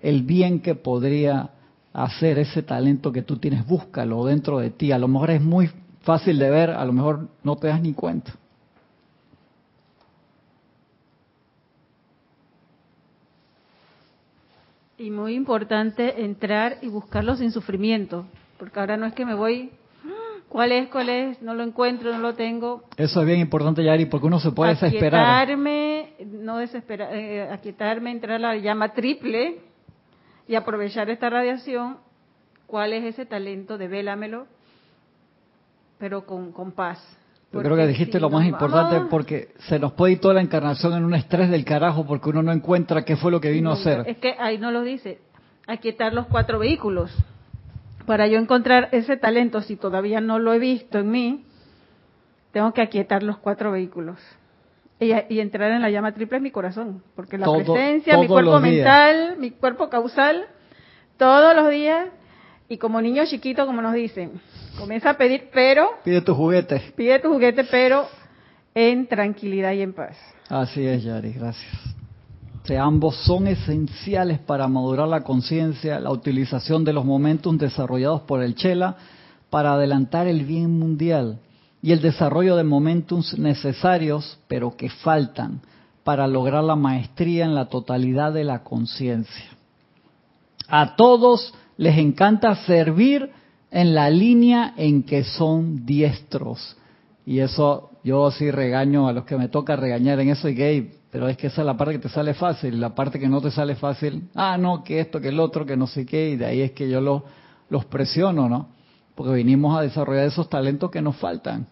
el 0.00 0.22
bien 0.22 0.60
que 0.60 0.74
podría 0.74 1.50
hacer 1.92 2.38
ese 2.38 2.62
talento 2.62 3.12
que 3.12 3.22
tú 3.22 3.36
tienes, 3.36 3.66
búscalo 3.66 4.24
dentro 4.24 4.58
de 4.58 4.70
ti. 4.70 4.92
A 4.92 4.98
lo 4.98 5.08
mejor 5.08 5.30
es 5.30 5.42
muy 5.42 5.70
fácil 6.02 6.38
de 6.38 6.50
ver, 6.50 6.70
a 6.70 6.84
lo 6.84 6.92
mejor 6.92 7.28
no 7.42 7.56
te 7.56 7.68
das 7.68 7.80
ni 7.80 7.92
cuenta. 7.92 8.32
Y 14.98 15.10
muy 15.10 15.34
importante 15.34 16.22
entrar 16.24 16.76
y 16.82 16.88
buscarlo 16.88 17.34
sin 17.34 17.50
sufrimiento, 17.52 18.26
porque 18.58 18.78
ahora 18.78 18.98
no 18.98 19.06
es 19.06 19.14
que 19.14 19.24
me 19.24 19.34
voy, 19.34 19.70
¿cuál 20.50 20.72
es, 20.72 20.88
cuál 20.90 21.08
es? 21.08 21.40
No 21.40 21.54
lo 21.54 21.62
encuentro, 21.62 22.12
no 22.12 22.18
lo 22.18 22.34
tengo. 22.34 22.84
Eso 22.98 23.20
es 23.20 23.26
bien 23.26 23.40
importante, 23.40 23.82
Yari, 23.82 24.04
porque 24.04 24.26
uno 24.26 24.38
se 24.40 24.50
puede 24.50 24.72
desesperar. 24.72 25.42
Aquietarme, 25.42 26.12
no 26.26 26.58
desesperar, 26.58 27.14
eh, 27.14 27.48
aquietarme, 27.50 28.10
entrar 28.10 28.36
a 28.36 28.54
la 28.54 28.56
llama 28.56 28.92
triple 28.92 29.69
y 30.50 30.56
aprovechar 30.56 31.08
esta 31.10 31.30
radiación. 31.30 31.98
¿Cuál 32.66 32.92
es 32.92 33.04
ese 33.04 33.24
talento? 33.24 33.78
Devélamelo, 33.78 34.48
pero 35.96 36.26
con, 36.26 36.50
con 36.50 36.72
paz. 36.72 36.98
Yo 37.52 37.62
creo 37.62 37.76
que 37.76 37.86
dijiste 37.86 38.18
lo 38.18 38.30
más 38.30 38.44
importante 38.44 39.00
porque 39.08 39.54
se 39.68 39.78
nos 39.78 39.92
puede 39.92 40.14
ir 40.14 40.20
toda 40.20 40.34
la 40.34 40.40
encarnación 40.40 40.94
en 40.94 41.04
un 41.04 41.14
estrés 41.14 41.50
del 41.50 41.64
carajo 41.64 42.04
porque 42.04 42.30
uno 42.30 42.42
no 42.42 42.50
encuentra 42.50 43.04
qué 43.04 43.16
fue 43.16 43.30
lo 43.30 43.40
que 43.40 43.52
vino 43.52 43.70
a 43.70 43.74
hacer. 43.74 44.02
Es 44.08 44.18
que 44.18 44.34
ahí 44.40 44.58
no 44.58 44.72
lo 44.72 44.82
dice. 44.82 45.20
Aquietar 45.68 46.12
los 46.12 46.26
cuatro 46.26 46.58
vehículos. 46.58 47.16
Para 48.04 48.26
yo 48.26 48.36
encontrar 48.38 48.88
ese 48.90 49.16
talento, 49.16 49.60
si 49.60 49.76
todavía 49.76 50.20
no 50.20 50.40
lo 50.40 50.52
he 50.52 50.58
visto 50.58 50.98
en 50.98 51.10
mí, 51.12 51.44
tengo 52.50 52.72
que 52.72 52.82
aquietar 52.82 53.22
los 53.22 53.38
cuatro 53.38 53.70
vehículos. 53.70 54.18
Y, 55.00 55.40
entrar 55.40 55.72
en 55.72 55.80
la 55.80 55.90
llama 55.90 56.12
triple 56.12 56.36
es 56.36 56.42
mi 56.42 56.50
corazón. 56.50 57.02
Porque 57.16 57.38
la 57.38 57.50
presencia, 57.50 58.18
mi 58.18 58.26
cuerpo 58.26 58.60
mental, 58.60 59.36
mi 59.38 59.50
cuerpo 59.50 59.88
causal, 59.88 60.44
todos 61.16 61.56
los 61.56 61.70
días, 61.70 62.08
y 62.68 62.76
como 62.76 63.00
niño 63.00 63.24
chiquito, 63.26 63.64
como 63.64 63.80
nos 63.80 63.94
dicen, 63.94 64.40
Comienza 64.78 65.10
a 65.10 65.14
pedir, 65.18 65.50
pero... 65.52 65.90
Pide 66.04 66.22
tu 66.22 66.34
juguete. 66.34 66.80
Pide 66.96 67.18
tu 67.18 67.28
juguete, 67.28 67.64
pero 67.64 68.06
en 68.74 69.06
tranquilidad 69.06 69.72
y 69.72 69.82
en 69.82 69.92
paz. 69.92 70.16
Así 70.48 70.86
es, 70.86 71.02
Yari, 71.02 71.32
gracias. 71.32 71.70
ambos 72.78 73.16
son 73.24 73.46
esenciales 73.46 74.38
para 74.38 74.68
madurar 74.68 75.08
la 75.08 75.22
conciencia, 75.22 76.00
la 76.00 76.10
utilización 76.10 76.84
de 76.84 76.92
los 76.92 77.04
momentos 77.04 77.58
desarrollados 77.58 78.22
por 78.22 78.42
el 78.42 78.54
Chela 78.54 78.96
para 79.50 79.74
adelantar 79.74 80.26
el 80.28 80.44
bien 80.44 80.78
mundial 80.78 81.40
y 81.82 81.92
el 81.92 82.00
desarrollo 82.00 82.56
de 82.56 82.64
momentos 82.64 83.38
necesarios, 83.38 84.38
pero 84.48 84.76
que 84.76 84.90
faltan 84.90 85.60
para 86.04 86.26
lograr 86.26 86.64
la 86.64 86.76
maestría 86.76 87.44
en 87.44 87.54
la 87.54 87.66
totalidad 87.66 88.32
de 88.32 88.44
la 88.44 88.62
conciencia. 88.62 89.46
A 90.68 90.96
todos 90.96 91.54
les 91.76 91.98
encanta 91.98 92.54
servir 92.66 93.30
en 93.70 93.94
la 93.94 94.10
línea 94.10 94.74
en 94.76 95.02
que 95.02 95.24
son 95.24 95.86
diestros. 95.86 96.76
Y 97.24 97.40
eso 97.40 97.90
yo 98.02 98.30
sí 98.30 98.50
regaño 98.50 99.08
a 99.08 99.12
los 99.12 99.24
que 99.24 99.36
me 99.36 99.48
toca 99.48 99.76
regañar 99.76 100.20
en 100.20 100.30
eso 100.30 100.48
y 100.48 100.54
gay, 100.54 100.92
pero 101.10 101.28
es 101.28 101.36
que 101.36 101.48
esa 101.48 101.62
es 101.62 101.66
la 101.66 101.76
parte 101.76 101.94
que 101.94 102.00
te 102.00 102.08
sale 102.08 102.34
fácil, 102.34 102.80
la 102.80 102.94
parte 102.94 103.18
que 103.18 103.28
no 103.28 103.40
te 103.40 103.50
sale 103.50 103.74
fácil, 103.74 104.28
ah, 104.34 104.56
no, 104.58 104.82
que 104.82 105.00
esto, 105.00 105.20
que 105.20 105.28
el 105.28 105.40
otro, 105.40 105.66
que 105.66 105.76
no 105.76 105.86
sé 105.86 106.06
qué, 106.06 106.30
y 106.30 106.36
de 106.36 106.46
ahí 106.46 106.60
es 106.60 106.72
que 106.72 106.88
yo 106.88 107.00
lo, 107.00 107.24
los 107.68 107.84
presiono, 107.86 108.48
¿no? 108.48 108.68
Porque 109.20 109.34
vinimos 109.34 109.78
a 109.78 109.82
desarrollar 109.82 110.28
esos 110.28 110.48
talentos 110.48 110.90
que 110.90 111.02
nos 111.02 111.14
faltan 111.14 111.66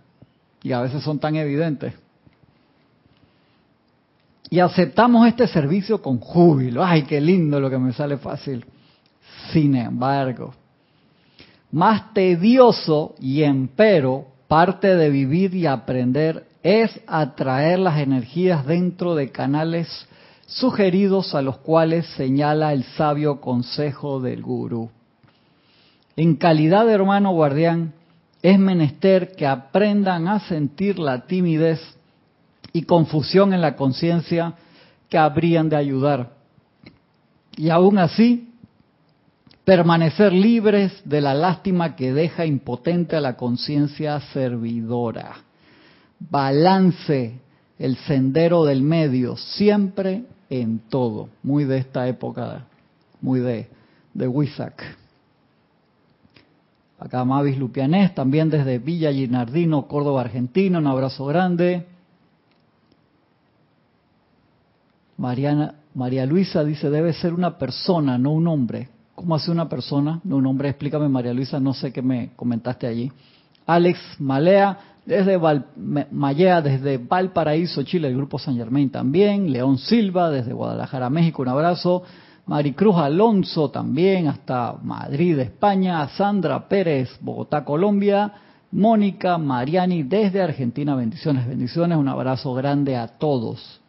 y 0.62 0.72
a 0.72 0.82
veces 0.82 1.02
son 1.02 1.18
tan 1.18 1.34
evidentes. 1.34 1.94
Y 4.50 4.58
aceptamos 4.58 5.26
este 5.26 5.46
servicio 5.46 6.02
con 6.02 6.18
júbilo, 6.18 6.84
ay, 6.84 7.04
qué 7.04 7.22
lindo 7.22 7.58
lo 7.58 7.70
que 7.70 7.78
me 7.78 7.94
sale 7.94 8.18
fácil. 8.18 8.66
Sin 9.50 9.76
embargo, 9.76 10.52
más 11.72 12.12
tedioso 12.12 13.14
y 13.18 13.42
empero 13.44 14.26
parte 14.46 14.94
de 14.94 15.08
vivir 15.08 15.54
y 15.54 15.64
aprender 15.64 16.46
es 16.62 17.00
atraer 17.06 17.78
las 17.78 17.98
energías 17.98 18.66
dentro 18.66 19.14
de 19.14 19.30
canales 19.30 19.88
sugeridos 20.44 21.34
a 21.34 21.40
los 21.40 21.56
cuales 21.56 22.04
señala 22.08 22.74
el 22.74 22.84
sabio 22.84 23.40
consejo 23.40 24.20
del 24.20 24.42
gurú. 24.42 24.90
En 26.18 26.34
calidad 26.34 26.84
de 26.84 26.94
hermano 26.94 27.30
guardián, 27.30 27.94
es 28.42 28.58
menester 28.58 29.36
que 29.36 29.46
aprendan 29.46 30.26
a 30.26 30.40
sentir 30.40 30.98
la 30.98 31.26
timidez 31.26 31.80
y 32.72 32.82
confusión 32.82 33.54
en 33.54 33.60
la 33.60 33.76
conciencia 33.76 34.54
que 35.08 35.16
habrían 35.16 35.68
de 35.68 35.76
ayudar. 35.76 36.32
Y 37.56 37.70
aún 37.70 37.98
así, 37.98 38.52
permanecer 39.64 40.32
libres 40.32 40.92
de 41.04 41.20
la 41.20 41.34
lástima 41.34 41.94
que 41.94 42.12
deja 42.12 42.44
impotente 42.44 43.14
a 43.14 43.20
la 43.20 43.36
conciencia 43.36 44.18
servidora. 44.32 45.36
Balance 46.18 47.38
el 47.78 47.96
sendero 47.96 48.64
del 48.64 48.82
medio, 48.82 49.36
siempre 49.36 50.24
en 50.50 50.80
todo. 50.80 51.28
Muy 51.44 51.62
de 51.62 51.78
esta 51.78 52.08
época, 52.08 52.64
muy 53.20 53.38
de, 53.38 53.68
de 54.14 54.26
Huizac. 54.26 54.82
Acá 56.98 57.24
Mavis 57.24 57.56
Lupianés, 57.56 58.14
también 58.14 58.50
desde 58.50 58.78
Villa 58.78 59.12
Ginardino, 59.12 59.86
Córdoba, 59.86 60.22
Argentina. 60.22 60.78
Un 60.78 60.86
abrazo 60.88 61.26
grande. 61.26 61.86
Mariana, 65.16 65.74
María 65.94 66.26
Luisa 66.26 66.64
dice, 66.64 66.90
debe 66.90 67.12
ser 67.12 67.34
una 67.34 67.58
persona, 67.58 68.18
no 68.18 68.32
un 68.32 68.46
hombre. 68.48 68.88
¿Cómo 69.14 69.34
hace 69.34 69.50
una 69.50 69.68
persona? 69.68 70.20
Un 70.24 70.46
hombre, 70.46 70.68
explícame 70.68 71.08
María 71.08 71.34
Luisa, 71.34 71.58
no 71.58 71.74
sé 71.74 71.92
qué 71.92 72.02
me 72.02 72.30
comentaste 72.36 72.86
allí. 72.86 73.10
Alex 73.66 73.98
Malea, 74.18 74.78
desde 75.04 75.36
Val, 75.36 75.66
desde 75.74 76.98
Valparaíso, 76.98 77.82
Chile, 77.82 78.08
el 78.08 78.16
grupo 78.16 78.38
San 78.38 78.56
Germain 78.56 78.90
también. 78.90 79.50
León 79.52 79.78
Silva, 79.78 80.30
desde 80.30 80.52
Guadalajara, 80.52 81.10
México, 81.10 81.42
un 81.42 81.48
abrazo. 81.48 82.02
Maricruz 82.48 82.96
Alonso 82.96 83.70
también, 83.70 84.26
hasta 84.26 84.74
Madrid, 84.82 85.38
España. 85.38 86.08
Sandra 86.08 86.68
Pérez, 86.68 87.10
Bogotá, 87.20 87.64
Colombia. 87.64 88.32
Mónica 88.70 89.38
Mariani, 89.38 90.02
desde 90.02 90.42
Argentina, 90.42 90.94
bendiciones, 90.94 91.46
bendiciones. 91.46 91.96
Un 91.96 92.08
abrazo 92.08 92.52
grande 92.54 92.96
a 92.96 93.06
todos. 93.06 93.80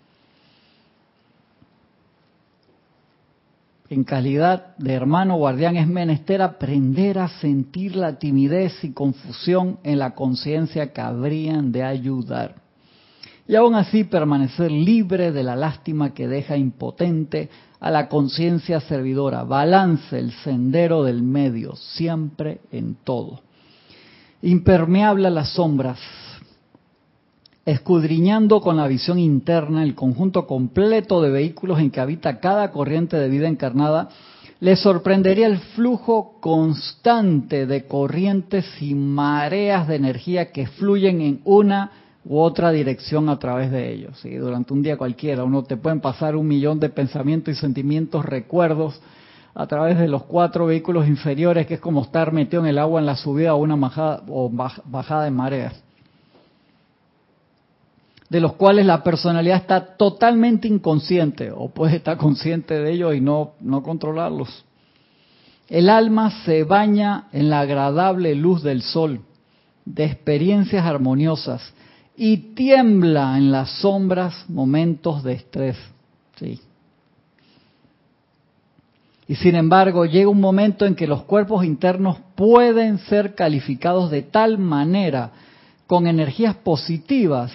en 3.89 4.03
calidad 4.03 4.77
de 4.77 4.93
hermano 4.93 5.37
guardián 5.37 5.75
es 5.75 5.87
menester 5.87 6.43
aprender 6.43 7.17
a 7.17 7.27
sentir 7.27 7.95
la 7.95 8.19
timidez 8.19 8.83
y 8.83 8.91
confusión 8.91 9.79
en 9.83 9.97
la 9.97 10.13
conciencia 10.13 10.93
que 10.93 11.01
habrían 11.01 11.71
de 11.71 11.83
ayudar. 11.83 12.55
Y 13.47 13.55
aún 13.55 13.73
así 13.73 14.03
permanecer 14.03 14.69
libre 14.69 15.31
de 15.31 15.41
la 15.41 15.55
lástima 15.55 16.13
que 16.13 16.27
deja 16.27 16.55
impotente 16.55 17.49
a 17.79 17.91
la 17.91 18.09
conciencia 18.09 18.79
servidora. 18.81 19.43
Balance 19.43 20.17
el 20.17 20.31
sendero 20.31 21.03
del 21.03 21.21
medio, 21.21 21.75
siempre 21.75 22.59
en 22.71 22.97
todo. 23.03 23.41
Impermeable 24.41 25.27
a 25.27 25.31
las 25.31 25.53
sombras, 25.53 25.99
escudriñando 27.65 28.61
con 28.61 28.77
la 28.77 28.87
visión 28.87 29.19
interna 29.19 29.83
el 29.83 29.95
conjunto 29.95 30.47
completo 30.47 31.21
de 31.21 31.29
vehículos 31.29 31.79
en 31.79 31.91
que 31.91 31.99
habita 31.99 32.39
cada 32.39 32.71
corriente 32.71 33.17
de 33.17 33.29
vida 33.29 33.47
encarnada, 33.47 34.09
le 34.59 34.75
sorprendería 34.75 35.47
el 35.47 35.59
flujo 35.59 36.37
constante 36.41 37.65
de 37.65 37.85
corrientes 37.85 38.65
y 38.81 38.93
mareas 38.93 39.87
de 39.87 39.95
energía 39.95 40.51
que 40.51 40.67
fluyen 40.67 41.21
en 41.21 41.41
una 41.45 41.91
u 42.29 42.37
otra 42.37 42.71
dirección 42.71 43.27
a 43.27 43.39
través 43.39 43.71
de 43.71 43.91
ellos. 43.91 44.19
¿sí? 44.21 44.35
Durante 44.35 44.71
un 44.71 44.83
día 44.83 44.97
cualquiera, 44.97 45.43
uno 45.43 45.63
te 45.63 45.77
pueden 45.77 45.99
pasar 45.99 46.35
un 46.35 46.47
millón 46.47 46.79
de 46.79 46.89
pensamientos 46.89 47.55
y 47.55 47.57
sentimientos, 47.59 48.23
recuerdos 48.23 49.01
a 49.55 49.65
través 49.65 49.97
de 49.97 50.07
los 50.07 50.25
cuatro 50.25 50.67
vehículos 50.67 51.07
inferiores, 51.07 51.65
que 51.65 51.73
es 51.73 51.79
como 51.79 52.03
estar 52.03 52.31
metido 52.31 52.61
en 52.61 52.69
el 52.69 52.77
agua 52.77 52.99
en 52.99 53.07
la 53.07 53.15
subida 53.15 53.55
o 53.55 53.57
una 53.57 53.75
bajada, 53.75 55.23
de 55.23 55.31
mareas 55.31 55.73
de 58.29 58.39
los 58.39 58.53
cuales 58.53 58.85
la 58.85 59.01
personalidad 59.01 59.57
está 59.57 59.97
totalmente 59.97 60.67
inconsciente 60.67 61.51
o 61.51 61.69
puede 61.69 61.95
estar 61.95 62.15
consciente 62.17 62.75
de 62.75 62.91
ellos 62.91 63.15
y 63.15 63.21
no, 63.21 63.53
no 63.59 63.81
controlarlos. 63.81 64.65
El 65.67 65.89
alma 65.89 66.29
se 66.45 66.63
baña 66.63 67.27
en 67.33 67.49
la 67.49 67.61
agradable 67.61 68.35
luz 68.35 68.61
del 68.61 68.83
sol, 68.83 69.21
de 69.83 70.05
experiencias 70.05 70.85
armoniosas, 70.85 71.73
y 72.21 72.53
tiembla 72.53 73.37
en 73.37 73.49
las 73.49 73.79
sombras 73.79 74.43
momentos 74.49 75.23
de 75.23 75.33
estrés. 75.35 75.77
Sí. 76.35 76.59
Y 79.25 79.35
sin 79.35 79.55
embargo, 79.55 80.05
llega 80.05 80.27
un 80.27 80.41
momento 80.41 80.85
en 80.85 80.95
que 80.95 81.07
los 81.07 81.23
cuerpos 81.23 81.63
internos 81.63 82.17
pueden 82.35 82.97
ser 82.97 83.35
calificados 83.35 84.11
de 84.11 84.21
tal 84.21 84.57
manera 84.57 85.31
con 85.87 86.07
energías 86.07 86.57
positivas 86.57 87.53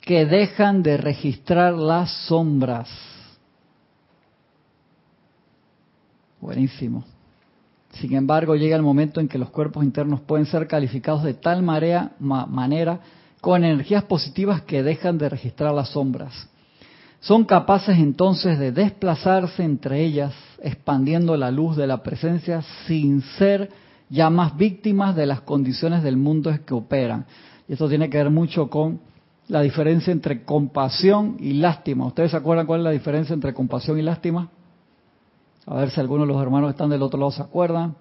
que 0.00 0.26
dejan 0.26 0.84
de 0.84 0.96
registrar 0.96 1.74
las 1.74 2.12
sombras. 2.28 2.88
Buenísimo. 6.40 7.04
Sin 7.94 8.14
embargo, 8.14 8.54
llega 8.54 8.76
el 8.76 8.82
momento 8.82 9.18
en 9.18 9.26
que 9.26 9.38
los 9.38 9.50
cuerpos 9.50 9.82
internos 9.82 10.20
pueden 10.20 10.46
ser 10.46 10.68
calificados 10.68 11.24
de 11.24 11.34
tal 11.34 11.64
manera 11.64 12.12
con 13.44 13.62
energías 13.62 14.04
positivas 14.04 14.62
que 14.62 14.82
dejan 14.82 15.18
de 15.18 15.28
registrar 15.28 15.74
las 15.74 15.90
sombras. 15.90 16.32
Son 17.20 17.44
capaces 17.44 17.98
entonces 17.98 18.58
de 18.58 18.72
desplazarse 18.72 19.62
entre 19.62 20.02
ellas, 20.02 20.32
expandiendo 20.62 21.36
la 21.36 21.50
luz 21.50 21.76
de 21.76 21.86
la 21.86 22.02
presencia 22.02 22.62
sin 22.86 23.20
ser 23.20 23.68
ya 24.08 24.30
más 24.30 24.56
víctimas 24.56 25.14
de 25.14 25.26
las 25.26 25.42
condiciones 25.42 26.02
del 26.02 26.16
mundo 26.16 26.48
en 26.48 26.60
que 26.60 26.72
operan. 26.72 27.26
Y 27.68 27.74
esto 27.74 27.86
tiene 27.86 28.08
que 28.08 28.16
ver 28.16 28.30
mucho 28.30 28.70
con 28.70 29.00
la 29.48 29.60
diferencia 29.60 30.10
entre 30.10 30.42
compasión 30.44 31.36
y 31.38 31.52
lástima. 31.52 32.06
¿Ustedes 32.06 32.30
se 32.30 32.38
acuerdan 32.38 32.64
cuál 32.64 32.80
es 32.80 32.84
la 32.84 32.92
diferencia 32.92 33.34
entre 33.34 33.52
compasión 33.52 33.98
y 33.98 34.02
lástima? 34.02 34.48
A 35.66 35.74
ver 35.74 35.90
si 35.90 36.00
algunos 36.00 36.26
de 36.26 36.32
los 36.32 36.42
hermanos 36.42 36.68
que 36.68 36.76
están 36.76 36.88
del 36.88 37.02
otro 37.02 37.18
lado 37.18 37.30
se 37.30 37.42
acuerdan. 37.42 37.94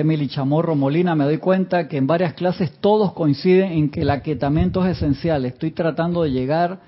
Emily 0.00 0.28
Chamorro 0.28 0.74
Molina, 0.74 1.14
me 1.14 1.24
doy 1.24 1.38
cuenta 1.38 1.88
que 1.88 1.96
en 1.96 2.06
varias 2.06 2.34
clases 2.34 2.72
todos 2.80 3.12
coinciden 3.12 3.72
en 3.72 3.90
que 3.90 4.02
el 4.02 4.10
aquietamiento 4.10 4.84
es 4.84 4.96
esencial. 4.96 5.44
Estoy 5.44 5.72
tratando 5.72 6.22
de 6.22 6.30
llegar 6.30 6.80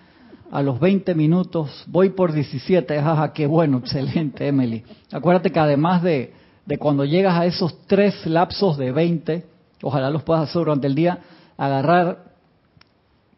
a 0.50 0.62
los 0.62 0.78
20 0.78 1.14
minutos, 1.14 1.84
voy 1.88 2.11
por 2.11 2.32
17, 2.32 3.00
jaja, 3.00 3.32
qué 3.34 3.46
bueno, 3.46 3.78
excelente 3.78 4.46
Emily. 4.46 4.84
Acuérdate 5.12 5.50
que 5.50 5.59
además 5.59 6.02
de, 6.02 6.32
de 6.66 6.78
cuando 6.78 7.05
llegas 7.05 7.38
a 7.38 7.46
esos 7.46 7.86
tres 7.86 8.26
lapsos 8.26 8.76
de 8.78 8.92
20, 8.92 9.44
ojalá 9.82 10.11
los 10.11 10.22
puedas 10.22 10.48
hacer 10.48 10.61
durante 10.61 10.86
el 10.86 10.94
día, 10.94 11.18
agarrar 11.57 12.24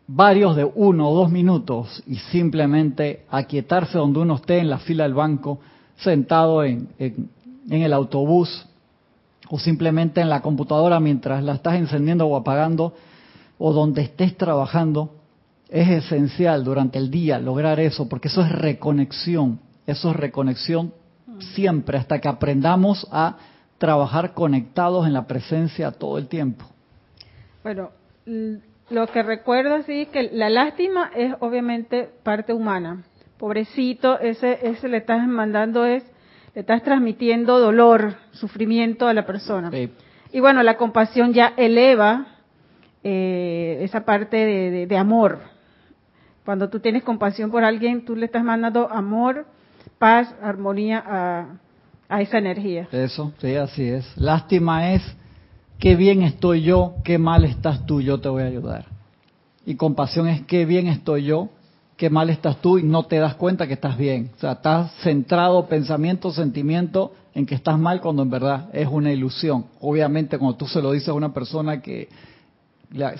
varios 0.06 0.56
de 0.56 0.64
uno 0.64 1.08
o 1.08 1.14
dos 1.14 1.30
minutos 1.30 2.02
y 2.06 2.16
simplemente 2.16 3.24
aquietarse 3.30 3.98
donde 3.98 4.20
uno 4.20 4.36
esté 4.36 4.58
en 4.58 4.70
la 4.70 4.78
fila 4.78 5.04
del 5.04 5.14
banco, 5.14 5.58
sentado 5.96 6.62
en, 6.62 6.88
en, 6.98 7.30
en 7.70 7.82
el 7.82 7.92
autobús, 7.92 8.66
o 9.48 9.58
simplemente 9.58 10.20
en 10.20 10.28
la 10.28 10.42
computadora 10.42 11.00
mientras 11.00 11.42
la 11.42 11.54
estás 11.54 11.74
encendiendo 11.74 12.26
o 12.26 12.36
apagando 12.36 12.94
o 13.58 13.72
donde 13.72 14.02
estés 14.02 14.36
trabajando, 14.36 15.14
es 15.68 15.88
esencial 15.88 16.64
durante 16.64 16.98
el 16.98 17.10
día 17.10 17.38
lograr 17.38 17.80
eso, 17.80 18.08
porque 18.08 18.28
eso 18.28 18.42
es 18.42 18.52
reconexión, 18.52 19.60
eso 19.86 20.10
es 20.10 20.16
reconexión 20.16 20.92
siempre, 21.54 21.98
hasta 21.98 22.20
que 22.20 22.28
aprendamos 22.28 23.06
a 23.10 23.36
trabajar 23.78 24.32
conectados 24.34 25.06
en 25.06 25.12
la 25.12 25.26
presencia 25.26 25.90
todo 25.92 26.18
el 26.18 26.28
tiempo. 26.28 26.64
Bueno, 27.62 27.90
lo 28.90 29.06
que 29.08 29.22
recuerdo 29.22 29.82
sí 29.82 30.02
es 30.02 30.08
que 30.08 30.30
la 30.32 30.48
lástima 30.48 31.10
es 31.14 31.34
obviamente 31.40 32.08
parte 32.22 32.52
humana. 32.52 33.04
Pobrecito, 33.38 34.18
ese, 34.20 34.58
ese 34.62 34.88
le 34.88 34.98
estás 34.98 35.26
mandando 35.26 35.84
es 35.84 36.04
le 36.56 36.60
estás 36.60 36.82
transmitiendo 36.82 37.58
dolor, 37.58 38.14
sufrimiento 38.30 39.06
a 39.06 39.12
la 39.12 39.26
persona. 39.26 39.70
Y 40.32 40.40
bueno, 40.40 40.62
la 40.62 40.78
compasión 40.78 41.34
ya 41.34 41.52
eleva 41.54 42.28
eh, 43.04 43.80
esa 43.82 44.06
parte 44.06 44.86
de, 44.86 44.96
amor. 44.96 45.40
Cuando 46.46 46.70
tú 46.70 46.80
tienes 46.80 47.02
compasión 47.02 47.50
por 47.50 47.62
alguien, 47.62 48.06
tú 48.06 48.16
le 48.16 48.24
estás 48.24 48.42
mandando 48.42 48.90
amor, 48.90 49.44
paz, 49.98 50.34
armonía 50.40 51.04
a, 51.06 51.58
a 52.08 52.22
esa 52.22 52.38
energía. 52.38 52.88
Eso, 52.90 53.34
sí, 53.38 53.54
así 53.54 53.86
es. 53.90 54.16
Lástima 54.16 54.94
es 54.94 55.02
qué 55.78 55.94
bien 55.94 56.22
estoy 56.22 56.62
yo, 56.62 56.94
qué 57.04 57.18
mal 57.18 57.44
estás 57.44 57.84
tú, 57.84 58.00
yo 58.00 58.18
te 58.18 58.30
voy 58.30 58.44
a 58.44 58.46
ayudar. 58.46 58.86
Y 59.66 59.74
compasión 59.74 60.26
es 60.26 60.40
qué 60.46 60.64
bien 60.64 60.86
estoy 60.86 61.24
yo, 61.24 61.50
qué 61.96 62.10
mal 62.10 62.30
estás 62.30 62.60
tú 62.60 62.78
y 62.78 62.82
no 62.82 63.04
te 63.04 63.18
das 63.18 63.34
cuenta 63.34 63.66
que 63.66 63.74
estás 63.74 63.96
bien. 63.96 64.30
O 64.36 64.40
sea, 64.40 64.52
estás 64.52 64.92
centrado 65.02 65.66
pensamiento, 65.66 66.30
sentimiento 66.30 67.12
en 67.34 67.46
que 67.46 67.54
estás 67.54 67.78
mal 67.78 68.00
cuando 68.00 68.22
en 68.22 68.30
verdad 68.30 68.68
es 68.72 68.88
una 68.88 69.12
ilusión. 69.12 69.66
Obviamente 69.80 70.38
cuando 70.38 70.56
tú 70.56 70.66
se 70.66 70.82
lo 70.82 70.92
dices 70.92 71.08
a 71.08 71.14
una 71.14 71.32
persona 71.32 71.80
que 71.80 72.08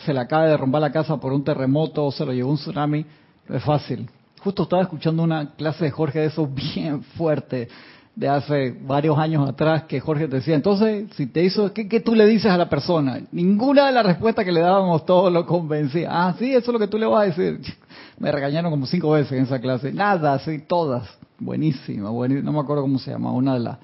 se 0.05 0.15
le 0.15 0.21
acaba 0.21 0.45
de 0.45 0.51
derrumbar 0.51 0.81
la 0.81 0.93
casa 0.93 1.17
por 1.19 1.33
un 1.33 1.43
terremoto 1.43 2.05
o 2.05 2.13
se 2.13 2.25
lo 2.25 2.33
llevó 2.33 2.51
un 2.51 2.57
tsunami, 2.57 3.05
no 3.49 3.57
es 3.57 3.65
fácil. 3.65 4.09
Justo 4.41 4.65
estaba 4.65 4.83
escuchando 4.83 5.23
una 5.23 5.55
clase 5.55 5.87
de 5.87 5.91
Jorge 5.91 6.21
de 6.21 6.27
eso 6.27 6.47
bien 6.75 7.03
fuerte 7.03 7.69
de 8.15 8.29
hace 8.29 8.75
varios 8.87 9.19
años 9.19 9.47
atrás 9.47 9.85
que 9.85 10.01
Jorge 10.01 10.27
te 10.27 10.37
decía, 10.37 10.55
entonces, 10.55 11.07
si 11.17 11.27
te 11.27 11.45
hizo, 11.45 11.75
¿qué, 11.75 11.87
¿qué, 11.87 12.01
tú 12.01 12.15
le 12.15 12.25
dices 12.25 12.51
a 12.51 12.57
la 12.57 12.67
persona? 12.67 13.21
Ninguna 13.31 13.87
de 13.87 13.93
las 13.93 14.07
respuestas 14.07 14.43
que 14.43 14.53
le 14.53 14.61
dábamos 14.61 15.05
todos 15.05 15.31
lo 15.31 15.45
convencía. 15.45 16.09
Ah, 16.11 16.35
sí, 16.39 16.51
eso 16.51 16.71
es 16.71 16.73
lo 16.73 16.79
que 16.79 16.89
tú 16.89 16.97
le 16.97 17.05
vas 17.05 17.23
a 17.23 17.25
decir. 17.25 17.61
Me 18.19 18.33
regañaron 18.33 18.71
como 18.71 18.87
cinco 18.87 19.11
veces 19.11 19.33
en 19.33 19.45
esa 19.45 19.61
clase. 19.61 19.93
Nada, 19.93 20.39
sí, 20.39 20.59
todas. 20.59 21.09
Buenísima. 21.39 22.11
No 22.11 22.53
me 22.53 22.61
acuerdo 22.61 22.83
cómo 22.83 22.99
se 22.99 23.11
llama, 23.11 23.33
una 23.33 23.55
de, 23.55 23.61
las 23.61 23.79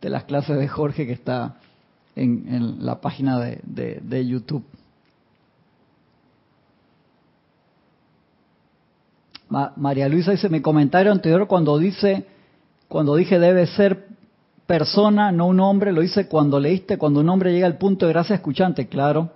de 0.00 0.10
las 0.10 0.24
clases 0.24 0.58
de 0.58 0.68
Jorge 0.68 1.06
que 1.06 1.12
está 1.12 1.56
en, 2.16 2.46
en 2.52 2.84
la 2.84 3.00
página 3.00 3.38
de, 3.38 3.60
de, 3.62 4.00
de 4.02 4.26
YouTube. 4.26 4.64
María 9.48 10.08
Luisa 10.08 10.32
dice, 10.32 10.48
mi 10.48 10.60
comentario 10.60 11.12
anterior 11.12 11.46
cuando 11.46 11.78
dice 11.78 12.26
cuando 12.88 13.16
dije 13.16 13.38
debe 13.38 13.66
ser 13.66 14.06
persona, 14.66 15.32
no 15.32 15.46
un 15.46 15.60
hombre, 15.60 15.92
lo 15.92 16.02
hice 16.02 16.26
cuando 16.26 16.58
leíste, 16.58 16.98
cuando 16.98 17.20
un 17.20 17.28
hombre 17.28 17.52
llega 17.52 17.66
al 17.66 17.78
punto 17.78 18.06
de 18.06 18.12
gracia 18.12 18.36
escuchante, 18.36 18.88
claro. 18.88 19.30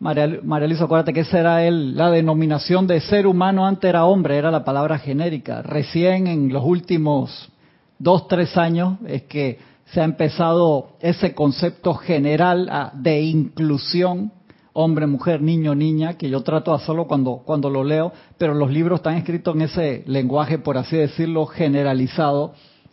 María, 0.00 0.28
María 0.44 0.68
Luisa, 0.68 0.84
acuérdate 0.84 1.12
que 1.12 1.20
esa 1.20 1.40
era 1.40 1.64
el, 1.64 1.96
la 1.96 2.10
denominación 2.10 2.86
de 2.86 3.00
ser 3.00 3.26
humano 3.26 3.66
antes 3.66 3.88
era 3.88 4.04
hombre, 4.04 4.36
era 4.36 4.50
la 4.50 4.64
palabra 4.64 4.98
genérica. 4.98 5.62
Recién 5.62 6.28
en 6.28 6.52
los 6.52 6.64
últimos 6.64 7.50
dos, 7.98 8.28
tres 8.28 8.56
años 8.56 8.98
es 9.06 9.22
que 9.24 9.58
se 9.86 10.00
ha 10.00 10.04
empezado 10.04 10.90
ese 11.00 11.34
concepto 11.34 11.94
general 11.94 12.92
de 12.94 13.22
inclusión, 13.22 14.30
hombre, 14.72 15.08
mujer, 15.08 15.42
niño, 15.42 15.74
niña, 15.74 16.14
que 16.14 16.30
yo 16.30 16.42
trato 16.42 16.70
de 16.70 16.76
hacerlo 16.76 17.08
cuando, 17.08 17.42
cuando 17.44 17.68
lo 17.68 17.82
leo, 17.82 18.12
pero 18.36 18.54
los 18.54 18.70
libros 18.70 19.00
están 19.00 19.16
escritos 19.16 19.56
en 19.56 19.62
ese 19.62 20.04
lenguaje, 20.06 20.58
por 20.58 20.78
así 20.78 20.96
decirlo, 20.96 21.46
generalizado 21.46 22.52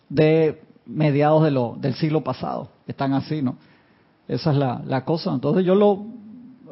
de 0.10 0.62
mediados 0.88 1.44
de 1.44 1.52
lo, 1.52 1.76
del 1.80 1.94
siglo 1.94 2.24
pasado. 2.24 2.70
Están 2.88 3.14
así, 3.14 3.44
¿no? 3.44 3.58
Esa 4.28 4.52
es 4.52 4.58
la, 4.58 4.82
la 4.86 5.06
cosa. 5.06 5.34
Entonces 5.34 5.66
yo 5.66 5.76
lo, 5.76 6.06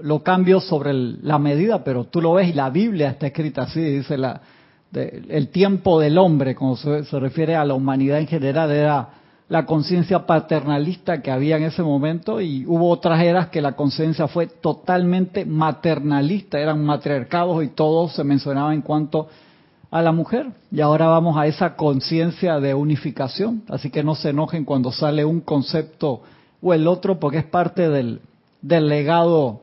lo 0.03 0.21
cambio 0.21 0.59
sobre 0.59 0.93
la 0.93 1.39
medida, 1.39 1.83
pero 1.83 2.03
tú 2.03 2.21
lo 2.21 2.33
ves 2.33 2.49
y 2.49 2.53
la 2.53 2.69
Biblia 2.69 3.11
está 3.11 3.27
escrita 3.27 3.63
así, 3.63 3.79
dice 3.79 4.17
la, 4.17 4.41
el 4.93 5.47
tiempo 5.47 5.97
del 5.97 6.17
hombre, 6.17 6.55
cuando 6.55 6.75
se, 6.75 7.05
se, 7.05 7.19
refiere 7.19 7.55
a 7.55 7.63
la 7.63 7.73
humanidad 7.73 8.19
en 8.19 8.27
general, 8.27 8.69
era 8.69 9.09
la 9.47 9.65
conciencia 9.65 10.25
paternalista 10.25 11.21
que 11.21 11.31
había 11.31 11.55
en 11.55 11.63
ese 11.63 11.83
momento 11.83 12.41
y 12.41 12.65
hubo 12.65 12.89
otras 12.89 13.21
eras 13.23 13.47
que 13.47 13.61
la 13.61 13.77
conciencia 13.77 14.27
fue 14.27 14.47
totalmente 14.47 15.45
maternalista, 15.45 16.59
eran 16.59 16.83
matriarcados 16.83 17.63
y 17.63 17.69
todo 17.69 18.09
se 18.09 18.25
mencionaba 18.25 18.73
en 18.73 18.81
cuanto 18.81 19.29
a 19.89 20.01
la 20.01 20.11
mujer. 20.11 20.47
Y 20.69 20.81
ahora 20.81 21.07
vamos 21.07 21.37
a 21.37 21.47
esa 21.47 21.77
conciencia 21.77 22.59
de 22.59 22.73
unificación. 22.73 23.63
Así 23.69 23.89
que 23.89 24.03
no 24.03 24.15
se 24.15 24.31
enojen 24.31 24.65
cuando 24.65 24.91
sale 24.91 25.23
un 25.23 25.39
concepto 25.39 26.23
o 26.61 26.73
el 26.73 26.87
otro, 26.87 27.19
porque 27.19 27.37
es 27.37 27.45
parte 27.45 27.89
del, 27.89 28.19
del 28.61 28.89
legado 28.89 29.61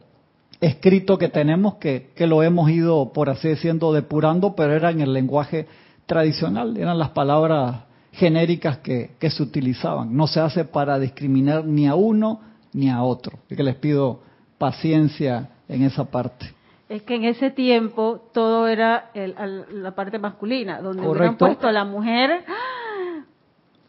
escrito 0.60 1.18
que 1.18 1.28
tenemos, 1.28 1.76
que, 1.76 2.10
que 2.14 2.26
lo 2.26 2.42
hemos 2.42 2.70
ido, 2.70 3.12
por 3.12 3.30
así 3.30 3.48
decirlo, 3.48 3.92
depurando, 3.92 4.54
pero 4.54 4.74
era 4.74 4.90
en 4.90 5.00
el 5.00 5.12
lenguaje 5.12 5.66
tradicional, 6.06 6.76
eran 6.76 6.98
las 6.98 7.10
palabras 7.10 7.84
genéricas 8.12 8.78
que, 8.78 9.12
que 9.18 9.30
se 9.30 9.42
utilizaban. 9.42 10.16
No 10.16 10.26
se 10.26 10.40
hace 10.40 10.64
para 10.64 10.98
discriminar 10.98 11.64
ni 11.64 11.86
a 11.86 11.94
uno 11.94 12.40
ni 12.72 12.90
a 12.90 13.02
otro. 13.02 13.38
Así 13.46 13.56
que 13.56 13.62
les 13.62 13.76
pido 13.76 14.20
paciencia 14.58 15.50
en 15.68 15.82
esa 15.82 16.04
parte 16.04 16.54
es 16.90 17.04
que 17.04 17.14
en 17.14 17.24
ese 17.24 17.52
tiempo 17.52 18.20
todo 18.34 18.66
era 18.66 19.10
la 19.14 19.92
parte 19.92 20.18
masculina, 20.18 20.80
donde 20.80 21.06
hubieran 21.06 21.36
puesto 21.36 21.68
a 21.68 21.72
la 21.72 21.84
mujer, 21.84 22.44
¡ah! 22.48 23.22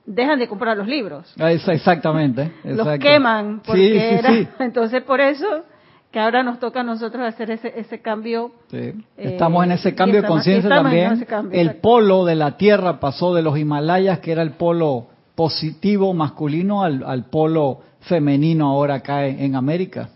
dejan 0.05 0.37
de 0.37 0.47
comprar 0.47 0.77
los 0.77 0.87
libros. 0.87 1.33
Ah, 1.39 1.51
exactamente. 1.51 2.51
Los 2.63 2.87
queman, 2.99 3.63
porque 3.65 4.19
era, 4.19 4.31
entonces 4.59 5.01
por 5.01 5.19
eso 5.19 5.63
que 6.11 6.19
ahora 6.19 6.43
nos 6.43 6.59
toca 6.59 6.81
a 6.81 6.83
nosotros 6.83 7.25
hacer 7.25 7.51
ese, 7.51 7.73
ese 7.79 8.01
cambio. 8.01 8.51
Eh, 8.71 8.93
estamos 9.17 9.63
en 9.63 9.71
ese 9.71 9.95
cambio 9.95 10.21
de 10.21 10.27
conciencia 10.27 10.69
también. 10.69 11.25
el 11.51 11.75
polo 11.75 12.25
de 12.25 12.35
la 12.35 12.57
Tierra 12.57 12.99
pasó 12.99 13.33
de 13.33 13.41
los 13.41 13.57
Himalayas, 13.57 14.19
que 14.19 14.33
era 14.33 14.41
el 14.41 14.51
polo 14.51 15.07
positivo 15.35 16.13
masculino 16.13 16.83
al, 16.83 17.03
al 17.03 17.25
polo 17.25 17.79
femenino 18.01 18.67
ahora 18.67 18.95
acá 18.95 19.25
en, 19.25 19.55
América, 19.55 20.09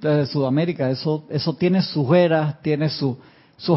desde 0.00 0.26
Sudamérica. 0.26 0.90
Eso, 0.90 1.24
eso 1.30 1.54
tiene 1.54 1.82
sus 1.82 2.12
eras, 2.14 2.60
tiene 2.60 2.90
sus 2.90 3.16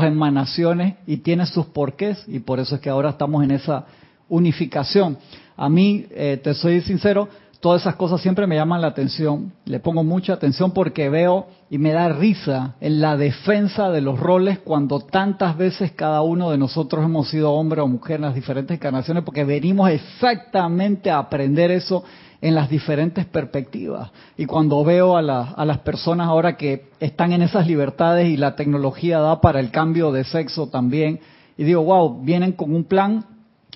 emanaciones 0.04 0.96
y 1.08 1.18
tiene 1.18 1.46
sus 1.46 1.68
porqués 1.68 2.24
y 2.28 2.40
por 2.40 2.60
eso 2.60 2.76
es 2.76 2.82
que 2.82 2.90
ahora 2.90 3.12
estamos 3.12 3.44
en 3.44 3.52
esa 3.52 3.86
unificación. 4.28 5.18
A 5.56 5.70
mí, 5.70 6.06
eh, 6.10 6.40
te 6.44 6.54
soy 6.54 6.82
sincero, 6.82 7.30
todas 7.66 7.82
esas 7.82 7.96
cosas 7.96 8.22
siempre 8.22 8.46
me 8.46 8.58
llaman 8.58 8.80
la 8.80 8.90
atención. 8.90 9.52
Le 9.66 9.80
pongo 9.80 10.04
mucha 10.04 10.34
atención 10.34 10.70
porque 10.70 11.10
veo 11.10 11.48
y 11.68 11.80
me 11.80 11.94
da 11.94 12.10
risa 12.10 12.76
en 12.80 13.02
la 13.02 13.18
defensa 13.18 13.90
de 13.90 14.02
los 14.02 14.20
roles 14.20 14.60
cuando 14.60 15.00
tantas 15.00 15.58
veces 15.58 15.92
cada 15.94 16.22
uno 16.22 16.52
de 16.52 16.60
nosotros 16.60 17.04
hemos 17.04 17.28
sido 17.28 17.54
hombre 17.54 17.82
o 17.82 17.88
mujer 17.88 18.18
en 18.18 18.22
las 18.22 18.36
diferentes 18.36 18.78
encarnaciones 18.78 19.24
porque 19.24 19.44
venimos 19.46 19.90
exactamente 19.90 21.10
a 21.10 21.18
aprender 21.18 21.72
eso 21.72 22.04
en 22.40 22.54
las 22.54 22.70
diferentes 22.70 23.26
perspectivas. 23.26 24.12
Y 24.38 24.46
cuando 24.46 24.84
veo 24.84 25.18
a, 25.18 25.22
a 25.22 25.66
las 25.66 25.80
personas 25.80 26.28
ahora 26.28 26.58
que 26.58 26.90
están 27.00 27.34
en 27.34 27.42
esas 27.42 27.66
libertades 27.66 28.30
y 28.30 28.38
la 28.38 28.56
tecnología 28.56 29.18
da 29.18 29.42
para 29.42 29.60
el 29.60 29.72
cambio 29.72 30.12
de 30.12 30.24
sexo 30.24 30.68
también, 30.68 31.20
y 31.58 31.64
digo, 31.64 31.82
wow, 31.82 32.22
vienen 32.22 32.52
con 32.52 32.76
un 32.76 32.84
plan 32.84 33.26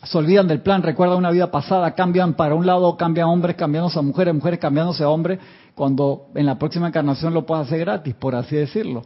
se 0.03 0.17
olvidan 0.17 0.47
del 0.47 0.61
plan, 0.61 0.81
recuerdan 0.81 1.17
una 1.17 1.31
vida 1.31 1.51
pasada, 1.51 1.93
cambian 1.93 2.33
para 2.33 2.55
un 2.55 2.65
lado, 2.65 2.95
cambian 2.95 3.27
hombres 3.27 3.55
cambiándose 3.55 3.99
a 3.99 4.01
mujeres, 4.01 4.33
mujeres 4.33 4.59
cambiándose 4.59 5.03
a 5.03 5.09
hombres, 5.09 5.39
cuando 5.75 6.27
en 6.35 6.45
la 6.45 6.57
próxima 6.57 6.87
encarnación 6.87 7.33
lo 7.33 7.45
puedes 7.45 7.67
hacer 7.67 7.79
gratis, 7.79 8.15
por 8.15 8.35
así 8.35 8.55
decirlo. 8.55 9.03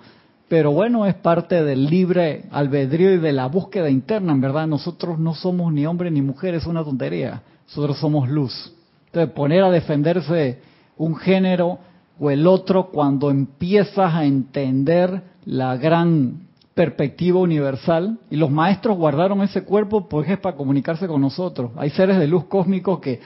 Pero 0.47 0.71
bueno, 0.71 1.05
es 1.05 1.15
parte 1.15 1.63
del 1.63 1.87
libre 1.87 2.45
albedrío 2.51 3.13
y 3.13 3.17
de 3.17 3.31
la 3.31 3.47
búsqueda 3.47 3.89
interna, 3.89 4.33
en 4.33 4.41
verdad. 4.41 4.67
Nosotros 4.67 5.17
no 5.17 5.33
somos 5.33 5.73
ni 5.73 5.85
hombres 5.85 6.11
ni 6.11 6.21
mujeres, 6.21 6.61
es 6.61 6.67
una 6.67 6.83
tontería. 6.83 7.41
Nosotros 7.67 7.97
somos 7.97 8.29
luz. 8.29 8.71
Entonces, 9.07 9.33
poner 9.33 9.63
a 9.63 9.71
defenderse 9.71 10.59
un 10.97 11.15
género 11.15 11.79
o 12.19 12.29
el 12.29 12.45
otro 12.45 12.91
cuando 12.91 13.31
empiezas 13.31 14.13
a 14.13 14.25
entender 14.25 15.23
la 15.45 15.75
gran 15.77 16.47
perspectiva 16.73 17.39
universal 17.39 18.19
y 18.29 18.35
los 18.35 18.49
maestros 18.49 18.97
guardaron 18.97 19.41
ese 19.41 19.63
cuerpo 19.63 20.07
pues 20.07 20.29
es 20.29 20.39
para 20.39 20.55
comunicarse 20.55 21.07
con 21.07 21.21
nosotros. 21.21 21.71
Hay 21.77 21.91
seres 21.91 22.17
de 22.17 22.27
luz 22.27 22.45
cósmicos 22.45 22.99
que 22.99 23.19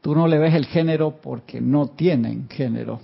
tú 0.00 0.14
no 0.14 0.28
le 0.28 0.38
ves 0.38 0.54
el 0.54 0.66
género 0.66 1.16
porque 1.22 1.60
no 1.60 1.86
tienen 1.88 2.48
género. 2.48 3.00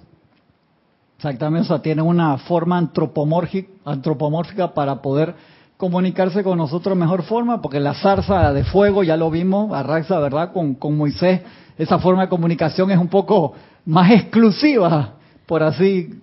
Exactamente, 1.16 1.66
o 1.66 1.68
sea, 1.68 1.82
tienen 1.82 2.04
una 2.04 2.38
forma 2.38 2.78
antropomórfica, 2.78 4.72
para 4.72 5.02
poder 5.02 5.34
comunicarse 5.76 6.44
con 6.44 6.58
nosotros 6.58 6.96
de 6.96 7.00
mejor 7.00 7.22
forma, 7.22 7.60
porque 7.60 7.80
la 7.80 7.94
zarza 7.94 8.52
de 8.52 8.62
fuego, 8.64 9.02
ya 9.02 9.16
lo 9.16 9.30
vimos, 9.30 9.72
Arraxa, 9.72 10.18
¿verdad? 10.20 10.52
Con, 10.52 10.74
con 10.74 10.96
Moisés, 10.96 11.40
esa 11.76 11.98
forma 11.98 12.22
de 12.22 12.28
comunicación 12.28 12.90
es 12.90 12.98
un 12.98 13.08
poco 13.08 13.54
más 13.84 14.12
exclusiva, 14.12 15.14
por 15.46 15.62
así 15.62 16.20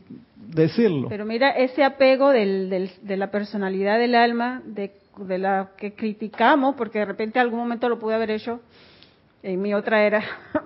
decirlo. 0.56 1.10
Pero 1.10 1.26
mira, 1.26 1.50
ese 1.52 1.84
apego 1.84 2.30
del, 2.30 2.90
de 3.02 3.18
la 3.18 3.30
personalidad 3.30 4.00
del 4.00 4.16
alma, 4.16 4.62
de, 4.66 4.92
de 5.18 5.38
la 5.38 5.72
que 5.78 5.94
criticamos, 5.94 6.76
porque 6.76 7.00
de 7.00 7.06
repente 7.06 7.40
algún 7.40 7.60
momento 7.60 7.90
lo 7.90 8.00
pude 8.00 8.16
haber 8.16 8.32
hecho 8.32 8.62
en 9.44 9.62
mi 9.62 9.74
otra 9.74 10.04
era, 10.04 10.24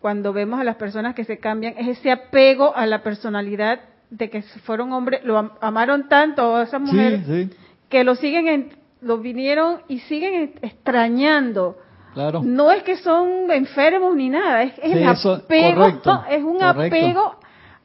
cuando 0.00 0.32
vemos 0.32 0.60
a 0.60 0.64
las 0.64 0.76
personas 0.76 1.14
que 1.14 1.24
se 1.24 1.38
cambian, 1.38 1.74
es 1.78 1.98
ese 1.98 2.10
apego 2.10 2.76
a 2.76 2.86
la 2.86 3.02
personalidad 3.02 3.80
de 4.10 4.30
que 4.30 4.42
fueron 4.42 4.92
hombres, 4.92 5.22
lo 5.24 5.38
amaron 5.60 6.08
tanto 6.08 6.56
a 6.56 6.62
esa 6.64 6.78
mujer, 6.78 7.48
que 7.88 8.04
lo 8.04 8.14
siguen, 8.14 8.70
lo 9.00 9.18
vinieron 9.18 9.80
y 9.88 10.00
siguen 10.00 10.54
extrañando. 10.62 11.78
Claro. 12.14 12.42
No 12.42 12.72
es 12.72 12.82
que 12.82 12.96
son 12.96 13.50
enfermos 13.50 14.16
ni 14.16 14.28
nada, 14.28 14.62
es, 14.64 14.72
el 14.82 15.06
apego, 15.06 15.86
es 16.30 16.42
un 16.42 16.62
apego 16.62 17.38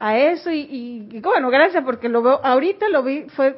a 0.04 0.18
eso 0.18 0.50
y, 0.52 1.18
bueno, 1.22 1.48
gracias 1.48 1.82
porque 1.82 2.10
lo 2.10 2.20
veo, 2.20 2.38
ahorita 2.44 2.90
lo 2.90 3.02
vi, 3.02 3.22
fue 3.28 3.56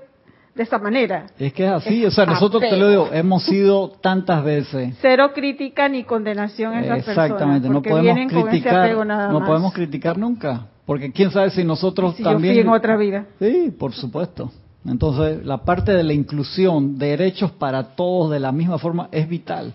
de 0.54 0.62
esa 0.62 0.78
manera. 0.78 1.26
Es 1.36 1.52
que 1.52 1.64
es 1.64 1.72
así, 1.72 2.06
o 2.06 2.10
sea, 2.12 2.24
nosotros 2.24 2.62
te 2.62 2.76
lo 2.76 2.88
digo, 2.88 3.08
hemos 3.12 3.44
sido 3.44 3.90
tantas 4.00 4.44
veces. 4.44 4.94
Cero 5.02 5.32
crítica 5.34 5.88
ni 5.88 6.04
condenación 6.04 6.72
a 6.72 6.84
esas 6.84 7.08
Exactamente, 7.08 7.68
no 7.68 7.82
podemos 7.82 8.32
criticar, 8.32 9.06
no 9.06 9.44
podemos 9.44 9.72
criticar 9.74 10.16
nunca, 10.16 10.68
porque 10.86 11.10
quién 11.10 11.32
sabe 11.32 11.50
si 11.50 11.64
nosotros 11.64 12.16
también. 12.18 12.54
Yo 12.54 12.60
en 12.60 12.68
otra 12.68 12.96
vida. 12.96 13.26
Sí, 13.40 13.74
por 13.76 13.92
supuesto. 13.92 14.52
Entonces, 14.86 15.44
la 15.44 15.58
parte 15.58 15.92
de 15.92 16.04
la 16.04 16.12
inclusión, 16.12 16.96
derechos 16.96 17.50
para 17.50 17.96
todos 17.96 18.30
de 18.30 18.38
la 18.38 18.52
misma 18.52 18.78
forma, 18.78 19.08
es 19.10 19.28
vital, 19.28 19.74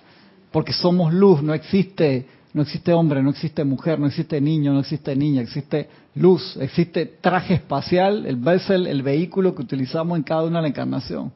porque 0.54 0.72
somos 0.72 1.14
luz, 1.14 1.44
no 1.44 1.54
existe 1.54 2.28
no 2.54 2.64
existe 2.64 2.94
hombre, 2.94 3.24
no 3.24 3.30
existe 3.30 3.64
mujer, 3.64 4.00
no 4.00 4.08
existe 4.08 4.42
niño, 4.42 4.74
no 4.74 4.82
existe 4.82 5.16
niña, 5.16 5.42
existe 5.42 5.88
luz, 6.16 6.58
existe 6.60 7.06
traje 7.06 7.56
espacial, 7.56 8.26
el 8.26 8.36
vessel, 8.36 8.88
el 8.88 9.02
vehículo 9.02 9.56
que 9.56 9.62
utilizamos 9.62 10.18
en 10.18 10.24
cada 10.24 10.44
una 10.44 10.60
de 10.60 10.64
la 10.64 10.68
encarnación. 10.68 11.32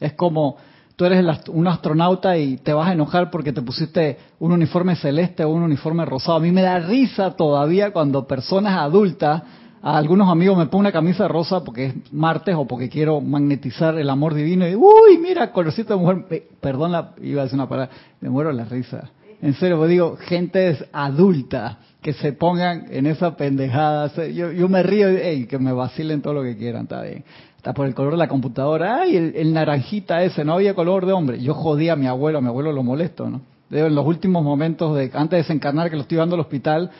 Es 0.00 0.12
como 0.14 0.56
tú 0.96 1.04
eres 1.04 1.24
un 1.48 1.66
astronauta 1.66 2.36
y 2.38 2.56
te 2.58 2.72
vas 2.72 2.88
a 2.88 2.92
enojar 2.92 3.30
porque 3.30 3.52
te 3.52 3.62
pusiste 3.62 4.18
un 4.38 4.52
uniforme 4.52 4.96
celeste 4.96 5.44
o 5.44 5.50
un 5.50 5.62
uniforme 5.62 6.04
rosado. 6.04 6.36
A 6.36 6.40
mí 6.40 6.52
me 6.52 6.62
da 6.62 6.78
risa 6.78 7.32
todavía 7.32 7.92
cuando 7.92 8.26
personas 8.26 8.78
adultas, 8.78 9.42
a 9.84 9.98
algunos 9.98 10.28
amigos 10.28 10.56
me 10.56 10.66
ponen 10.66 10.82
una 10.82 10.92
camisa 10.92 11.26
rosa 11.26 11.64
porque 11.64 11.86
es 11.86 12.12
martes 12.12 12.54
o 12.56 12.66
porque 12.66 12.88
quiero 12.88 13.20
magnetizar 13.20 13.98
el 13.98 14.08
amor 14.10 14.34
divino 14.34 14.68
y, 14.68 14.76
uy, 14.76 15.18
mira, 15.20 15.50
colorcito 15.50 15.94
de 15.94 16.00
mujer, 16.00 16.46
perdón, 16.60 16.92
la, 16.92 17.14
iba 17.20 17.40
a 17.40 17.44
decir 17.44 17.58
una 17.58 17.68
palabra, 17.68 17.92
me 18.20 18.30
muero 18.30 18.52
la 18.52 18.64
risa 18.64 19.10
en 19.42 19.54
serio, 19.54 19.76
pues 19.76 19.90
digo, 19.90 20.16
gente 20.16 20.78
adulta 20.92 21.78
que 22.00 22.12
se 22.12 22.32
pongan 22.32 22.86
en 22.90 23.06
esa 23.06 23.36
pendejada. 23.36 24.12
Yo, 24.28 24.52
yo 24.52 24.68
me 24.68 24.84
río, 24.84 25.10
y 25.10 25.46
que 25.46 25.58
me 25.58 25.72
vacilen 25.72 26.22
todo 26.22 26.34
lo 26.34 26.42
que 26.44 26.56
quieran, 26.56 26.84
está 26.84 27.02
bien. 27.02 27.24
Está 27.56 27.74
por 27.74 27.86
el 27.86 27.94
color 27.94 28.12
de 28.12 28.18
la 28.18 28.28
computadora. 28.28 29.02
Ay, 29.02 29.16
el, 29.16 29.52
naranjita 29.52 30.22
ese, 30.22 30.44
no 30.44 30.54
había 30.54 30.74
color 30.74 31.06
de 31.06 31.12
hombre. 31.12 31.40
Yo 31.40 31.54
jodía 31.54 31.94
a 31.94 31.96
mi 31.96 32.06
abuelo, 32.06 32.38
a 32.38 32.40
mi 32.40 32.46
abuelo 32.48 32.72
lo 32.72 32.84
molesto, 32.84 33.28
¿no? 33.28 33.40
en 33.70 33.94
los 33.94 34.06
últimos 34.06 34.44
momentos, 34.44 34.94
de 34.94 35.10
antes 35.14 35.30
de 35.30 35.36
desencarnar, 35.38 35.90
que 35.90 35.96
lo 35.96 36.02
estoy 36.02 36.16
llevando 36.16 36.36
al 36.36 36.42
hospital 36.42 36.90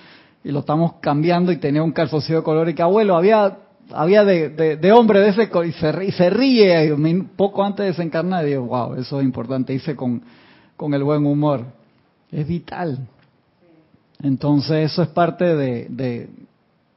y 0.42 0.50
lo 0.50 0.60
estamos 0.60 0.94
cambiando 1.00 1.52
y 1.52 1.58
tenía 1.58 1.82
un 1.82 1.92
calzoncillo 1.92 2.38
de 2.38 2.44
color 2.44 2.68
y 2.68 2.74
que 2.74 2.82
abuelo, 2.82 3.14
había 3.16 3.58
había 3.94 4.24
de, 4.24 4.92
hombre 4.92 5.20
de 5.20 5.28
ese 5.28 5.50
y 5.66 5.72
se, 5.72 6.04
y 6.06 6.12
se 6.12 6.30
ríe 6.30 6.92
poco 7.36 7.62
antes 7.62 7.84
de 7.84 7.90
desencarnar 7.90 8.44
y 8.46 8.50
digo, 8.50 8.64
wow, 8.64 8.94
eso 8.94 9.20
es 9.20 9.24
importante, 9.24 9.74
hice 9.74 9.94
con, 9.94 10.22
con 10.76 10.94
el 10.94 11.04
buen 11.04 11.26
humor 11.26 11.81
es 12.32 12.48
vital. 12.48 12.98
Entonces 14.22 14.90
eso 14.90 15.02
es 15.02 15.08
parte 15.08 15.44
de, 15.44 16.28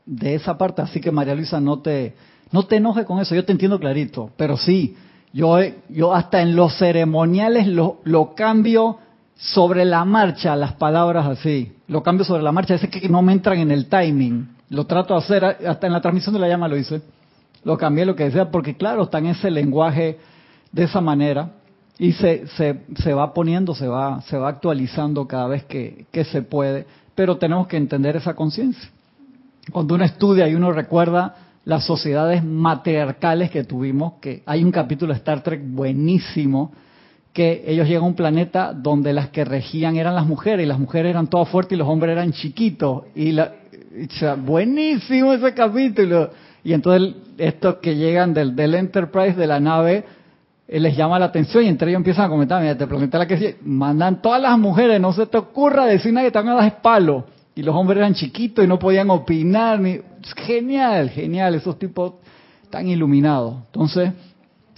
de, 0.05 0.35
esa 0.35 0.57
parte. 0.57 0.81
Así 0.81 1.01
que 1.01 1.11
María 1.11 1.35
Luisa, 1.35 1.59
no 1.59 1.79
te, 1.79 2.15
no 2.51 2.63
te 2.63 2.77
enojes 2.77 3.05
con 3.05 3.19
eso. 3.19 3.35
Yo 3.35 3.43
te 3.43 3.51
entiendo 3.51 3.79
clarito. 3.79 4.31
Pero 4.37 4.57
sí, 4.57 4.95
yo, 5.33 5.57
yo 5.89 6.13
hasta 6.13 6.41
en 6.41 6.55
los 6.55 6.77
ceremoniales 6.77 7.67
lo, 7.67 7.99
lo 8.05 8.33
cambio 8.33 8.99
sobre 9.35 9.83
la 9.83 10.05
marcha, 10.05 10.55
las 10.55 10.73
palabras 10.73 11.25
así. 11.27 11.73
Lo 11.87 12.01
cambio 12.01 12.25
sobre 12.25 12.43
la 12.43 12.51
marcha. 12.51 12.75
Es 12.75 12.87
que 12.87 13.09
no 13.09 13.21
me 13.21 13.33
entran 13.33 13.59
en 13.59 13.71
el 13.71 13.87
timing. 13.87 14.55
Lo 14.69 14.85
trato 14.85 15.13
de 15.13 15.19
hacer, 15.19 15.43
hasta 15.45 15.87
en 15.87 15.93
la 15.93 16.01
transmisión 16.01 16.33
de 16.33 16.39
la 16.39 16.47
llama 16.47 16.67
lo 16.67 16.77
hice. 16.77 17.01
Lo 17.63 17.77
cambié 17.77 18.05
lo 18.05 18.15
que 18.15 18.25
decía, 18.25 18.51
porque 18.51 18.77
claro, 18.77 19.03
está 19.03 19.17
en 19.17 19.27
ese 19.27 19.49
lenguaje 19.49 20.19
de 20.71 20.83
esa 20.83 21.01
manera 21.01 21.49
y 21.97 22.11
se, 22.13 22.47
se, 22.47 22.81
se, 22.97 23.13
va 23.13 23.33
poniendo, 23.33 23.73
se 23.73 23.87
va, 23.87 24.21
se 24.21 24.37
va 24.37 24.49
actualizando 24.49 25.27
cada 25.27 25.47
vez 25.47 25.63
que, 25.63 26.05
que 26.11 26.25
se 26.25 26.41
puede, 26.41 26.85
pero 27.15 27.37
tenemos 27.37 27.67
que 27.67 27.77
entender 27.77 28.15
esa 28.15 28.33
conciencia. 28.33 28.89
Cuando 29.71 29.95
uno 29.95 30.03
estudia 30.03 30.47
y 30.47 30.55
uno 30.55 30.71
recuerda 30.71 31.35
las 31.63 31.85
sociedades 31.85 32.43
matriarcales 32.43 33.49
que 33.49 33.63
tuvimos, 33.63 34.13
que 34.21 34.43
hay 34.45 34.63
un 34.63 34.71
capítulo 34.71 35.13
de 35.13 35.19
Star 35.19 35.41
Trek 35.41 35.61
buenísimo, 35.63 36.71
que 37.33 37.63
ellos 37.67 37.87
llegan 37.87 38.03
a 38.03 38.07
un 38.07 38.15
planeta 38.15 38.73
donde 38.73 39.11
las 39.11 39.29
que 39.29 39.43
regían 39.43 39.97
eran 39.97 40.15
las 40.15 40.25
mujeres, 40.25 40.65
y 40.65 40.69
las 40.69 40.79
mujeres 40.79 41.09
eran 41.09 41.27
todas 41.27 41.49
fuertes 41.49 41.75
y 41.75 41.79
los 41.79 41.87
hombres 41.87 42.13
eran 42.13 42.31
chiquitos. 42.31 43.03
Y 43.15 43.31
la, 43.31 43.53
buenísimo 44.37 45.33
ese 45.33 45.53
capítulo. 45.53 46.29
Y 46.63 46.73
entonces 46.73 47.15
estos 47.37 47.75
que 47.75 47.95
llegan 47.95 48.33
del, 48.33 48.55
del 48.55 48.75
Enterprise 48.75 49.35
de 49.35 49.47
la 49.47 49.59
nave 49.59 50.05
les 50.67 50.97
llama 50.97 51.19
la 51.19 51.25
atención 51.25 51.63
y 51.63 51.67
entre 51.67 51.89
ellos 51.89 51.99
empiezan 51.99 52.25
a 52.25 52.29
comentar, 52.29 52.61
mira, 52.61 52.77
te 52.77 52.87
pregunté 52.87 53.17
la 53.17 53.27
que 53.27 53.57
mandan 53.63 54.21
todas 54.21 54.41
las 54.41 54.57
mujeres, 54.57 54.99
no 54.99 55.13
se 55.13 55.27
te 55.27 55.37
ocurra 55.37 55.85
decir 55.85 56.11
nada 56.11 56.25
que 56.25 56.31
te 56.31 56.39
van 56.39 56.49
a 56.49 56.55
dar 56.55 56.81
palo. 56.81 57.25
Y 57.55 57.63
los 57.63 57.73
hombres 57.73 57.97
eran 57.97 58.13
chiquitos 58.13 58.65
y 58.65 58.67
no 58.67 58.77
podían 58.77 59.09
opinar. 59.09 59.79
Ni... 59.79 59.99
Genial, 60.45 61.09
genial, 61.09 61.55
esos 61.55 61.79
tipos 61.79 62.15
tan 62.69 62.87
iluminados. 62.87 63.55
Entonces, 63.67 64.11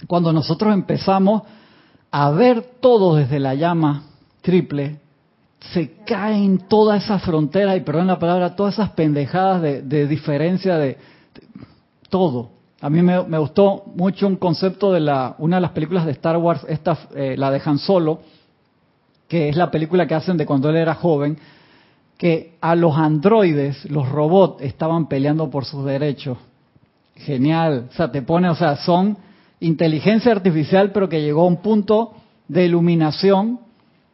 cuando 0.06 0.32
nosotros 0.32 0.72
empezamos 0.72 1.42
a 2.10 2.30
ver 2.30 2.62
todo 2.80 3.16
desde 3.16 3.40
la 3.40 3.54
llama 3.54 4.04
triple, 4.42 5.00
se 5.72 5.96
caen 6.06 6.58
todas 6.68 7.04
esas 7.04 7.22
fronteras, 7.22 7.76
y 7.76 7.80
perdón 7.80 8.06
la 8.06 8.18
palabra, 8.18 8.54
todas 8.54 8.74
esas 8.74 8.90
pendejadas 8.90 9.60
de, 9.60 10.06
diferencia 10.06 10.76
de 10.78 10.96
todo. 12.08 12.50
A 12.80 12.88
mí 12.90 13.02
me, 13.02 13.38
gustó 13.38 13.84
mucho 13.96 14.26
un 14.28 14.36
concepto 14.36 14.92
de 14.92 15.00
la, 15.00 15.34
una 15.38 15.56
de 15.56 15.62
las 15.62 15.72
películas 15.72 16.06
de 16.06 16.12
Star 16.12 16.36
Wars, 16.36 16.64
esta, 16.68 16.96
eh, 17.14 17.34
la 17.36 17.50
de 17.50 17.60
Han 17.64 17.78
Solo, 17.78 18.20
que 19.26 19.48
es 19.48 19.56
la 19.56 19.70
película 19.70 20.06
que 20.06 20.14
hacen 20.14 20.36
de 20.36 20.46
cuando 20.46 20.70
él 20.70 20.76
era 20.76 20.94
joven, 20.94 21.38
que 22.16 22.56
a 22.60 22.76
los 22.76 22.96
androides, 22.96 23.84
los 23.90 24.08
robots, 24.08 24.62
estaban 24.62 25.08
peleando 25.08 25.50
por 25.50 25.64
sus 25.64 25.84
derechos. 25.84 26.38
Genial. 27.16 27.88
O 27.90 27.92
sea, 27.94 28.12
te 28.12 28.22
pone, 28.22 28.48
o 28.48 28.54
sea, 28.54 28.76
son 28.76 29.18
inteligencia 29.60 30.30
artificial, 30.30 30.92
pero 30.92 31.08
que 31.08 31.20
llegó 31.20 31.42
a 31.42 31.46
un 31.46 31.58
punto 31.58 32.14
de 32.46 32.64
iluminación, 32.64 33.60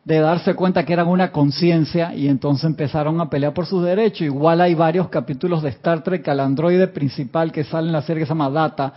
de 0.04 0.18
darse 0.18 0.54
cuenta 0.54 0.84
que 0.84 0.92
eran 0.92 1.08
una 1.08 1.32
conciencia 1.32 2.14
y 2.14 2.28
entonces 2.28 2.64
empezaron 2.64 3.20
a 3.20 3.30
pelear 3.30 3.54
por 3.54 3.66
sus 3.66 3.82
derechos. 3.82 4.22
Igual 4.22 4.60
hay 4.60 4.74
varios 4.74 5.08
capítulos 5.08 5.62
de 5.62 5.70
Star 5.70 6.02
Trek 6.02 6.28
al 6.28 6.40
androide 6.40 6.88
principal 6.88 7.50
que 7.50 7.64
sale 7.64 7.86
en 7.86 7.92
la 7.92 8.02
serie 8.02 8.20
que 8.20 8.26
se 8.26 8.30
llama 8.30 8.50
Data, 8.50 8.92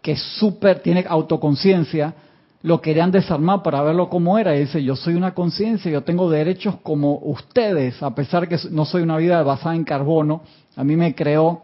que 0.00 0.12
es 0.12 0.22
súper, 0.38 0.78
tiene 0.80 1.04
autoconciencia, 1.08 2.14
lo 2.62 2.80
querían 2.80 3.10
desarmar 3.10 3.62
para 3.62 3.82
verlo 3.82 4.08
como 4.08 4.38
era. 4.38 4.54
Y 4.54 4.60
dice, 4.60 4.82
yo 4.82 4.94
soy 4.94 5.14
una 5.14 5.34
conciencia, 5.34 5.90
yo 5.90 6.02
tengo 6.02 6.30
derechos 6.30 6.76
como 6.82 7.18
ustedes, 7.18 8.00
a 8.02 8.14
pesar 8.14 8.48
que 8.48 8.56
no 8.70 8.84
soy 8.84 9.02
una 9.02 9.16
vida 9.16 9.42
basada 9.42 9.74
en 9.74 9.84
carbono. 9.84 10.42
A 10.76 10.84
mí 10.84 10.96
me 10.96 11.14
creó 11.14 11.62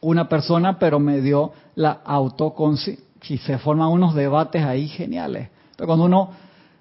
una 0.00 0.28
persona, 0.28 0.78
pero 0.78 1.00
me 1.00 1.20
dio 1.20 1.52
la 1.74 2.00
autoconciencia. 2.04 3.04
Y 3.28 3.38
se 3.38 3.58
forman 3.58 3.88
unos 3.88 4.14
debates 4.14 4.62
ahí 4.62 4.86
geniales. 4.86 5.48
Pero 5.76 5.88
cuando 5.88 6.04
uno 6.04 6.30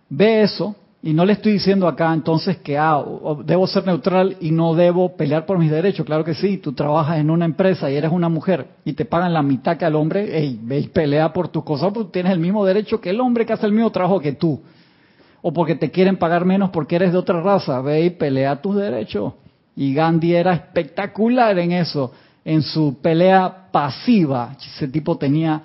ve 0.09 0.43
eso, 0.43 0.75
y 1.07 1.13
no 1.13 1.23
le 1.23 1.31
estoy 1.31 1.53
diciendo 1.53 1.87
acá 1.87 2.13
entonces 2.13 2.57
que 2.57 2.77
ah, 2.77 3.01
debo 3.45 3.65
ser 3.65 3.85
neutral 3.85 4.35
y 4.41 4.51
no 4.51 4.75
debo 4.75 5.15
pelear 5.15 5.45
por 5.45 5.57
mis 5.57 5.71
derechos. 5.71 6.05
Claro 6.05 6.25
que 6.25 6.33
sí, 6.33 6.57
tú 6.57 6.73
trabajas 6.73 7.19
en 7.19 7.29
una 7.29 7.45
empresa 7.45 7.89
y 7.89 7.95
eres 7.95 8.11
una 8.11 8.27
mujer 8.27 8.67
y 8.83 8.91
te 8.91 9.05
pagan 9.05 9.31
la 9.33 9.41
mitad 9.41 9.77
que 9.77 9.85
al 9.85 9.95
hombre, 9.95 10.27
hey, 10.33 10.59
ve 10.61 10.79
y 10.79 10.87
pelea 10.89 11.31
por 11.31 11.47
tus 11.47 11.63
cosas, 11.63 11.93
porque 11.93 12.11
tienes 12.11 12.33
el 12.33 12.39
mismo 12.39 12.65
derecho 12.65 12.99
que 12.99 13.11
el 13.11 13.21
hombre 13.21 13.45
que 13.45 13.53
hace 13.53 13.65
el 13.65 13.71
mismo 13.71 13.89
trabajo 13.89 14.19
que 14.19 14.33
tú. 14.33 14.59
O 15.41 15.53
porque 15.53 15.75
te 15.75 15.91
quieren 15.91 16.17
pagar 16.17 16.43
menos 16.43 16.71
porque 16.71 16.97
eres 16.97 17.13
de 17.13 17.19
otra 17.19 17.39
raza, 17.39 17.79
ve 17.79 18.01
y 18.01 18.09
pelea 18.09 18.61
tus 18.61 18.75
derechos. 18.75 19.31
Y 19.77 19.93
Gandhi 19.93 20.35
era 20.35 20.51
espectacular 20.51 21.57
en 21.57 21.71
eso, 21.71 22.11
en 22.43 22.61
su 22.61 22.97
pelea 23.01 23.69
pasiva. 23.71 24.57
Ese 24.75 24.89
tipo 24.89 25.17
tenía 25.17 25.61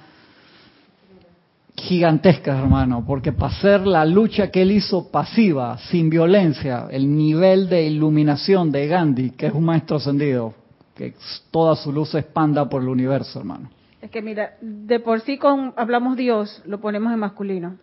gigantescas, 1.82 2.58
hermano, 2.58 3.04
porque 3.06 3.32
para 3.32 3.52
hacer 3.52 3.86
la 3.86 4.04
lucha 4.04 4.50
que 4.50 4.62
él 4.62 4.70
hizo 4.70 5.10
pasiva, 5.10 5.78
sin 5.90 6.08
violencia, 6.08 6.86
el 6.90 7.16
nivel 7.16 7.68
de 7.68 7.86
iluminación 7.86 8.70
de 8.70 8.86
Gandhi, 8.86 9.30
que 9.30 9.46
es 9.46 9.52
un 9.52 9.64
maestro 9.64 9.96
ascendido, 9.96 10.54
que 10.94 11.14
toda 11.50 11.74
su 11.76 11.92
luz 11.92 12.10
se 12.10 12.20
expanda 12.20 12.68
por 12.68 12.82
el 12.82 12.88
universo, 12.88 13.40
hermano. 13.40 13.70
Es 14.00 14.10
que 14.10 14.22
mira, 14.22 14.54
de 14.60 15.00
por 15.00 15.20
sí 15.20 15.38
con 15.38 15.74
hablamos 15.76 16.16
Dios, 16.16 16.62
lo 16.66 16.80
ponemos 16.80 17.12
en 17.12 17.18
masculino. 17.18 17.76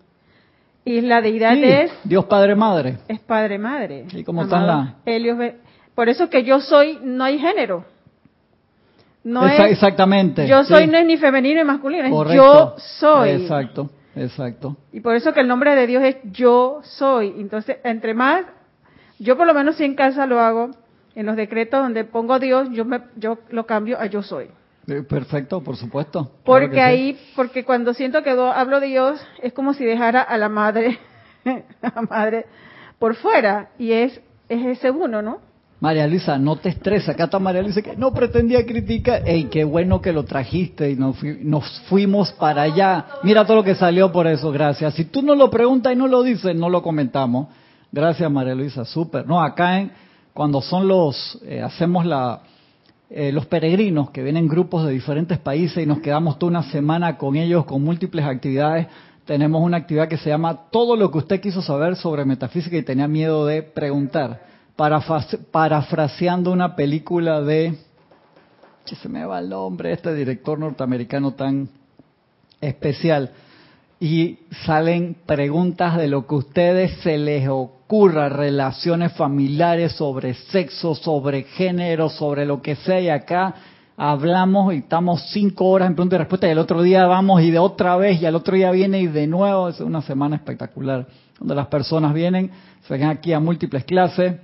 Y 0.85 1.01
la 1.01 1.21
deidad 1.21 1.57
es 1.57 1.91
Dios 2.03 2.25
Padre 2.25 2.55
Madre. 2.55 2.97
Es 3.07 3.19
Padre 3.19 3.57
Madre. 3.57 4.05
¿Y 4.13 4.23
cómo 4.23 4.43
están 4.43 4.65
la? 4.65 4.95
Por 5.93 6.07
eso 6.07 6.29
que 6.29 6.43
yo 6.43 6.61
soy, 6.61 6.97
no 7.03 7.25
hay 7.25 7.37
género. 7.37 7.83
No 9.23 9.45
es, 9.45 9.59
exactamente. 9.71 10.47
Yo 10.47 10.63
soy 10.63 10.87
no 10.87 10.97
es 10.97 11.05
ni 11.05 11.17
femenino 11.17 11.61
ni 11.61 11.67
masculino, 11.67 12.05
es 12.05 12.35
yo 12.35 12.75
soy. 12.77 13.29
Exacto, 13.29 13.89
exacto. 14.15 14.77
Y 14.93 15.01
por 15.01 15.15
eso 15.15 15.33
que 15.33 15.41
el 15.41 15.47
nombre 15.47 15.75
de 15.75 15.87
Dios 15.87 16.03
es 16.03 16.17
yo 16.31 16.79
soy. 16.83 17.33
Entonces, 17.37 17.77
entre 17.83 18.13
más, 18.13 18.45
yo 19.19 19.37
por 19.37 19.45
lo 19.45 19.53
menos 19.53 19.75
si 19.75 19.83
en 19.83 19.95
casa 19.95 20.25
lo 20.25 20.39
hago, 20.39 20.71
en 21.15 21.25
los 21.25 21.35
decretos 21.35 21.81
donde 21.81 22.05
pongo 22.05 22.39
Dios, 22.39 22.69
yo 22.71 22.85
me, 22.85 23.01
yo 23.17 23.39
lo 23.49 23.65
cambio 23.65 23.99
a 23.99 24.05
yo 24.05 24.23
soy. 24.23 24.49
Eh, 24.87 25.03
perfecto, 25.03 25.61
por 25.61 25.75
supuesto. 25.75 26.31
Porque 26.45 26.81
ahí, 26.81 27.19
porque 27.35 27.63
cuando 27.65 27.93
siento 27.93 28.23
que 28.23 28.31
hablo 28.31 28.79
de 28.79 28.87
Dios, 28.87 29.21
es 29.43 29.53
como 29.53 29.73
si 29.73 29.83
dejara 29.83 30.21
a 30.21 30.37
la 30.37 30.49
madre, 30.49 30.97
a 31.81 31.91
la 31.93 32.01
madre 32.03 32.45
por 32.97 33.15
fuera, 33.15 33.69
y 33.77 33.91
es, 33.91 34.19
es 34.47 34.65
ese 34.65 34.91
uno, 34.91 35.21
¿no? 35.21 35.48
María 35.79 36.07
Luisa, 36.07 36.37
no 36.37 36.57
te 36.57 36.69
estresa. 36.69 37.13
Acá 37.13 37.25
está 37.25 37.39
María 37.39 37.61
Luisa 37.61 37.81
que 37.81 37.95
no 37.95 38.13
pretendía 38.13 38.65
criticar. 38.65 39.21
¡Ey, 39.25 39.45
qué 39.45 39.63
bueno 39.63 40.01
que 40.01 40.11
lo 40.11 40.25
trajiste 40.25 40.91
y 40.91 40.95
nos, 40.95 41.17
fuimos 41.87 42.31
para 42.33 42.63
allá! 42.63 43.05
Mira 43.23 43.45
todo 43.45 43.57
lo 43.57 43.63
que 43.63 43.75
salió 43.75 44.11
por 44.11 44.27
eso, 44.27 44.51
gracias. 44.51 44.93
Si 44.95 45.05
tú 45.05 45.21
no 45.21 45.35
lo 45.35 45.49
preguntas 45.49 45.93
y 45.93 45.95
no 45.95 46.07
lo 46.07 46.21
dices, 46.21 46.53
no 46.55 46.69
lo 46.69 46.81
comentamos. 46.81 47.47
Gracias, 47.91 48.29
María 48.29 48.55
Luisa, 48.55 48.83
súper. 48.83 49.25
No, 49.25 49.41
acá 49.41 49.79
en, 49.79 49.91
cuando 50.33 50.61
son 50.61 50.87
los, 50.87 51.39
eh, 51.45 51.61
hacemos 51.61 52.05
la, 52.05 52.41
eh, 53.09 53.31
los 53.31 53.45
peregrinos 53.45 54.11
que 54.11 54.21
vienen 54.21 54.49
grupos 54.49 54.85
de 54.85 54.91
diferentes 54.91 55.37
países 55.37 55.81
y 55.81 55.85
nos 55.85 55.99
quedamos 55.99 56.37
toda 56.37 56.49
una 56.51 56.63
semana 56.63 57.17
con 57.17 57.37
ellos 57.37 57.63
con 57.63 57.83
múltiples 57.83 58.25
actividades, 58.25 58.87
tenemos 59.23 59.61
una 59.63 59.77
actividad 59.77 60.07
que 60.09 60.17
se 60.17 60.29
llama 60.29 60.65
Todo 60.71 60.95
lo 60.95 61.09
que 61.09 61.19
usted 61.19 61.39
quiso 61.39 61.61
saber 61.61 61.95
sobre 61.95 62.25
metafísica 62.25 62.75
y 62.75 62.83
tenía 62.83 63.07
miedo 63.07 63.45
de 63.45 63.63
preguntar 63.63 64.41
parafraseando 65.51 66.53
una 66.53 66.73
película 66.73 67.41
de, 67.41 67.75
que 68.85 68.95
se 68.95 69.09
me 69.09 69.25
va 69.25 69.39
el 69.39 69.49
nombre, 69.49 69.91
este 69.91 70.13
director 70.13 70.57
norteamericano 70.57 71.33
tan 71.33 71.67
especial, 72.61 73.31
y 73.99 74.39
salen 74.65 75.17
preguntas 75.25 75.97
de 75.97 76.07
lo 76.07 76.25
que 76.25 76.35
a 76.35 76.37
ustedes 76.37 76.91
se 77.01 77.17
les 77.17 77.49
ocurra, 77.49 78.29
relaciones 78.29 79.11
familiares, 79.11 79.91
sobre 79.91 80.33
sexo, 80.33 80.95
sobre 80.95 81.43
género, 81.43 82.07
sobre 82.07 82.45
lo 82.45 82.61
que 82.61 82.77
sea, 82.77 83.01
y 83.01 83.09
acá 83.09 83.55
hablamos 83.97 84.73
y 84.73 84.77
estamos 84.77 85.29
cinco 85.31 85.65
horas 85.65 85.89
en 85.89 85.95
pregunta 85.95 86.15
y 86.15 86.19
respuesta, 86.19 86.47
y 86.47 86.51
el 86.51 86.59
otro 86.59 86.81
día 86.81 87.05
vamos 87.05 87.41
y 87.41 87.51
de 87.51 87.59
otra 87.59 87.97
vez, 87.97 88.21
y 88.21 88.25
al 88.25 88.35
otro 88.35 88.55
día 88.55 88.71
viene 88.71 89.01
y 89.01 89.07
de 89.07 89.27
nuevo, 89.27 89.67
es 89.67 89.81
una 89.81 90.01
semana 90.01 90.37
espectacular, 90.37 91.05
donde 91.37 91.53
las 91.53 91.67
personas 91.67 92.13
vienen, 92.13 92.49
se 92.87 92.93
ven 92.93 93.07
aquí 93.07 93.33
a 93.33 93.41
múltiples 93.41 93.83
clases, 93.83 94.35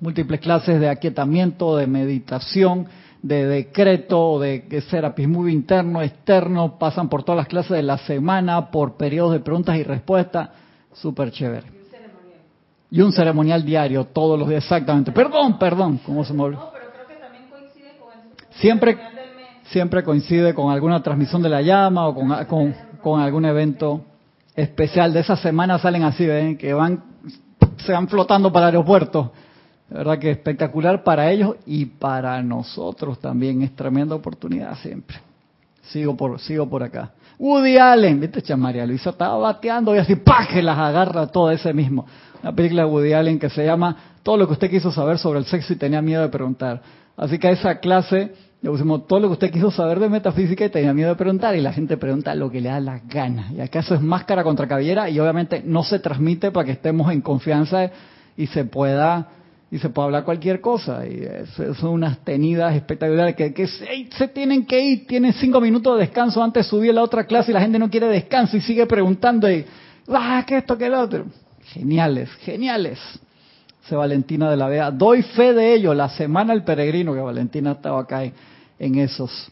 múltiples 0.00 0.40
clases 0.40 0.80
de 0.80 0.88
aquietamiento, 0.88 1.76
de 1.76 1.86
meditación, 1.86 2.86
de 3.22 3.46
decreto, 3.46 4.38
de 4.38 4.84
serapismo 4.88 5.48
interno, 5.48 6.02
externo, 6.02 6.78
pasan 6.78 7.08
por 7.08 7.24
todas 7.24 7.38
las 7.38 7.48
clases 7.48 7.72
de 7.72 7.82
la 7.82 7.98
semana, 7.98 8.70
por 8.70 8.96
periodos 8.96 9.32
de 9.32 9.40
preguntas 9.40 9.76
y 9.76 9.82
respuestas, 9.82 10.50
súper 10.92 11.30
chévere. 11.32 11.66
Y 12.90 13.00
un 13.02 13.12
ceremonial 13.12 13.64
diario, 13.64 14.04
todos 14.04 14.38
los 14.38 14.48
días, 14.48 14.64
exactamente. 14.64 15.12
Perdón, 15.12 15.58
perdón, 15.58 16.00
¿cómo 16.06 16.24
se 16.24 16.32
me 16.32 16.42
olvidó? 16.42 16.70
pero 16.72 16.90
creo 16.92 17.06
que 17.06 17.14
también 17.16 17.44
coincide 17.50 17.98
con 17.98 18.12
el 18.12 18.54
siempre, 18.60 18.98
siempre 19.64 20.02
coincide 20.02 20.54
con 20.54 20.72
alguna 20.72 21.02
transmisión 21.02 21.42
de 21.42 21.50
la 21.50 21.60
llama 21.60 22.06
o 22.06 22.14
con, 22.14 22.44
con, 22.46 22.74
con 23.02 23.20
algún 23.20 23.44
evento 23.44 24.04
especial. 24.54 25.12
De 25.12 25.20
esa 25.20 25.36
semana 25.36 25.78
salen 25.78 26.04
así, 26.04 26.24
¿ven? 26.24 26.56
que 26.56 26.72
van, 26.72 27.02
se 27.84 27.92
van 27.92 28.08
flotando 28.08 28.50
para 28.50 28.68
el 28.68 28.76
aeropuerto 28.76 29.32
verdad 29.90 30.18
que 30.18 30.30
espectacular 30.30 31.02
para 31.02 31.30
ellos 31.30 31.56
y 31.66 31.86
para 31.86 32.42
nosotros 32.42 33.18
también. 33.18 33.62
Es 33.62 33.74
tremenda 33.74 34.14
oportunidad 34.14 34.76
siempre. 34.78 35.18
Sigo 35.82 36.16
por, 36.16 36.38
sigo 36.40 36.68
por 36.68 36.82
acá. 36.82 37.12
Woody 37.38 37.78
Allen, 37.78 38.20
viste, 38.20 38.56
María 38.56 38.84
Luisa 38.84 39.10
estaba 39.10 39.36
bateando 39.38 39.94
y 39.94 39.98
así, 39.98 40.16
¡pah! 40.16 40.46
que 40.46 40.60
las 40.60 40.76
agarra 40.76 41.28
todo 41.28 41.50
ese 41.50 41.72
mismo. 41.72 42.04
Una 42.42 42.52
película 42.52 42.82
de 42.82 42.90
Woody 42.90 43.12
Allen 43.12 43.38
que 43.38 43.48
se 43.48 43.64
llama 43.64 43.96
Todo 44.22 44.36
lo 44.36 44.46
que 44.46 44.54
usted 44.54 44.70
quiso 44.70 44.92
saber 44.92 45.18
sobre 45.18 45.38
el 45.38 45.44
sexo 45.46 45.72
y 45.72 45.76
tenía 45.76 46.02
miedo 46.02 46.22
de 46.22 46.28
preguntar. 46.28 46.82
Así 47.16 47.38
que 47.38 47.48
a 47.48 47.50
esa 47.52 47.78
clase 47.78 48.32
le 48.60 48.70
pusimos 48.70 49.06
todo 49.06 49.20
lo 49.20 49.28
que 49.28 49.32
usted 49.34 49.50
quiso 49.52 49.70
saber 49.70 50.00
de 50.00 50.08
metafísica 50.08 50.64
y 50.64 50.68
tenía 50.68 50.92
miedo 50.92 51.10
de 51.10 51.16
preguntar 51.16 51.54
y 51.54 51.60
la 51.60 51.72
gente 51.72 51.96
pregunta 51.96 52.34
lo 52.34 52.50
que 52.50 52.60
le 52.60 52.68
da 52.68 52.80
las 52.80 53.06
ganas. 53.08 53.52
Y 53.52 53.60
acá 53.60 53.80
eso 53.80 53.94
es 53.94 54.02
máscara 54.02 54.42
contra 54.42 54.66
cabellera 54.66 55.08
y 55.08 55.18
obviamente 55.20 55.62
no 55.64 55.84
se 55.84 56.00
transmite 56.00 56.50
para 56.50 56.66
que 56.66 56.72
estemos 56.72 57.10
en 57.12 57.20
confianza 57.20 57.90
y 58.36 58.46
se 58.48 58.64
pueda 58.64 59.28
y 59.70 59.78
se 59.78 59.90
puede 59.90 60.06
hablar 60.06 60.24
cualquier 60.24 60.60
cosa. 60.60 61.06
Y 61.06 61.26
son 61.78 61.90
unas 61.90 62.18
tenidas 62.18 62.74
espectaculares 62.74 63.34
que, 63.36 63.66
se, 63.66 64.28
tienen 64.28 64.64
que 64.64 64.80
ir, 64.80 65.06
tienen 65.06 65.32
cinco 65.34 65.60
minutos 65.60 65.94
de 65.94 66.06
descanso 66.06 66.42
antes 66.42 66.64
de 66.64 66.70
subir 66.70 66.90
a 66.90 66.94
la 66.94 67.02
otra 67.02 67.24
clase 67.24 67.50
y 67.50 67.54
la 67.54 67.60
gente 67.60 67.78
no 67.78 67.90
quiere 67.90 68.08
descanso 68.08 68.56
y 68.56 68.60
sigue 68.60 68.86
preguntando 68.86 69.50
y, 69.50 69.64
ah, 70.08 70.44
que 70.46 70.58
esto, 70.58 70.78
que 70.78 70.86
el 70.86 70.94
otro. 70.94 71.26
Geniales, 71.64 72.30
geniales. 72.40 72.98
Se 73.82 73.94
Valentina 73.94 74.50
de 74.50 74.56
la 74.56 74.68
Vega. 74.68 74.90
Doy 74.90 75.22
fe 75.22 75.52
de 75.52 75.74
ello. 75.74 75.94
La 75.94 76.08
semana 76.10 76.52
el 76.52 76.62
peregrino, 76.62 77.14
que 77.14 77.20
Valentina 77.20 77.72
estaba 77.72 78.00
acá 78.00 78.22
en, 78.78 78.94
esos. 78.98 79.50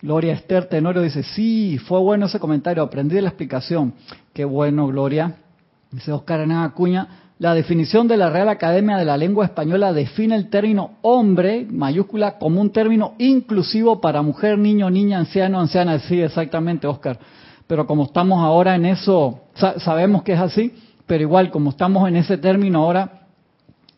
Gloria 0.00 0.34
Esther 0.34 0.66
Tenorio 0.66 1.02
dice, 1.02 1.24
sí, 1.24 1.78
fue 1.78 1.98
bueno 1.98 2.26
ese 2.26 2.38
comentario, 2.38 2.84
aprendí 2.84 3.20
la 3.20 3.28
explicación. 3.28 3.94
Qué 4.32 4.44
bueno, 4.44 4.86
Gloria. 4.86 5.34
Dice 5.90 6.12
Oscar 6.12 6.40
Hernán 6.40 6.64
Acuña, 6.64 7.27
la 7.38 7.54
definición 7.54 8.08
de 8.08 8.16
la 8.16 8.30
Real 8.30 8.48
Academia 8.48 8.96
de 8.96 9.04
la 9.04 9.16
Lengua 9.16 9.44
Española 9.44 9.92
define 9.92 10.34
el 10.34 10.50
término 10.50 10.94
hombre, 11.02 11.66
mayúscula, 11.70 12.36
como 12.36 12.60
un 12.60 12.70
término 12.70 13.14
inclusivo 13.18 14.00
para 14.00 14.22
mujer, 14.22 14.58
niño, 14.58 14.90
niña, 14.90 15.18
anciano, 15.18 15.60
anciana. 15.60 16.00
Sí, 16.00 16.20
exactamente, 16.20 16.88
Oscar. 16.88 17.18
Pero 17.68 17.86
como 17.86 18.04
estamos 18.04 18.42
ahora 18.42 18.74
en 18.74 18.86
eso, 18.86 19.42
sabemos 19.54 20.24
que 20.24 20.32
es 20.32 20.40
así, 20.40 20.74
pero 21.06 21.22
igual 21.22 21.50
como 21.50 21.70
estamos 21.70 22.08
en 22.08 22.16
ese 22.16 22.38
término 22.38 22.80
ahora 22.80 23.28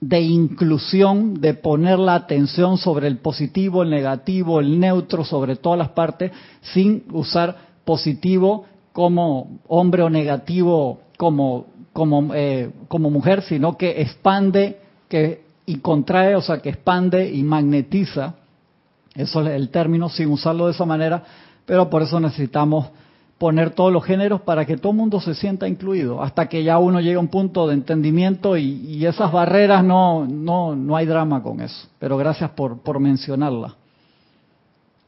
de 0.00 0.20
inclusión, 0.20 1.40
de 1.40 1.54
poner 1.54 1.98
la 1.98 2.16
atención 2.16 2.76
sobre 2.76 3.06
el 3.06 3.18
positivo, 3.18 3.82
el 3.82 3.90
negativo, 3.90 4.60
el 4.60 4.78
neutro, 4.78 5.24
sobre 5.24 5.56
todas 5.56 5.78
las 5.78 5.90
partes, 5.90 6.30
sin 6.60 7.04
usar 7.12 7.56
positivo 7.86 8.66
como 8.92 9.60
hombre 9.66 10.02
o 10.02 10.10
negativo 10.10 11.00
como 11.16 11.66
como, 12.00 12.34
eh, 12.34 12.70
como 12.88 13.10
mujer, 13.10 13.42
sino 13.42 13.76
que 13.76 14.00
expande 14.00 14.78
que, 15.06 15.42
y 15.66 15.80
contrae, 15.80 16.34
o 16.34 16.40
sea, 16.40 16.62
que 16.62 16.70
expande 16.70 17.30
y 17.30 17.42
magnetiza. 17.42 18.36
Eso 19.14 19.42
es 19.42 19.48
el 19.48 19.68
término, 19.68 20.08
sin 20.08 20.30
usarlo 20.30 20.64
de 20.64 20.72
esa 20.72 20.86
manera, 20.86 21.22
pero 21.66 21.90
por 21.90 22.00
eso 22.00 22.18
necesitamos 22.18 22.86
poner 23.36 23.72
todos 23.72 23.92
los 23.92 24.02
géneros 24.02 24.40
para 24.40 24.64
que 24.64 24.78
todo 24.78 24.92
el 24.92 24.96
mundo 24.96 25.20
se 25.20 25.34
sienta 25.34 25.68
incluido, 25.68 26.22
hasta 26.22 26.48
que 26.48 26.64
ya 26.64 26.78
uno 26.78 27.00
llegue 27.00 27.16
a 27.16 27.20
un 27.20 27.28
punto 27.28 27.68
de 27.68 27.74
entendimiento 27.74 28.56
y, 28.56 29.04
esas 29.04 29.30
barreras 29.30 29.84
no, 29.84 30.26
no, 30.26 30.74
no 30.74 30.96
hay 30.96 31.04
drama 31.04 31.42
con 31.42 31.60
eso. 31.60 31.86
Pero 31.98 32.16
gracias 32.16 32.48
por, 32.52 32.78
por 32.78 32.98
mencionarla. 32.98 33.74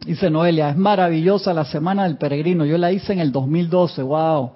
Dice 0.04 0.28
Noelia, 0.28 0.68
es 0.68 0.76
maravillosa 0.76 1.54
la 1.54 1.64
Semana 1.64 2.02
del 2.04 2.18
Peregrino. 2.18 2.66
Yo 2.66 2.76
la 2.76 2.92
hice 2.92 3.14
en 3.14 3.20
el 3.20 3.32
2012. 3.32 4.02
¡Wow! 4.02 4.50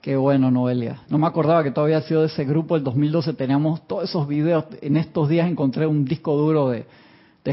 Qué 0.00 0.16
bueno, 0.16 0.50
Noelia. 0.50 1.02
No 1.08 1.18
me 1.18 1.26
acordaba 1.26 1.64
que 1.64 1.72
todavía 1.72 1.98
ha 1.98 2.02
sido 2.02 2.20
de 2.20 2.28
ese 2.28 2.44
grupo. 2.44 2.76
El 2.76 2.84
2012 2.84 3.32
teníamos 3.34 3.86
todos 3.86 4.08
esos 4.08 4.28
videos. 4.28 4.64
En 4.80 4.96
estos 4.96 5.28
días 5.28 5.50
encontré 5.50 5.86
un 5.86 6.04
disco 6.04 6.36
duro 6.36 6.70
de, 6.70 6.86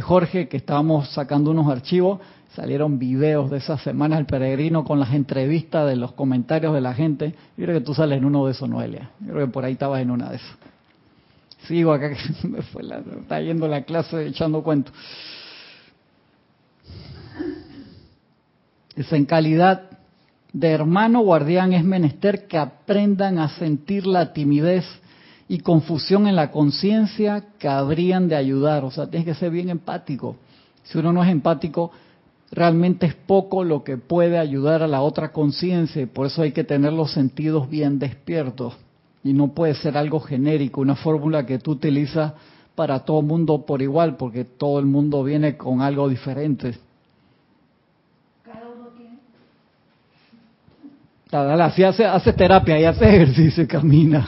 Jorge 0.01 0.49
que 0.49 0.57
estábamos 0.57 1.09
sacando 1.13 1.51
unos 1.51 1.71
archivos 1.71 2.19
salieron 2.53 2.99
videos 2.99 3.49
de 3.49 3.57
esas 3.57 3.81
semanas 3.81 4.19
del 4.19 4.25
peregrino 4.25 4.83
con 4.83 4.99
las 4.99 5.13
entrevistas 5.13 5.87
de 5.87 5.95
los 5.95 6.11
comentarios 6.13 6.73
de 6.73 6.81
la 6.81 6.93
gente. 6.93 7.33
Yo 7.57 7.65
creo 7.65 7.79
que 7.79 7.85
tú 7.85 7.93
sales 7.93 8.17
en 8.17 8.25
uno 8.25 8.45
de 8.45 8.51
esos, 8.51 8.67
Noelia. 8.67 9.11
Yo 9.21 9.33
creo 9.33 9.45
que 9.45 9.51
por 9.51 9.63
ahí 9.63 9.73
estabas 9.73 10.01
en 10.01 10.11
una 10.11 10.29
de 10.29 10.37
esas. 10.37 10.57
Sigo 11.67 11.93
acá, 11.93 12.09
que 12.09 12.17
me 12.47 12.61
fue 12.61 12.83
la, 12.83 12.99
está 12.99 13.41
yendo 13.41 13.67
la 13.67 13.83
clase 13.83 14.27
echando 14.27 14.63
cuentos. 14.63 14.93
Es 18.95 19.11
en 19.11 19.25
calidad 19.25 19.94
de 20.55 20.69
hermano 20.69 21.19
guardián 21.19 21.73
es 21.73 21.83
menester 21.83 22.47
que 22.47 22.57
aprendan 22.57 23.39
a 23.39 23.49
sentir 23.49 24.07
la 24.07 24.31
timidez 24.31 24.85
y 25.49 25.59
confusión 25.59 26.27
en 26.27 26.37
la 26.37 26.49
conciencia 26.49 27.43
que 27.59 27.67
habrían 27.67 28.29
de 28.29 28.37
ayudar. 28.37 28.85
O 28.85 28.89
sea, 28.89 29.09
tienes 29.09 29.27
que 29.27 29.35
ser 29.35 29.51
bien 29.51 29.69
empático. 29.69 30.37
Si 30.83 30.97
uno 30.97 31.11
no 31.11 31.21
es 31.21 31.29
empático, 31.29 31.91
realmente 32.51 33.05
es 33.05 33.15
poco 33.15 33.65
lo 33.65 33.83
que 33.83 33.97
puede 33.97 34.37
ayudar 34.37 34.81
a 34.81 34.87
la 34.87 35.01
otra 35.01 35.33
conciencia 35.33 36.07
por 36.07 36.27
eso 36.27 36.41
hay 36.41 36.53
que 36.53 36.63
tener 36.63 36.93
los 36.93 37.11
sentidos 37.11 37.69
bien 37.69 37.99
despiertos 37.99 38.77
y 39.25 39.33
no 39.33 39.49
puede 39.49 39.73
ser 39.73 39.97
algo 39.97 40.21
genérico, 40.21 40.79
una 40.79 40.95
fórmula 40.95 41.45
que 41.45 41.59
tú 41.59 41.71
utilizas 41.71 42.31
para 42.75 42.99
todo 42.99 43.21
mundo 43.21 43.65
por 43.65 43.81
igual, 43.81 44.15
porque 44.15 44.45
todo 44.45 44.79
el 44.79 44.85
mundo 44.85 45.21
viene 45.23 45.57
con 45.57 45.81
algo 45.81 46.07
diferente. 46.07 46.77
Cada 48.43 48.69
uno 48.69 48.89
tiene. 48.95 49.17
Así 51.31 51.83
hace, 51.83 52.05
hace 52.05 52.33
terapia 52.33 52.79
y 52.79 52.85
hace 52.85 53.05
ejercicio 53.05 53.63
y 53.63 53.67
camina 53.67 54.27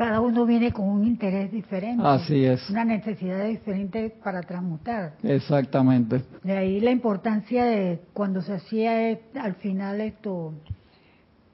cada 0.00 0.22
uno 0.22 0.46
viene 0.46 0.72
con 0.72 0.88
un 0.88 1.06
interés 1.06 1.52
diferente. 1.52 2.02
Así 2.02 2.42
es. 2.42 2.70
Una 2.70 2.86
necesidad 2.86 3.44
diferente 3.44 4.10
para 4.24 4.40
transmutar. 4.40 5.12
Exactamente. 5.22 6.22
De 6.42 6.56
ahí 6.56 6.80
la 6.80 6.90
importancia 6.90 7.66
de 7.66 8.00
cuando 8.14 8.40
se 8.40 8.54
hacía 8.54 9.18
al 9.38 9.56
final 9.56 10.00
esto, 10.00 10.54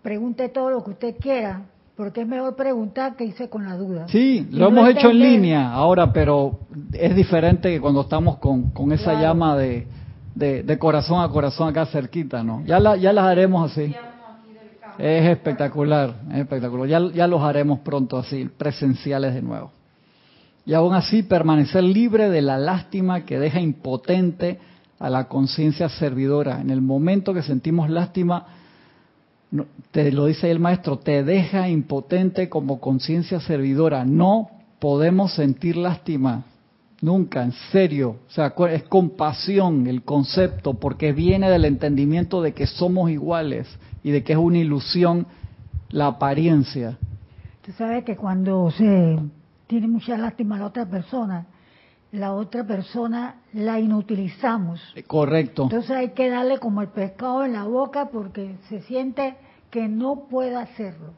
pregunte 0.01 0.49
todo 0.49 0.71
lo 0.71 0.85
que 0.85 0.91
usted 0.93 1.17
quiera, 1.19 1.63
porque 1.97 2.21
es 2.21 2.29
mejor 2.29 2.55
preguntar 2.55 3.17
que 3.17 3.25
irse 3.25 3.49
con 3.49 3.65
la 3.65 3.77
duda. 3.77 4.07
Sí, 4.07 4.47
lo 4.53 4.69
hemos 4.69 4.89
hecho 4.91 5.11
en 5.11 5.19
línea 5.19 5.73
ahora, 5.73 6.13
pero 6.13 6.61
es 6.93 7.17
diferente 7.17 7.69
que 7.69 7.81
cuando 7.81 8.03
estamos 8.03 8.37
con, 8.37 8.71
con 8.71 8.93
esa 8.93 9.21
llama 9.21 9.57
de, 9.57 9.89
de, 10.37 10.79
corazón 10.79 11.21
a 11.21 11.29
corazón 11.31 11.69
acá 11.69 11.87
cerquita, 11.87 12.45
¿no? 12.45 12.63
Ya, 12.65 12.79
la, 12.79 12.95
ya 12.95 13.13
las 13.13 13.25
haremos 13.25 13.73
así. 13.73 13.93
Es 14.99 15.29
espectacular, 15.29 16.15
es 16.31 16.39
espectacular. 16.39 16.89
Ya, 16.89 17.01
ya 17.13 17.27
los 17.27 17.43
haremos 17.43 17.81
pronto 17.81 18.19
así, 18.19 18.49
presenciales 18.57 19.35
de 19.35 19.43
nuevo. 19.43 19.71
Y 20.65 20.75
aún 20.75 20.95
así 20.95 21.23
permanecer 21.23 21.85
libre 21.85 22.29
de 22.29 22.43
la 22.43 22.59
lástima 22.59 23.25
que 23.25 23.39
deja 23.39 23.61
impotente 23.61 24.59
a 24.99 25.11
la 25.11 25.29
conciencia 25.29 25.89
servidora. 25.89 26.61
En 26.61 26.71
el 26.71 26.81
momento 26.81 27.35
que 27.35 27.43
sentimos 27.43 27.89
lástima, 27.91 28.47
te 29.93 30.11
lo 30.11 30.27
dice 30.27 30.51
el 30.51 30.59
maestro, 30.59 30.99
te 30.99 31.23
deja 31.23 31.69
impotente 31.69 32.49
como 32.49 32.81
conciencia 32.81 33.39
servidora. 33.41 34.05
No 34.05 34.51
podemos 34.81 35.35
sentir 35.35 35.77
lástima, 35.77 36.45
nunca, 37.01 37.45
en 37.45 37.53
serio. 37.71 38.17
Es 38.71 38.83
compasión 38.85 39.87
el 39.87 40.03
concepto, 40.03 40.75
porque 40.75 41.13
viene 41.13 41.51
del 41.51 41.65
entendimiento 41.65 42.43
de 42.43 42.55
que 42.55 42.67
somos 42.67 43.11
iguales 43.11 43.69
y 44.07 44.13
de 44.13 44.23
que 44.23 44.35
es 44.35 44.39
una 44.39 44.59
ilusión 44.59 45.27
la 45.91 46.07
apariencia. 46.07 46.97
Tú 47.61 47.73
sabes 47.73 48.05
que 48.05 48.15
cuando 48.15 48.71
se 48.71 49.19
tiene 49.67 49.89
mucha 49.89 50.17
lástima 50.17 50.55
a 50.55 50.59
la 50.61 50.67
otra 50.67 50.87
persona, 50.87 51.47
la 52.13 52.33
otra 52.33 52.65
persona 52.65 53.41
la 53.53 53.81
inutilizamos. 53.81 54.81
Eh, 54.95 55.03
correcto. 55.03 55.65
Entonces 55.65 55.91
hay 55.91 56.11
que 56.11 56.31
darle 56.31 56.59
como 56.59 56.83
el 56.83 56.89
pescado 56.91 57.45
en 57.45 57.55
la 57.55 57.65
boca 57.65 58.11
porque 58.13 58.55
se 58.69 58.81
siente 58.83 59.35
que 59.73 59.89
no 59.89 60.29
puede 60.31 60.55
hacerlo. 60.55 61.13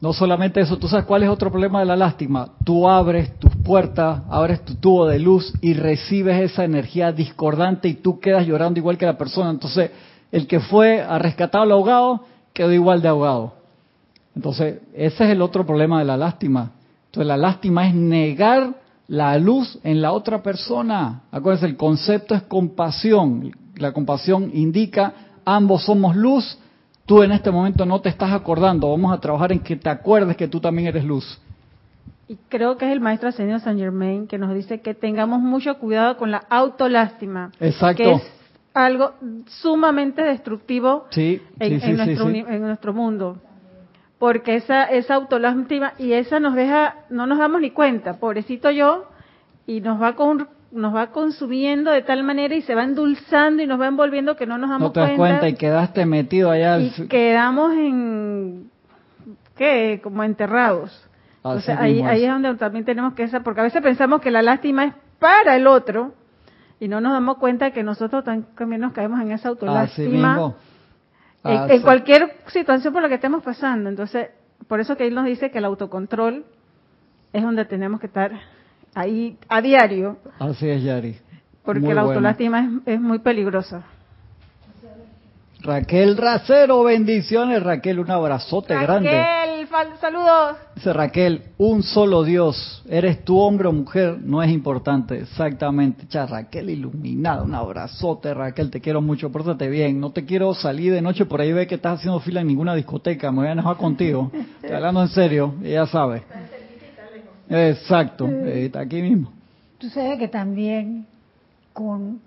No 0.00 0.12
solamente 0.12 0.60
eso, 0.60 0.76
tú 0.76 0.88
sabes 0.88 1.06
cuál 1.06 1.22
es 1.22 1.28
otro 1.28 1.52
problema 1.52 1.78
de 1.78 1.86
la 1.86 1.94
lástima. 1.94 2.50
Tú 2.64 2.88
abres 2.88 3.38
tus 3.38 3.54
puertas, 3.58 4.22
abres 4.28 4.64
tu 4.64 4.74
tubo 4.74 5.06
de 5.06 5.20
luz 5.20 5.54
y 5.60 5.74
recibes 5.74 6.50
esa 6.50 6.64
energía 6.64 7.12
discordante 7.12 7.86
y 7.86 7.94
tú 7.94 8.18
quedas 8.18 8.44
llorando 8.44 8.80
igual 8.80 8.98
que 8.98 9.06
la 9.06 9.16
persona. 9.16 9.50
Entonces, 9.50 9.92
el 10.34 10.48
que 10.48 10.58
fue 10.58 11.00
a 11.00 11.16
rescatar 11.16 11.62
al 11.62 11.70
ahogado 11.70 12.24
quedó 12.52 12.72
igual 12.72 13.00
de 13.00 13.06
ahogado. 13.06 13.54
Entonces, 14.34 14.80
ese 14.92 15.24
es 15.24 15.30
el 15.30 15.40
otro 15.40 15.64
problema 15.64 16.00
de 16.00 16.06
la 16.06 16.16
lástima. 16.16 16.72
Entonces, 17.06 17.28
la 17.28 17.36
lástima 17.36 17.86
es 17.86 17.94
negar 17.94 18.74
la 19.06 19.38
luz 19.38 19.78
en 19.84 20.02
la 20.02 20.10
otra 20.10 20.42
persona. 20.42 21.22
Acuérdense, 21.30 21.66
el 21.66 21.76
concepto 21.76 22.34
es 22.34 22.42
compasión. 22.42 23.52
La 23.76 23.92
compasión 23.92 24.50
indica 24.52 25.12
ambos 25.44 25.84
somos 25.84 26.16
luz. 26.16 26.58
Tú 27.06 27.22
en 27.22 27.30
este 27.30 27.52
momento 27.52 27.86
no 27.86 28.00
te 28.00 28.08
estás 28.08 28.32
acordando. 28.32 28.90
Vamos 28.90 29.12
a 29.12 29.20
trabajar 29.20 29.52
en 29.52 29.60
que 29.60 29.76
te 29.76 29.88
acuerdes 29.88 30.36
que 30.36 30.48
tú 30.48 30.58
también 30.58 30.88
eres 30.88 31.04
luz. 31.04 31.38
Y 32.26 32.38
creo 32.48 32.76
que 32.76 32.86
es 32.86 32.92
el 32.92 32.98
maestro 32.98 33.28
ascendido 33.28 33.60
Saint 33.60 33.78
Germain 33.78 34.26
que 34.26 34.36
nos 34.38 34.52
dice 34.52 34.80
que 34.80 34.94
tengamos 34.94 35.40
mucho 35.40 35.78
cuidado 35.78 36.16
con 36.16 36.32
la 36.32 36.38
autolástima. 36.50 37.52
Exacto 37.60 38.20
algo 38.74 39.14
sumamente 39.46 40.22
destructivo 40.22 41.06
en, 41.14 41.96
nuestro, 41.96 42.28
en, 42.28 42.60
nuestro, 42.60 42.92
mundo. 42.92 43.38
Porque 44.18 44.56
esa, 44.56 44.84
esa 44.84 45.14
autolástima 45.14 45.94
y 45.96 46.12
esa 46.12 46.40
nos 46.40 46.54
deja, 46.54 46.96
no 47.08 47.26
nos 47.26 47.38
damos 47.38 47.60
ni 47.60 47.70
cuenta, 47.70 48.18
pobrecito 48.18 48.70
yo, 48.70 49.06
y 49.66 49.80
nos 49.80 50.02
va 50.02 50.14
con, 50.14 50.48
nos 50.72 50.94
va 50.94 51.12
consumiendo 51.12 51.92
de 51.92 52.02
tal 52.02 52.24
manera 52.24 52.54
y 52.54 52.62
se 52.62 52.74
va 52.74 52.82
endulzando 52.82 53.62
y 53.62 53.66
nos 53.66 53.80
va 53.80 53.86
envolviendo 53.86 54.34
que 54.34 54.46
no 54.46 54.58
nos 54.58 54.70
damos 54.70 54.88
no 54.88 54.92
te 54.92 55.00
das 55.00 55.12
cuenta. 55.12 55.48
y 55.48 55.54
quedaste 55.54 56.04
metido 56.04 56.50
allá. 56.50 56.78
Y 56.80 56.90
quedamos 57.06 57.72
en, 57.74 58.70
¿qué? 59.56 60.00
Como 60.02 60.24
enterrados. 60.24 61.08
Entonces 61.36 61.76
ahí, 61.78 62.02
ahí 62.02 62.24
es 62.24 62.30
donde 62.30 62.54
también 62.54 62.84
tenemos 62.84 63.14
que, 63.14 63.28
porque 63.44 63.60
a 63.60 63.64
veces 63.64 63.82
pensamos 63.82 64.20
que 64.20 64.30
la 64.30 64.42
lástima 64.42 64.86
es 64.86 64.94
para 65.20 65.54
el 65.54 65.66
otro, 65.66 66.14
y 66.80 66.88
no 66.88 67.00
nos 67.00 67.12
damos 67.12 67.38
cuenta 67.38 67.70
que 67.70 67.82
nosotros 67.82 68.24
también 68.24 68.80
nos 68.80 68.92
caemos 68.92 69.20
en 69.20 69.32
esa 69.32 69.48
autolástima 69.48 70.54
en, 71.44 71.82
cualquier 71.82 72.36
situación 72.46 72.92
por 72.92 73.02
la 73.02 73.08
que 73.08 73.16
estemos 73.16 73.42
pasando. 73.42 73.88
Entonces, 73.88 74.28
por 74.66 74.80
eso 74.80 74.96
que 74.96 75.06
él 75.06 75.14
nos 75.14 75.26
dice 75.26 75.50
que 75.50 75.58
el 75.58 75.64
autocontrol 75.66 76.44
es 77.32 77.42
donde 77.42 77.64
tenemos 77.64 78.00
que 78.00 78.06
estar 78.06 78.32
ahí 78.94 79.38
a 79.48 79.60
diario. 79.60 80.18
Así 80.38 80.68
es, 80.68 80.82
Yari. 80.82 81.16
Porque 81.64 81.94
la 81.94 82.02
autolástima 82.02 82.60
es, 82.60 82.94
es 82.94 83.00
muy 83.00 83.18
peligrosa. 83.18 83.84
Raquel 85.60 86.16
Racero, 86.16 86.84
bendiciones 86.84 87.62
Raquel, 87.62 87.98
un 87.98 88.10
abrazote 88.10 88.74
grande. 88.74 89.10
Saludos. 90.00 90.56
Dice 90.76 90.92
Raquel, 90.92 91.42
un 91.58 91.82
solo 91.82 92.22
Dios, 92.22 92.84
eres 92.88 93.24
tu 93.24 93.40
hombre 93.40 93.66
o 93.66 93.72
mujer, 93.72 94.20
no 94.22 94.40
es 94.40 94.52
importante, 94.52 95.18
exactamente. 95.18 96.06
Cha, 96.06 96.26
Raquel 96.26 96.70
iluminada, 96.70 97.42
un 97.42 97.56
abrazote 97.56 98.32
Raquel, 98.34 98.70
te 98.70 98.80
quiero 98.80 99.02
mucho, 99.02 99.32
pórtate 99.32 99.68
bien, 99.68 99.98
no 99.98 100.12
te 100.12 100.24
quiero 100.24 100.54
salir 100.54 100.92
de 100.92 101.02
noche 101.02 101.24
por 101.26 101.40
ahí 101.40 101.52
ve 101.52 101.66
que 101.66 101.74
estás 101.74 101.98
haciendo 101.98 102.20
fila 102.20 102.42
en 102.42 102.46
ninguna 102.46 102.76
discoteca, 102.76 103.32
me 103.32 103.38
voy 103.38 103.48
a 103.48 103.52
enojar 103.52 103.76
contigo, 103.76 104.30
estoy 104.32 104.76
hablando 104.76 105.02
en 105.02 105.08
serio, 105.08 105.54
ya 105.60 105.86
sabes. 105.88 106.22
Exacto, 107.48 108.28
está 108.28 108.78
aquí 108.78 109.02
mismo. 109.02 109.32
Tú 109.78 109.90
sabes 109.90 110.20
que 110.20 110.28
también 110.28 111.04
con 111.72 112.20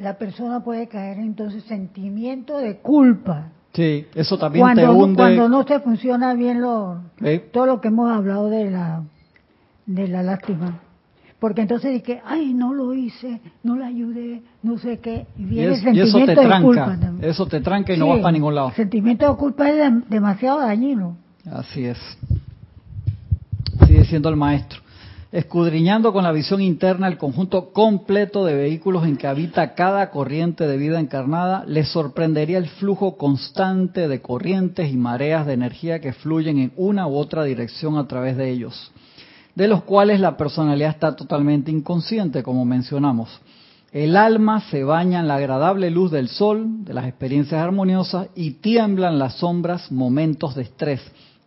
la 0.00 0.18
persona 0.18 0.64
puede 0.64 0.88
caer 0.88 1.18
entonces 1.18 1.62
sentimiento 1.64 2.58
de 2.58 2.78
culpa. 2.78 3.52
Sí, 3.74 4.06
eso 4.14 4.38
también 4.38 4.64
te 4.74 4.88
hunde. 4.88 5.16
Cuando 5.16 5.48
no 5.48 5.64
se 5.64 5.80
funciona 5.80 6.34
bien 6.34 6.60
lo, 6.60 7.00
todo 7.52 7.66
lo 7.66 7.80
que 7.80 7.88
hemos 7.88 8.10
hablado 8.10 8.48
de 8.48 8.70
la, 8.70 9.02
de 9.86 10.08
la 10.08 10.22
lástima. 10.22 10.80
Porque 11.40 11.60
entonces 11.60 11.92
dije, 11.92 12.22
ay, 12.24 12.54
no 12.54 12.72
lo 12.72 12.94
hice, 12.94 13.40
no 13.64 13.76
le 13.76 13.84
ayudé, 13.84 14.42
no 14.62 14.78
sé 14.78 14.98
qué. 15.00 15.26
Y 15.36 15.44
viene 15.44 15.76
sentimiento 15.76 16.18
eso 16.18 16.40
te 16.40 16.48
de 16.48 16.62
culpa. 16.62 16.98
Eso 17.20 17.46
te 17.46 17.60
tranca 17.60 17.92
y 17.92 17.98
no 17.98 18.08
vas 18.08 18.20
para 18.20 18.32
ningún 18.32 18.54
lado. 18.54 18.68
El 18.68 18.74
sentimiento 18.76 19.28
de 19.28 19.36
culpa 19.36 19.68
es 19.68 20.08
demasiado 20.08 20.60
dañino. 20.60 21.16
Así 21.50 21.84
es. 21.84 21.98
sigue 23.86 23.98
diciendo 23.98 24.28
el 24.28 24.36
maestro. 24.36 24.83
Escudriñando 25.34 26.12
con 26.12 26.22
la 26.22 26.30
visión 26.30 26.62
interna 26.62 27.08
el 27.08 27.18
conjunto 27.18 27.72
completo 27.72 28.44
de 28.44 28.54
vehículos 28.54 29.02
en 29.04 29.16
que 29.16 29.26
habita 29.26 29.74
cada 29.74 30.12
corriente 30.12 30.68
de 30.68 30.76
vida 30.76 31.00
encarnada, 31.00 31.64
les 31.66 31.88
sorprendería 31.88 32.56
el 32.56 32.68
flujo 32.68 33.16
constante 33.16 34.06
de 34.06 34.22
corrientes 34.22 34.92
y 34.92 34.96
mareas 34.96 35.44
de 35.44 35.54
energía 35.54 35.98
que 35.98 36.12
fluyen 36.12 36.58
en 36.58 36.72
una 36.76 37.08
u 37.08 37.16
otra 37.16 37.42
dirección 37.42 37.98
a 37.98 38.06
través 38.06 38.36
de 38.36 38.48
ellos, 38.48 38.92
de 39.56 39.66
los 39.66 39.82
cuales 39.82 40.20
la 40.20 40.36
personalidad 40.36 40.90
está 40.90 41.16
totalmente 41.16 41.72
inconsciente, 41.72 42.44
como 42.44 42.64
mencionamos. 42.64 43.40
El 43.90 44.16
alma 44.16 44.60
se 44.70 44.84
baña 44.84 45.18
en 45.18 45.26
la 45.26 45.34
agradable 45.34 45.90
luz 45.90 46.12
del 46.12 46.28
sol, 46.28 46.84
de 46.84 46.94
las 46.94 47.08
experiencias 47.08 47.60
armoniosas, 47.60 48.28
y 48.36 48.52
tiemblan 48.52 49.18
las 49.18 49.34
sombras 49.34 49.90
momentos 49.90 50.54
de 50.54 50.62
estrés. 50.62 51.00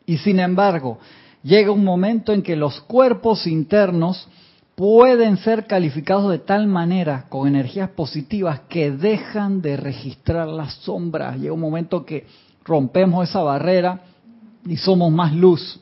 Y 0.05 0.17
sin 0.17 0.41
embargo, 0.41 0.99
llega 1.43 1.71
un 1.71 1.83
momento 1.83 2.33
en 2.33 2.41
que 2.41 2.55
los 2.55 2.81
cuerpos 2.81 3.47
internos 3.47 4.27
pueden 4.75 5.37
ser 5.37 5.65
calificados 5.65 6.29
de 6.29 6.39
tal 6.39 6.67
manera 6.67 7.25
con 7.29 7.47
energías 7.47 7.89
positivas 7.89 8.61
que 8.69 8.91
dejan 8.91 9.61
de 9.61 9.75
registrar 9.75 10.47
las 10.47 10.75
sombras. 10.75 11.37
Llega 11.37 11.53
un 11.53 11.59
momento 11.59 12.05
que 12.05 12.27
rompemos 12.63 13.27
esa 13.27 13.41
barrera 13.41 14.01
y 14.67 14.77
somos 14.77 15.11
más 15.11 15.33
luz. 15.33 15.79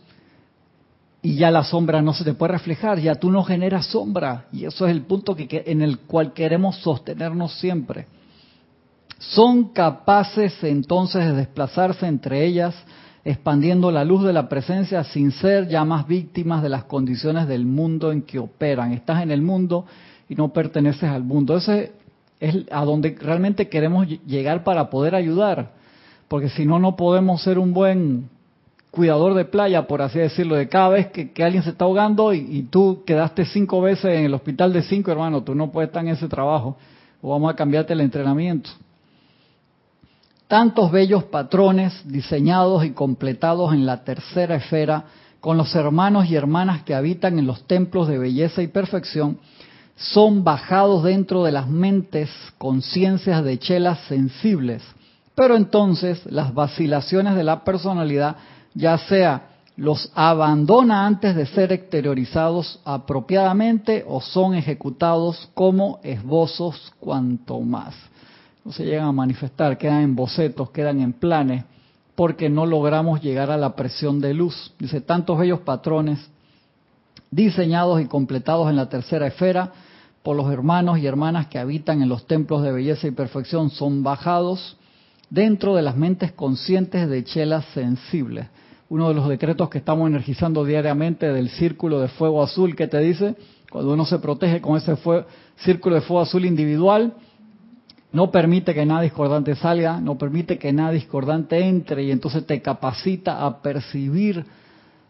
Y 1.21 1.35
ya 1.35 1.51
la 1.51 1.63
sombra 1.63 2.01
no 2.01 2.13
se 2.13 2.23
te 2.23 2.35
puede 2.35 2.53
reflejar, 2.53 2.99
ya 2.99 3.15
tú 3.15 3.31
no 3.31 3.43
generas 3.43 3.87
sombra. 3.87 4.45
Y 4.53 4.63
eso 4.65 4.85
es 4.85 4.91
el 4.91 5.01
punto 5.01 5.35
en 5.37 5.81
el 5.81 5.99
cual 5.99 6.33
queremos 6.33 6.77
sostenernos 6.77 7.59
siempre. 7.59 8.07
Son 9.17 9.73
capaces 9.73 10.63
entonces 10.63 11.25
de 11.25 11.33
desplazarse 11.33 12.05
entre 12.05 12.45
ellas 12.45 12.75
expandiendo 13.25 13.91
la 13.91 14.05
luz 14.05 14.23
de 14.23 14.31
la 14.31 14.47
presencia 14.47 15.03
sin 15.03 15.31
ser 15.31 15.67
ya 15.67 15.83
más 15.83 16.07
víctimas 16.07 16.61
de 16.61 16.69
las 16.69 16.83
condiciones 16.83 17.47
del 17.47 17.65
mundo 17.65 18.11
en 18.11 18.21
que 18.21 18.37
operan. 18.37 18.93
Estás 18.93 19.23
en 19.23 19.31
el 19.31 19.41
mundo 19.41 19.85
y 20.29 20.35
no 20.35 20.53
perteneces 20.53 21.09
al 21.09 21.23
mundo. 21.23 21.57
Ese 21.57 21.91
es 22.39 22.65
a 22.71 22.85
donde 22.85 23.17
realmente 23.19 23.67
queremos 23.67 24.07
llegar 24.27 24.63
para 24.63 24.91
poder 24.91 25.15
ayudar, 25.15 25.71
porque 26.27 26.49
si 26.49 26.67
no, 26.67 26.77
no 26.77 26.95
podemos 26.95 27.41
ser 27.41 27.57
un 27.57 27.73
buen 27.73 28.29
cuidador 28.91 29.33
de 29.33 29.45
playa, 29.45 29.87
por 29.87 30.03
así 30.03 30.19
decirlo, 30.19 30.55
de 30.55 30.69
cada 30.69 30.89
vez 30.89 31.07
que, 31.07 31.43
alguien 31.43 31.63
se 31.63 31.71
está 31.71 31.85
ahogando 31.85 32.31
y, 32.31 32.61
tú 32.69 33.03
quedaste 33.05 33.43
cinco 33.45 33.81
veces 33.81 34.05
en 34.05 34.25
el 34.25 34.33
hospital 34.35 34.71
de 34.71 34.83
cinco, 34.83 35.11
hermano, 35.11 35.41
tú 35.43 35.55
no 35.55 35.71
puedes 35.71 35.89
estar 35.89 36.03
en 36.03 36.11
ese 36.11 36.27
trabajo 36.27 36.77
o 37.21 37.31
vamos 37.31 37.51
a 37.51 37.55
cambiarte 37.55 37.93
el 37.93 38.01
entrenamiento 38.01 38.69
tantos 40.47 40.91
bellos 40.91 41.23
patrones 41.25 41.93
diseñados 42.05 42.85
y 42.85 42.91
completados 42.91 43.73
en 43.73 43.85
la 43.85 44.03
tercera 44.03 44.55
esfera 44.55 45.05
con 45.39 45.57
los 45.57 45.75
hermanos 45.75 46.27
y 46.29 46.35
hermanas 46.35 46.83
que 46.83 46.95
habitan 46.95 47.37
en 47.39 47.45
los 47.45 47.65
templos 47.67 48.07
de 48.07 48.17
belleza 48.17 48.61
y 48.61 48.67
perfección, 48.67 49.37
son 49.95 50.43
bajados 50.43 51.03
dentro 51.03 51.43
de 51.43 51.51
las 51.51 51.69
mentes 51.69 52.29
conciencias 52.57 53.43
de 53.43 53.59
chelas 53.59 53.99
sensibles. 54.07 54.83
Pero 55.35 55.55
entonces 55.55 56.21
las 56.25 56.53
vacilaciones 56.53 57.35
de 57.35 57.43
la 57.43 57.63
personalidad, 57.63 58.37
ya 58.73 58.97
sea 58.97 59.49
los 59.77 60.11
abandona 60.15 61.05
antes 61.05 61.35
de 61.35 61.45
ser 61.45 61.71
exteriorizados 61.73 62.79
apropiadamente 62.85 64.05
o 64.07 64.21
son 64.21 64.55
ejecutados 64.55 65.49
como 65.53 65.99
esbozos 66.03 66.93
cuanto 66.99 67.59
más 67.59 67.93
no 68.65 68.71
se 68.71 68.83
llegan 68.83 69.05
a 69.05 69.11
manifestar, 69.11 69.77
quedan 69.77 70.01
en 70.01 70.15
bocetos, 70.15 70.71
quedan 70.71 70.99
en 70.99 71.13
planes, 71.13 71.63
porque 72.15 72.49
no 72.49 72.65
logramos 72.65 73.21
llegar 73.21 73.51
a 73.51 73.57
la 73.57 73.75
presión 73.75 74.19
de 74.19 74.33
luz. 74.33 74.73
Dice, 74.79 75.01
tantos 75.01 75.37
bellos 75.37 75.59
patrones 75.59 76.19
diseñados 77.29 78.01
y 78.01 78.05
completados 78.05 78.69
en 78.69 78.75
la 78.75 78.89
tercera 78.89 79.27
esfera 79.27 79.71
por 80.23 80.35
los 80.35 80.51
hermanos 80.51 80.97
y 80.97 81.05
hermanas 81.05 81.47
que 81.47 81.59
habitan 81.59 82.01
en 82.01 82.09
los 82.09 82.25
templos 82.25 82.63
de 82.63 82.71
belleza 82.71 83.07
y 83.07 83.11
perfección 83.11 83.69
son 83.69 84.01
bajados 84.01 84.77
dentro 85.29 85.75
de 85.75 85.83
las 85.83 85.95
mentes 85.95 86.31
conscientes 86.31 87.07
de 87.07 87.23
chelas 87.23 87.65
sensibles. 87.73 88.47
Uno 88.89 89.09
de 89.09 89.13
los 89.13 89.29
decretos 89.29 89.69
que 89.69 89.77
estamos 89.77 90.07
energizando 90.07 90.65
diariamente 90.65 91.31
del 91.31 91.49
círculo 91.49 91.99
de 91.99 92.07
fuego 92.07 92.41
azul 92.41 92.75
que 92.75 92.87
te 92.87 92.99
dice, 92.99 93.35
cuando 93.69 93.93
uno 93.93 94.05
se 94.05 94.17
protege 94.17 94.59
con 94.61 94.77
ese 94.77 94.97
círculo 95.57 95.95
de 95.95 96.01
fuego 96.01 96.21
azul 96.21 96.45
individual, 96.45 97.13
no 98.15 98.31
permite 98.31 98.73
que 98.73 98.85
nada 98.85 99.01
discordante 99.01 99.55
salga, 99.55 99.99
no 99.99 100.17
permite 100.17 100.57
que 100.57 100.71
nada 100.71 100.91
discordante 100.91 101.59
entre 101.59 102.03
y 102.03 102.11
entonces 102.11 102.45
te 102.45 102.61
capacita 102.61 103.45
a 103.45 103.61
percibir 103.61 104.45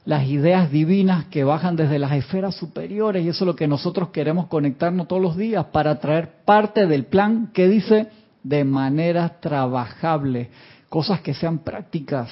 las 0.06 0.26
ideas 0.26 0.72
divinas 0.72 1.26
que 1.26 1.44
bajan 1.44 1.76
desde 1.76 2.00
las 2.00 2.14
esferas 2.14 2.56
superiores 2.56 3.24
y 3.24 3.30
eso 3.30 3.44
es 3.44 3.48
lo 3.48 3.56
que 3.56 3.68
nosotros 3.68 4.10
queremos 4.10 4.48
conectarnos 4.48 5.08
todos 5.08 5.22
los 5.22 5.38
días 5.38 5.66
para 5.66 6.00
traer 6.00 6.44
parte 6.46 6.88
del 6.88 7.06
plan 7.06 7.52
que 7.54 7.68
dice 7.68 8.08
de 8.42 8.64
manera 8.64 9.40
trabajable, 9.40 10.50
cosas 10.90 11.22
que 11.22 11.36
sean 11.36 11.60
prácticas. 11.60 12.32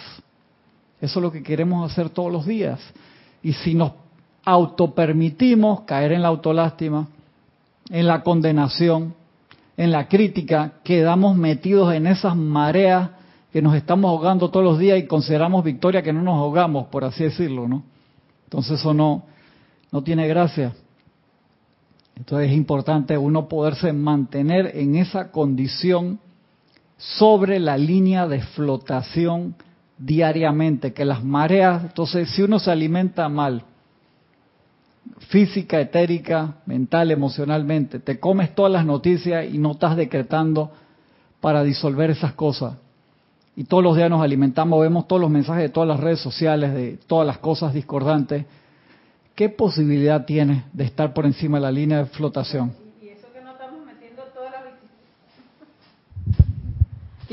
Eso 0.99 1.19
es 1.19 1.23
lo 1.23 1.31
que 1.31 1.43
queremos 1.43 1.91
hacer 1.91 2.09
todos 2.09 2.31
los 2.31 2.47
días. 2.47 2.79
Y 3.43 3.53
si 3.53 3.75
nos 3.75 3.91
autopermitimos 4.43 5.81
caer 5.81 6.13
en 6.13 6.23
la 6.23 6.29
autolástima, 6.29 7.07
en 7.91 8.07
la 8.07 8.23
condenación, 8.23 9.13
en 9.77 9.91
la 9.91 10.07
crítica, 10.07 10.73
quedamos 10.83 11.35
metidos 11.35 11.93
en 11.93 12.07
esas 12.07 12.35
mareas 12.35 13.09
que 13.51 13.61
nos 13.61 13.75
estamos 13.75 14.09
ahogando 14.09 14.49
todos 14.49 14.65
los 14.65 14.79
días 14.79 14.99
y 14.99 15.07
consideramos 15.07 15.63
victoria 15.63 16.01
que 16.01 16.13
no 16.13 16.21
nos 16.21 16.35
ahogamos, 16.35 16.87
por 16.87 17.03
así 17.03 17.23
decirlo, 17.23 17.67
¿no? 17.67 17.83
Entonces 18.45 18.79
eso 18.79 18.93
no, 18.93 19.23
no 19.91 20.03
tiene 20.03 20.27
gracia. 20.27 20.73
Entonces 22.15 22.49
es 22.49 22.55
importante 22.55 23.17
uno 23.17 23.47
poderse 23.47 23.91
mantener 23.93 24.71
en 24.75 24.95
esa 24.95 25.31
condición 25.31 26.19
sobre 26.97 27.59
la 27.59 27.77
línea 27.77 28.27
de 28.27 28.41
flotación 28.41 29.55
diariamente, 29.97 30.93
que 30.93 31.05
las 31.05 31.23
mareas, 31.23 31.83
entonces 31.83 32.29
si 32.29 32.41
uno 32.41 32.59
se 32.59 32.71
alimenta 32.71 33.27
mal, 33.29 33.63
física, 35.33 35.81
etérica, 35.81 36.57
mental, 36.67 37.09
emocionalmente. 37.09 37.97
Te 37.97 38.19
comes 38.19 38.53
todas 38.53 38.71
las 38.71 38.85
noticias 38.85 39.51
y 39.51 39.57
no 39.57 39.71
estás 39.71 39.97
decretando 39.97 40.69
para 41.41 41.63
disolver 41.63 42.11
esas 42.11 42.33
cosas. 42.33 42.75
Y 43.55 43.63
todos 43.63 43.83
los 43.83 43.95
días 43.95 44.11
nos 44.11 44.21
alimentamos, 44.21 44.79
vemos 44.79 45.07
todos 45.07 45.19
los 45.19 45.31
mensajes 45.31 45.63
de 45.63 45.69
todas 45.69 45.89
las 45.89 45.99
redes 45.99 46.19
sociales, 46.19 46.75
de 46.75 46.99
todas 47.07 47.25
las 47.25 47.39
cosas 47.39 47.73
discordantes. 47.73 48.45
¿Qué 49.33 49.49
posibilidad 49.49 50.23
tienes 50.23 50.65
de 50.71 50.83
estar 50.83 51.15
por 51.15 51.25
encima 51.25 51.57
de 51.57 51.61
la 51.63 51.71
línea 51.71 51.97
de 51.97 52.05
flotación? 52.05 52.82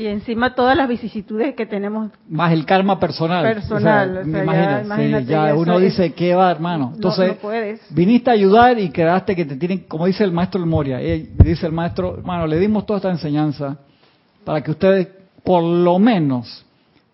Y 0.01 0.07
encima 0.07 0.55
todas 0.55 0.75
las 0.75 0.89
vicisitudes 0.89 1.53
que 1.53 1.67
tenemos. 1.67 2.09
Más 2.27 2.51
el 2.51 2.65
karma 2.65 2.99
personal. 2.99 3.43
Personal, 3.43 4.25
ya, 5.27 5.53
uno 5.53 5.77
dice, 5.77 6.13
¿qué 6.13 6.33
va, 6.33 6.49
hermano? 6.49 6.93
Entonces, 6.95 7.37
viniste 7.91 8.31
a 8.31 8.33
ayudar 8.33 8.79
y 8.79 8.89
quedaste 8.89 9.35
que 9.35 9.45
te 9.45 9.57
tienen, 9.57 9.81
como 9.87 10.07
dice 10.07 10.23
el 10.23 10.31
maestro 10.31 10.65
Moria, 10.65 10.97
dice 10.97 11.67
el 11.67 11.71
maestro, 11.71 12.15
hermano, 12.17 12.47
le 12.47 12.57
dimos 12.57 12.83
toda 12.87 12.97
esta 12.97 13.11
enseñanza 13.11 13.77
para 14.43 14.61
que 14.61 14.71
ustedes, 14.71 15.07
por 15.43 15.61
lo 15.61 15.99
menos, 15.99 16.65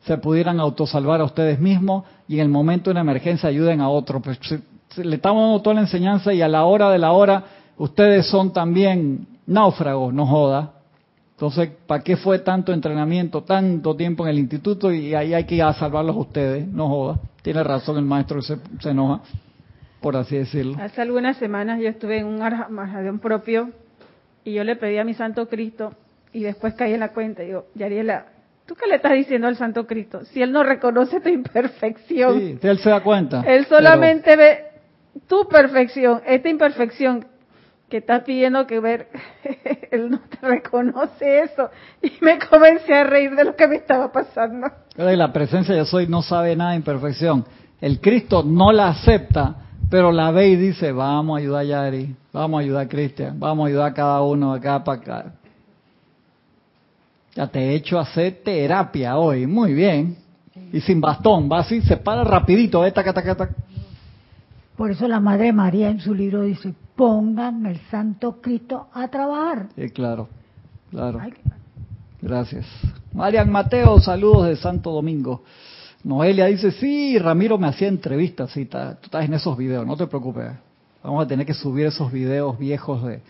se 0.06 0.18
pudieran 0.18 0.62
autosalvar 0.62 1.20
a 1.20 1.26
ustedes 1.26 1.60
mismos 1.60 2.06
y 2.26 2.36
en 2.36 2.44
el 2.44 2.50
momento 2.50 2.86
de 2.86 2.92
una 2.92 3.02
emergencia 3.02 3.50
ayuden 3.50 3.82
a 3.82 3.90
otro. 3.90 4.22
Pues 4.22 4.40
le 4.96 5.16
estamos 5.18 5.44
dando 5.44 5.62
toda 5.62 5.74
la 5.74 5.82
enseñanza 5.82 6.34
y 6.34 6.42
a 6.42 6.48
la 6.48 6.64
hora 6.64 6.90
de 6.90 7.00
la 7.00 7.12
hora, 7.12 7.44
ustedes 7.78 8.28
son 8.28 8.54
también 8.54 9.28
náufragos, 9.46 10.14
no 10.14 10.26
joda 10.26 10.77
entonces, 11.38 11.70
¿para 11.86 12.04
qué 12.04 12.18
fue 12.18 12.40
tanto 12.40 12.74
entrenamiento, 12.74 13.44
tanto 13.44 13.96
tiempo 13.96 14.24
en 14.24 14.32
el 14.32 14.40
instituto 14.40 14.92
y 14.92 15.14
ahí 15.14 15.36
hay 15.36 15.44
que 15.44 15.54
ir 15.54 15.62
a 15.62 15.72
salvarlos 15.72 16.16
a 16.16 16.20
ustedes? 16.20 16.68
No 16.68 16.90
joda. 16.90 17.20
Tiene 17.44 17.64
razón 17.64 17.96
el 17.98 18.06
maestro, 18.06 18.42
se, 18.42 18.58
se 18.80 18.90
enoja, 18.90 19.22
por 20.02 20.16
así 20.16 20.36
decirlo. 20.36 20.76
Hace 20.82 21.00
algunas 21.00 21.38
semanas 21.38 21.80
yo 21.80 21.90
estuve 21.90 22.18
en 22.18 22.26
un 22.26 22.42
armazón 22.42 23.20
propio 23.20 23.70
y 24.44 24.54
yo 24.54 24.64
le 24.64 24.78
pedí 24.78 24.98
a 24.98 25.04
mi 25.04 25.14
Santo 25.14 25.48
Cristo 25.48 25.94
y 26.34 26.42
después 26.42 26.74
caí 26.74 26.94
en 26.94 27.02
la 27.02 27.10
cuenta 27.10 27.44
y 27.44 27.48
digo, 27.48 27.68
Yariela, 27.76 28.26
¿tú 28.66 28.74
qué 28.74 28.88
le 28.88 28.96
estás 28.96 29.14
diciendo 29.14 29.46
al 29.46 29.58
Santo 29.58 29.86
Cristo? 29.86 30.26
Si 30.26 30.42
él 30.42 30.52
no 30.52 30.64
reconoce 30.64 31.22
tu 31.22 31.30
imperfección. 31.30 32.40
Sí, 32.40 32.58
él 32.64 32.80
se 32.80 32.90
da 32.90 33.04
cuenta. 33.04 33.44
Él 33.46 33.68
solamente 33.68 34.36
ve 34.36 34.66
tu 35.28 35.48
perfección, 35.48 36.20
esta 36.26 36.50
imperfección 36.50 37.28
que 37.90 37.98
estás 37.98 38.24
pidiendo 38.24 38.68
que 38.68 38.80
ver, 38.80 39.08
él 39.92 40.10
no 40.10 40.20
te 40.20 40.46
reconoce 40.46 41.44
eso. 41.44 41.70
Y 42.02 42.12
me 42.22 42.38
comencé 42.40 42.94
a 42.94 43.04
reír 43.04 43.36
de 43.36 43.46
lo 43.46 43.56
que 43.56 43.68
me 43.68 43.78
estaba 43.78 44.12
pasando. 44.12 44.68
La 44.96 45.32
presencia 45.32 45.76
de 45.76 45.86
soy 45.86 46.08
no 46.08 46.22
sabe 46.22 46.56
nada 46.56 46.76
imperfección. 46.76 47.46
El 47.80 48.02
Cristo 48.02 48.44
no 48.44 48.72
la 48.72 48.90
acepta, 48.90 49.56
pero 49.90 50.12
la 50.12 50.32
ve 50.32 50.50
y 50.50 50.56
dice, 50.56 50.92
vamos 50.92 51.38
a 51.38 51.40
ayudar 51.40 51.62
a 51.62 51.64
Yari, 51.66 52.16
vamos 52.34 52.60
a 52.60 52.62
ayudar 52.64 52.86
a 52.86 52.90
Cristian, 52.90 53.40
vamos 53.40 53.66
a 53.66 53.68
ayudar 53.70 53.92
a 53.92 53.94
cada 53.94 54.22
uno 54.22 54.54
acá 54.54 54.84
para 54.84 55.00
acá. 55.00 55.34
Ya 57.36 57.48
te 57.48 57.60
he 57.60 57.76
hecho 57.76 58.00
hacer 58.00 58.42
terapia 58.44 59.18
hoy, 59.18 59.46
muy 59.46 59.74
bien. 59.74 60.18
Y 60.74 60.82
sin 60.82 61.00
bastón, 61.00 61.48
va 61.50 61.60
así, 61.60 61.82
se 61.82 61.96
para 61.98 62.24
rapidito, 62.24 62.84
esta, 62.84 63.02
esta, 63.02 63.22
esta. 63.22 63.50
Por 64.78 64.92
eso 64.92 65.08
la 65.08 65.20
Madre 65.20 65.52
María 65.52 65.90
en 65.90 66.00
su 66.00 66.14
libro 66.14 66.44
dice, 66.44 66.74
pongan 66.96 67.66
el 67.66 67.80
Santo 67.90 68.40
Cristo 68.40 68.88
a 68.94 69.08
trabajar. 69.08 69.70
Claro, 69.94 70.30
claro. 70.92 71.20
Gracias. 72.22 72.66
Marian 73.12 73.52
Mateo, 73.52 74.00
saludos 74.00 74.48
de 74.48 74.56
Santo 74.56 74.92
Domingo. 74.92 75.44
Noelia 76.04 76.46
dice, 76.46 76.72
sí, 76.72 77.18
Ramiro 77.18 77.58
me 77.58 77.68
hacía 77.68 77.88
entrevistas, 77.88 78.52
sí, 78.52 78.66
tú 78.66 78.78
estás 78.78 79.26
en 79.26 79.34
esos 79.34 79.58
videos, 79.58 79.86
no 79.86 79.98
te 79.98 80.06
preocupes. 80.06 80.52
Vamos 81.04 81.26
a 81.26 81.28
tener 81.28 81.46
que 81.46 81.56
subir 81.56 81.88
esos 81.88 82.12
videos 82.12 82.60
viejos 82.60 83.04
de, 83.04 83.22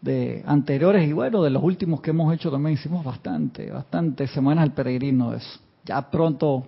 de 0.00 0.42
anteriores 0.46 1.06
y 1.06 1.12
bueno, 1.12 1.42
de 1.42 1.50
los 1.50 1.62
últimos 1.62 2.00
que 2.00 2.10
hemos 2.10 2.32
hecho 2.34 2.50
también 2.50 2.74
hicimos 2.74 3.04
bastante, 3.04 3.70
bastante 3.70 4.26
semanas 4.26 4.64
al 4.64 4.72
peregrino 4.72 5.32
de 5.32 5.38
eso. 5.38 5.60
Ya 5.84 6.10
pronto 6.10 6.66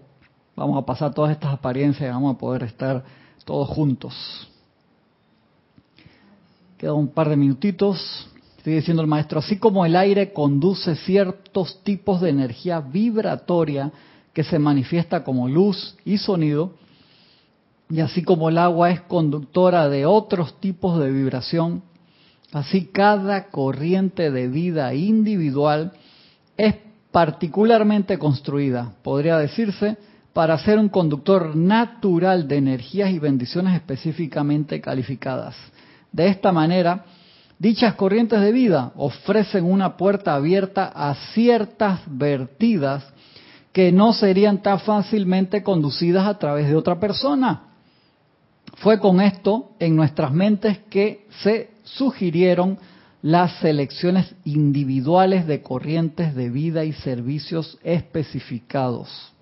vamos 0.55 0.83
a 0.83 0.85
pasar 0.85 1.15
todas 1.15 1.33
estas 1.33 1.55
apariencias 1.55 2.09
y 2.09 2.13
vamos 2.13 2.35
a 2.35 2.39
poder 2.39 2.65
estar 2.65 3.03
todos 3.49 3.67
juntos. 3.71 4.15
Queda 6.77 6.93
un 6.93 7.09
par 7.09 7.31
de 7.31 7.37
minutitos. 7.37 8.29
Sigue 8.63 8.77
diciendo 8.77 9.01
el 9.01 9.09
maestro, 9.09 9.39
así 9.39 9.57
como 9.57 9.87
el 9.87 9.97
aire 9.97 10.35
conduce 10.35 10.97
ciertos 10.97 11.83
tipos 11.83 12.21
de 12.21 12.29
energía 12.29 12.81
vibratoria 12.81 13.91
que 14.35 14.45
se 14.45 14.59
manifiesta 14.59 15.25
como 15.25 15.49
luz 15.49 15.97
y 16.05 16.19
sonido, 16.19 16.75
y 17.89 18.01
así 18.01 18.23
como 18.23 18.51
el 18.51 18.59
agua 18.59 18.91
es 18.91 19.01
conductora 19.01 19.89
de 19.89 20.05
otros 20.05 20.61
tipos 20.61 21.01
de 21.01 21.11
vibración, 21.11 21.83
así 22.53 22.85
cada 22.85 23.49
corriente 23.49 24.31
de 24.31 24.49
vida 24.49 24.93
individual 24.93 25.93
es 26.59 26.75
particularmente 27.11 28.19
construida, 28.19 28.93
podría 29.03 29.39
decirse, 29.39 29.97
para 30.39 30.57
ser 30.57 30.79
un 30.79 30.89
conductor 30.89 31.57
natural 31.57 32.47
de 32.47 32.59
energías 32.59 33.11
y 33.11 33.19
bendiciones 33.19 33.75
específicamente 33.75 34.81
calificadas. 34.81 35.57
De 36.13 36.29
esta 36.29 36.53
manera, 36.53 37.07
dichas 37.59 37.97
corrientes 37.97 38.41
de 38.41 38.53
vida 38.53 38.93
ofrecen 38.95 39.65
una 39.65 39.97
puerta 39.97 40.37
abierta 40.37 40.93
a 40.95 41.13
ciertas 41.35 42.03
vertidas 42.07 43.05
que 43.73 43.91
no 43.91 44.13
serían 44.13 44.63
tan 44.63 44.79
fácilmente 44.79 45.65
conducidas 45.65 46.29
a 46.29 46.39
través 46.39 46.69
de 46.69 46.77
otra 46.77 47.01
persona. 47.01 47.71
Fue 48.77 49.01
con 49.01 49.21
esto 49.21 49.73
en 49.81 49.97
nuestras 49.97 50.33
mentes 50.33 50.79
que 50.89 51.27
se 51.43 51.71
sugirieron 51.83 52.79
las 53.23 53.59
selecciones 53.59 54.33
individuales 54.45 55.49
de 55.49 55.63
corrientes 55.63 56.37
de 56.37 56.49
vida 56.49 56.85
y 56.85 56.93
servicios 56.93 57.77
especificados. 57.83 59.33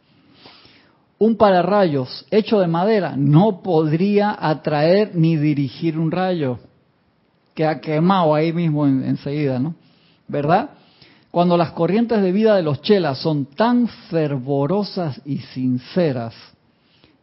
Un 1.19 1.37
pararrayos 1.37 2.27
hecho 2.31 2.61
de 2.61 2.67
madera 2.67 3.15
no 3.17 3.63
podría 3.63 4.37
atraer 4.39 5.15
ni 5.15 5.37
dirigir 5.37 5.99
un 5.99 6.11
rayo. 6.11 6.59
que 7.55 7.65
ha 7.65 7.81
quemado 7.81 8.35
ahí 8.35 8.53
mismo 8.53 8.87
enseguida, 8.87 9.59
¿no? 9.59 9.75
¿Verdad? 10.29 10.71
Cuando 11.31 11.57
las 11.57 11.73
corrientes 11.73 12.21
de 12.21 12.31
vida 12.31 12.55
de 12.55 12.63
los 12.63 12.83
chelas 12.83 13.19
son 13.19 13.47
tan 13.47 13.89
fervorosas 14.11 15.23
y 15.25 15.39
sinceras 15.39 16.35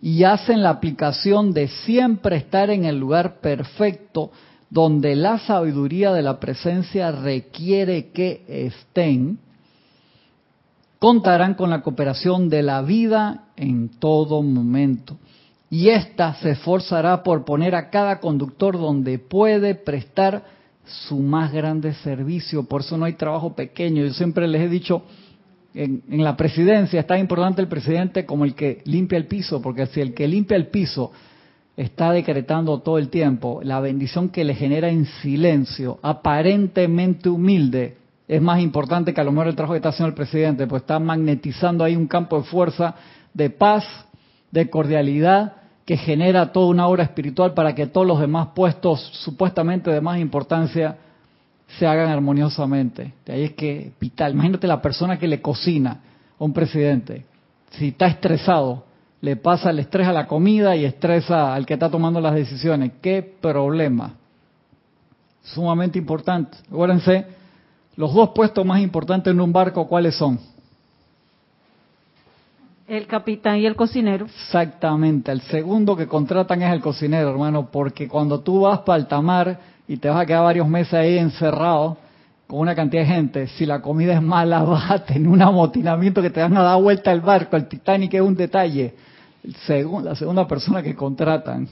y 0.02 0.24
hacen 0.24 0.64
la 0.64 0.72
aplicación 0.72 1.54
de 1.54 1.68
siempre 1.68 2.36
estar 2.38 2.70
en 2.70 2.86
el 2.86 3.00
lugar 3.00 3.42
perfecto 3.42 4.32
donde 4.70 5.16
la 5.16 5.38
sabiduría 5.38 6.12
de 6.12 6.24
la 6.24 6.40
presencia 6.40 7.12
requiere 7.12 8.08
que 8.12 8.44
estén, 8.48 9.38
contarán 11.04 11.56
con 11.56 11.70
la 11.70 11.82
cooperación 11.82 12.48
de 12.48 12.64
la 12.64 12.82
vida 12.82 13.48
en 13.58 13.90
todo 13.90 14.42
momento. 14.42 15.18
Y 15.70 15.90
ésta 15.90 16.36
se 16.36 16.52
esforzará 16.52 17.24
por 17.24 17.44
poner 17.44 17.76
a 17.76 17.90
cada 17.90 18.22
conductor 18.22 18.80
donde 18.80 19.20
puede 19.20 19.76
prestar 19.76 20.46
su 20.86 21.20
más 21.20 21.52
grande 21.52 21.94
servicio. 21.96 22.64
Por 22.64 22.80
eso 22.80 22.98
no 22.98 23.04
hay 23.04 23.16
trabajo 23.16 23.54
pequeño. 23.54 24.06
Yo 24.06 24.14
siempre 24.14 24.48
les 24.48 24.62
he 24.62 24.70
dicho, 24.70 25.04
en, 25.74 26.04
en, 26.10 26.24
la 26.24 26.38
presidencia 26.38 27.02
es 27.02 27.08
tan 27.08 27.20
importante 27.20 27.62
el 27.62 27.68
presidente 27.68 28.26
como 28.26 28.46
el 28.46 28.56
que 28.56 28.82
limpia 28.86 29.18
el 29.18 29.28
piso, 29.28 29.62
porque 29.62 29.88
si 29.88 30.00
el 30.00 30.14
que 30.14 30.26
limpia 30.26 30.56
el 30.56 30.68
piso 30.68 31.12
está 31.76 32.14
decretando 32.14 32.80
todo 32.80 32.98
el 32.98 33.10
tiempo, 33.10 33.60
la 33.62 33.82
bendición 33.82 34.30
que 34.30 34.46
le 34.46 34.56
genera 34.56 34.88
en 34.88 35.06
silencio, 35.22 36.00
aparentemente 36.02 37.28
humilde, 37.28 37.98
es 38.28 38.42
más 38.42 38.62
importante 38.62 39.14
que 39.14 39.22
a 39.22 39.24
lo 39.24 39.32
mejor 39.32 39.48
el 39.48 39.56
trabajo 39.56 39.74
que 39.74 39.78
está 39.78 39.90
haciendo 39.90 40.10
el 40.10 40.16
presidente, 40.16 40.68
pues 40.68 40.84
está 40.84 41.00
magnetizando 41.00 41.84
ahí 41.84 41.96
un 41.96 42.08
campo 42.08 42.38
de 42.38 42.44
fuerza, 42.44 42.96
de 43.34 43.50
paz, 43.50 43.86
de 44.52 44.70
cordialidad, 44.70 45.54
que 45.86 45.98
genera 45.98 46.52
toda 46.52 46.68
una 46.68 46.88
obra 46.88 47.04
espiritual 47.04 47.54
para 47.54 47.76
que 47.76 47.88
todos 47.88 48.08
los 48.08 48.20
demás 48.20 48.50
puestos 48.56 49.02
supuestamente 49.24 49.92
de 49.92 50.00
más 50.00 50.20
importancia 50.20 50.98
se 51.78 51.86
hagan 51.86 52.10
armoniosamente. 52.10 53.14
De 53.26 53.34
ahí 53.34 53.44
es 53.44 53.54
que 53.54 53.92
vital. 54.00 54.34
Imagínate 54.34 54.68
la 54.68 54.82
persona 54.82 55.20
que 55.20 55.28
le 55.28 55.42
cocina 55.42 56.00
a 56.40 56.44
un 56.44 56.54
presidente. 56.54 57.26
Si 57.72 57.90
está 57.90 58.08
estresado, 58.08 58.86
le 59.20 59.36
pasa 59.36 59.72
el 59.72 59.80
estrés 59.80 60.08
a 60.08 60.14
la 60.14 60.28
comida 60.28 60.76
y 60.76 60.86
estresa 60.86 61.54
al 61.54 61.66
que 61.66 61.74
está 61.74 61.90
tomando 61.90 62.22
las 62.22 62.36
decisiones. 62.36 62.92
¿Qué 63.02 63.22
problema? 63.42 64.14
Sumamente 65.42 65.98
importante. 65.98 66.58
Acuérdense, 66.70 67.26
los 67.96 68.14
dos 68.14 68.30
puestos 68.30 68.66
más 68.66 68.82
importantes 68.82 69.32
en 69.32 69.40
un 69.40 69.54
barco, 69.54 69.88
¿cuáles 69.88 70.16
son? 70.16 70.40
El 72.88 73.08
capitán 73.08 73.58
y 73.58 73.66
el 73.66 73.76
cocinero. 73.76 74.26
Exactamente. 74.26 75.32
El 75.32 75.42
segundo 75.42 75.96
que 75.96 76.08
contratan 76.08 76.62
es 76.62 76.74
el 76.74 76.82
cocinero, 76.82 77.30
hermano, 77.30 77.70
porque 77.72 78.08
cuando 78.08 78.42
tú 78.42 78.62
vas 78.62 78.80
para 78.80 79.00
el 79.00 79.08
tamar 79.08 79.60
y 79.88 79.98
te 79.98 80.10
vas 80.10 80.22
a 80.22 80.26
quedar 80.26 80.44
varios 80.44 80.68
meses 80.68 80.94
ahí 80.94 81.18
encerrado 81.18 81.98
con 82.48 82.60
una 82.60 82.76
cantidad 82.76 83.04
de 83.04 83.08
gente, 83.08 83.48
si 83.48 83.66
la 83.66 83.82
comida 83.82 84.14
es 84.14 84.22
mala, 84.22 84.64
vas 84.64 84.92
a 84.92 85.04
tener 85.04 85.28
un 85.28 85.42
amotinamiento 85.42 86.22
que 86.22 86.30
te 86.30 86.42
van 86.42 86.58
a 86.58 86.64
dar 86.64 86.82
vuelta 86.82 87.12
el 87.12 87.22
barco. 87.22 87.56
El 87.56 87.68
Titanic 87.68 88.14
es 88.14 88.22
un 88.22 88.36
detalle 88.36 88.94
la 89.44 90.16
segunda 90.16 90.48
persona 90.48 90.82
que 90.82 90.96
contratan 90.96 91.68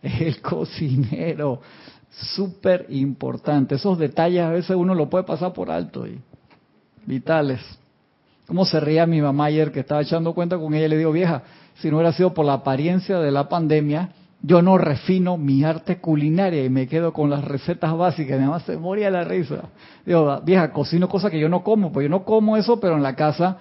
es 0.00 0.20
el 0.20 0.40
cocinero. 0.40 1.60
Súper 2.10 2.86
importante. 2.88 3.76
Esos 3.76 3.98
detalles 3.98 4.42
a 4.42 4.50
veces 4.50 4.76
uno 4.76 4.94
lo 4.94 5.08
puede 5.08 5.24
pasar 5.24 5.52
por 5.52 5.70
alto 5.70 6.06
y 6.06 6.18
vitales. 7.06 7.60
¿Cómo 8.46 8.64
se 8.64 8.80
ría 8.80 9.06
mi 9.06 9.20
mamá 9.20 9.46
ayer 9.46 9.72
que 9.72 9.80
estaba 9.80 10.00
echando 10.00 10.32
cuenta 10.34 10.58
con 10.58 10.74
ella? 10.74 10.88
Le 10.88 10.96
digo, 10.96 11.12
vieja, 11.12 11.42
si 11.76 11.90
no 11.90 11.96
hubiera 11.98 12.12
sido 12.12 12.32
por 12.32 12.46
la 12.46 12.54
apariencia 12.54 13.18
de 13.18 13.30
la 13.30 13.48
pandemia, 13.48 14.10
yo 14.42 14.62
no 14.62 14.78
refino 14.78 15.36
mi 15.36 15.64
arte 15.64 15.98
culinaria 15.98 16.64
y 16.64 16.70
me 16.70 16.86
quedo 16.86 17.12
con 17.12 17.28
las 17.28 17.44
recetas 17.44 17.96
básicas. 17.96 18.38
Mi 18.38 18.46
mamá 18.46 18.60
se 18.60 18.76
moría 18.76 19.10
la 19.10 19.24
risa. 19.24 19.64
Digo, 20.06 20.40
vieja, 20.44 20.72
cocino 20.72 21.08
cosas 21.08 21.30
que 21.30 21.40
yo 21.40 21.48
no 21.48 21.62
como, 21.62 21.92
pues 21.92 22.04
yo 22.04 22.10
no 22.10 22.24
como 22.24 22.56
eso, 22.56 22.80
pero 22.80 22.96
en 22.96 23.02
la 23.02 23.14
casa 23.14 23.58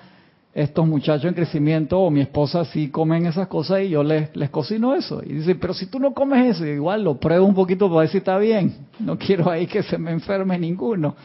estos 0.57 0.87
muchachos 0.87 1.25
en 1.25 1.35
crecimiento 1.35 1.99
o 1.99 2.09
mi 2.09 2.21
esposa 2.21 2.65
sí 2.65 2.89
comen 2.89 3.27
esas 3.27 3.47
cosas 3.47 3.81
y 3.81 3.89
yo 3.89 4.01
les, 4.01 4.35
les 4.35 4.49
cocino 4.49 4.95
eso. 4.95 5.21
Y 5.23 5.33
dice, 5.33 5.53
pero 5.53 5.71
si 5.71 5.85
tú 5.85 5.99
no 5.99 6.15
comes 6.15 6.55
eso, 6.55 6.65
igual 6.65 7.03
lo 7.03 7.19
pruebo 7.19 7.45
un 7.45 7.53
poquito 7.53 7.87
para 7.89 7.99
ver 8.01 8.09
si 8.09 8.17
está 8.17 8.39
bien. 8.39 8.87
No 8.99 9.19
quiero 9.19 9.51
ahí 9.51 9.67
que 9.67 9.83
se 9.83 9.99
me 9.99 10.09
enferme 10.09 10.57
ninguno. 10.57 11.15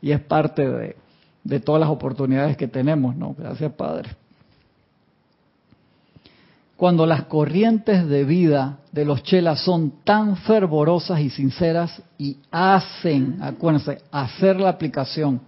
Y 0.00 0.10
es 0.10 0.20
parte 0.20 0.66
de, 0.66 0.96
de 1.44 1.60
todas 1.60 1.80
las 1.80 1.90
oportunidades 1.90 2.56
que 2.56 2.66
tenemos, 2.66 3.14
¿no? 3.14 3.36
Gracias, 3.38 3.70
Padre. 3.74 4.16
Cuando 6.74 7.04
las 7.04 7.24
corrientes 7.24 8.08
de 8.08 8.24
vida 8.24 8.78
de 8.90 9.04
los 9.04 9.22
chelas 9.22 9.62
son 9.62 10.02
tan 10.02 10.38
fervorosas 10.38 11.20
y 11.20 11.28
sinceras 11.28 12.02
y 12.16 12.38
hacen, 12.50 13.36
acuérdense, 13.42 13.98
hacer 14.10 14.58
la 14.58 14.70
aplicación 14.70 15.42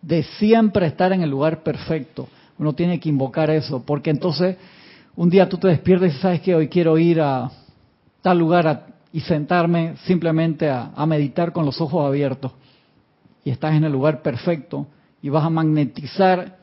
de 0.00 0.22
siempre 0.22 0.86
estar 0.86 1.12
en 1.12 1.22
el 1.22 1.30
lugar 1.30 1.64
perfecto, 1.64 2.28
uno 2.58 2.72
tiene 2.72 2.98
que 2.98 3.08
invocar 3.08 3.50
eso, 3.50 3.82
porque 3.84 4.10
entonces 4.10 4.56
un 5.16 5.30
día 5.30 5.48
tú 5.48 5.58
te 5.58 5.68
despiertas 5.68 6.14
y 6.14 6.18
sabes 6.18 6.40
que 6.40 6.54
hoy 6.54 6.68
quiero 6.68 6.98
ir 6.98 7.20
a 7.20 7.50
tal 8.22 8.38
lugar 8.38 8.86
y 9.12 9.20
sentarme 9.20 9.96
simplemente 10.04 10.68
a, 10.70 11.04
meditar 11.06 11.52
con 11.52 11.64
los 11.64 11.80
ojos 11.80 12.06
abiertos. 12.06 12.52
Y 13.44 13.50
estás 13.50 13.74
en 13.74 13.84
el 13.84 13.92
lugar 13.92 14.22
perfecto 14.22 14.86
y 15.22 15.28
vas 15.28 15.44
a 15.44 15.50
magnetizar 15.50 16.58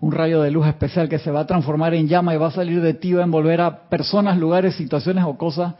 un 0.00 0.12
rayo 0.12 0.42
de 0.42 0.50
luz 0.50 0.66
especial 0.66 1.08
que 1.08 1.18
se 1.18 1.30
va 1.30 1.40
a 1.40 1.46
transformar 1.46 1.94
en 1.94 2.08
llama 2.08 2.34
y 2.34 2.36
va 2.36 2.48
a 2.48 2.50
salir 2.50 2.82
de 2.82 2.94
ti, 2.94 3.12
va 3.12 3.20
a 3.20 3.24
envolver 3.24 3.60
a 3.60 3.88
personas, 3.88 4.36
lugares, 4.36 4.74
situaciones 4.74 5.24
o 5.24 5.38
cosas 5.38 5.74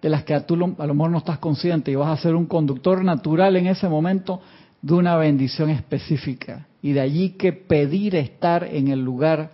de 0.00 0.08
las 0.08 0.24
que 0.24 0.34
a 0.34 0.46
tú 0.46 0.54
a 0.78 0.86
lo 0.86 0.94
mejor 0.94 1.10
no 1.10 1.18
estás 1.18 1.38
consciente 1.38 1.90
y 1.90 1.94
vas 1.94 2.08
a 2.08 2.22
ser 2.22 2.34
un 2.34 2.46
conductor 2.46 3.04
natural 3.04 3.56
en 3.56 3.66
ese 3.66 3.88
momento 3.88 4.40
de 4.86 4.94
una 4.94 5.16
bendición 5.16 5.70
específica. 5.70 6.68
Y 6.80 6.92
de 6.92 7.00
allí 7.00 7.30
que 7.30 7.52
pedir 7.52 8.14
estar 8.14 8.62
en 8.62 8.88
el 8.88 9.04
lugar 9.04 9.50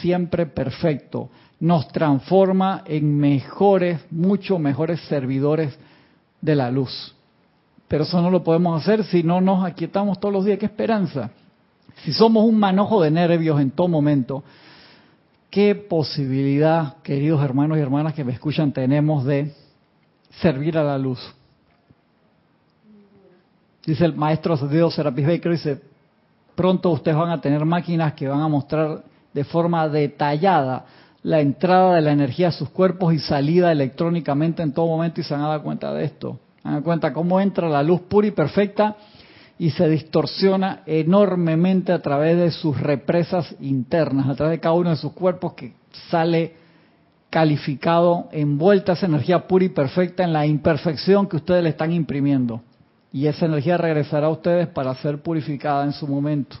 siempre 0.00 0.46
perfecto 0.46 1.30
nos 1.60 1.86
transforma 1.88 2.82
en 2.84 3.16
mejores, 3.16 4.00
mucho 4.10 4.58
mejores 4.58 5.00
servidores 5.02 5.78
de 6.40 6.56
la 6.56 6.72
luz. 6.72 7.14
Pero 7.86 8.02
eso 8.02 8.20
no 8.20 8.30
lo 8.30 8.42
podemos 8.42 8.82
hacer 8.82 9.04
si 9.04 9.22
no 9.22 9.40
nos 9.40 9.64
aquietamos 9.64 10.18
todos 10.18 10.34
los 10.34 10.44
días. 10.44 10.58
¿Qué 10.58 10.66
esperanza? 10.66 11.30
Si 12.04 12.12
somos 12.12 12.44
un 12.44 12.58
manojo 12.58 13.00
de 13.00 13.12
nervios 13.12 13.60
en 13.60 13.70
todo 13.70 13.86
momento, 13.86 14.42
¿Qué 15.54 15.76
posibilidad, 15.76 16.96
queridos 17.04 17.40
hermanos 17.40 17.78
y 17.78 17.80
hermanas 17.80 18.12
que 18.12 18.24
me 18.24 18.32
escuchan, 18.32 18.72
tenemos 18.72 19.24
de 19.24 19.52
servir 20.40 20.76
a 20.76 20.82
la 20.82 20.98
luz? 20.98 21.20
Dice 23.86 24.04
el 24.04 24.14
maestro 24.14 24.56
Dios 24.56 24.94
Serapis 24.94 25.26
Baker, 25.26 25.52
dice, 25.52 25.82
pronto 26.54 26.90
ustedes 26.90 27.16
van 27.16 27.30
a 27.30 27.40
tener 27.40 27.64
máquinas 27.64 28.14
que 28.14 28.28
van 28.28 28.40
a 28.40 28.48
mostrar 28.48 29.02
de 29.32 29.44
forma 29.44 29.88
detallada 29.88 30.84
la 31.22 31.40
entrada 31.40 31.96
de 31.96 32.02
la 32.02 32.12
energía 32.12 32.48
a 32.48 32.52
sus 32.52 32.68
cuerpos 32.70 33.12
y 33.14 33.18
salida 33.18 33.72
electrónicamente 33.72 34.62
en 34.62 34.72
todo 34.72 34.86
momento 34.86 35.20
y 35.20 35.24
se 35.24 35.34
van 35.34 35.42
a 35.42 35.48
dar 35.48 35.62
cuenta 35.62 35.92
de 35.92 36.04
esto. 36.04 36.38
Se 36.56 36.62
van 36.64 36.74
a 36.74 36.76
dar 36.76 36.84
cuenta 36.84 37.12
cómo 37.12 37.40
entra 37.40 37.68
la 37.68 37.82
luz 37.82 38.02
pura 38.02 38.26
y 38.26 38.30
perfecta 38.30 38.96
y 39.58 39.70
se 39.70 39.88
distorsiona 39.88 40.82
enormemente 40.86 41.92
a 41.92 42.00
través 42.00 42.36
de 42.36 42.50
sus 42.50 42.78
represas 42.80 43.54
internas, 43.60 44.28
a 44.28 44.34
través 44.34 44.52
de 44.52 44.60
cada 44.60 44.74
uno 44.74 44.90
de 44.90 44.96
sus 44.96 45.12
cuerpos 45.12 45.54
que 45.54 45.74
sale 46.10 46.54
calificado, 47.30 48.28
envuelta 48.32 48.92
esa 48.92 49.06
energía 49.06 49.46
pura 49.46 49.64
y 49.64 49.70
perfecta 49.70 50.24
en 50.24 50.32
la 50.32 50.46
imperfección 50.46 51.26
que 51.26 51.36
ustedes 51.36 51.62
le 51.62 51.70
están 51.70 51.92
imprimiendo. 51.92 52.62
Y 53.14 53.28
esa 53.28 53.46
energía 53.46 53.76
regresará 53.76 54.26
a 54.26 54.30
ustedes 54.30 54.66
para 54.66 54.92
ser 54.96 55.22
purificada 55.22 55.84
en 55.84 55.92
su 55.92 56.04
momento. 56.04 56.56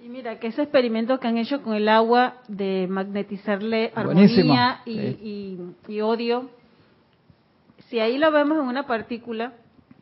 Y 0.00 0.08
mira, 0.08 0.38
que 0.38 0.46
ese 0.46 0.62
experimento 0.62 1.18
que 1.18 1.26
han 1.26 1.38
hecho 1.38 1.60
con 1.60 1.74
el 1.74 1.88
agua 1.88 2.36
de 2.46 2.86
magnetizarle 2.88 3.90
armonía 3.96 4.80
y, 4.86 5.58
y 5.88 6.00
odio, 6.00 6.50
si 7.88 7.98
ahí 7.98 8.16
lo 8.16 8.30
vemos 8.30 8.58
en 8.58 8.66
una 8.66 8.86
partícula, 8.86 9.54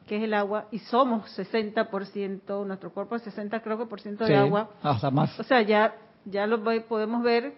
que 0.07 0.19
es 0.19 0.25
el 0.25 0.35
agua, 0.35 0.67
y 0.71 0.81
somos 0.81 1.35
60%, 1.35 2.67
nuestro 2.67 2.91
cuerpo 2.93 3.17
es 3.17 3.23
60 3.23 3.59
creo 3.61 3.79
que 3.79 3.87
por 3.87 4.03
ciento 4.03 4.27
de 4.27 4.37
agua. 4.37 4.69
Hasta 4.83 5.11
más. 5.11 5.41
O 5.41 5.45
sea, 5.45 5.63
ya, 5.63 5.95
ya 6.27 6.47
lo 6.47 6.63
podemos 6.87 7.23
ver. 7.23 7.55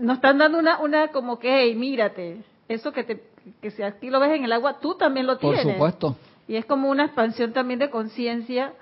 Nos 0.00 0.16
están 0.16 0.36
dando 0.38 0.58
una, 0.58 0.80
una 0.80 1.12
como 1.12 1.38
que, 1.38 1.62
hey, 1.62 1.76
mírate, 1.76 2.42
eso 2.68 2.90
que, 2.90 3.04
te, 3.04 3.22
que 3.60 3.70
si 3.70 3.84
a 3.84 4.00
ti 4.00 4.10
lo 4.10 4.18
ves 4.18 4.32
en 4.32 4.44
el 4.44 4.52
agua, 4.52 4.80
tú 4.80 4.96
también 4.96 5.28
lo 5.28 5.38
tienes. 5.38 5.62
Por 5.62 5.72
supuesto. 5.74 6.16
Y 6.52 6.56
es 6.56 6.66
como 6.66 6.90
una 6.90 7.06
expansión 7.06 7.54
también 7.54 7.78
de 7.78 7.88
conciencia 7.88 8.74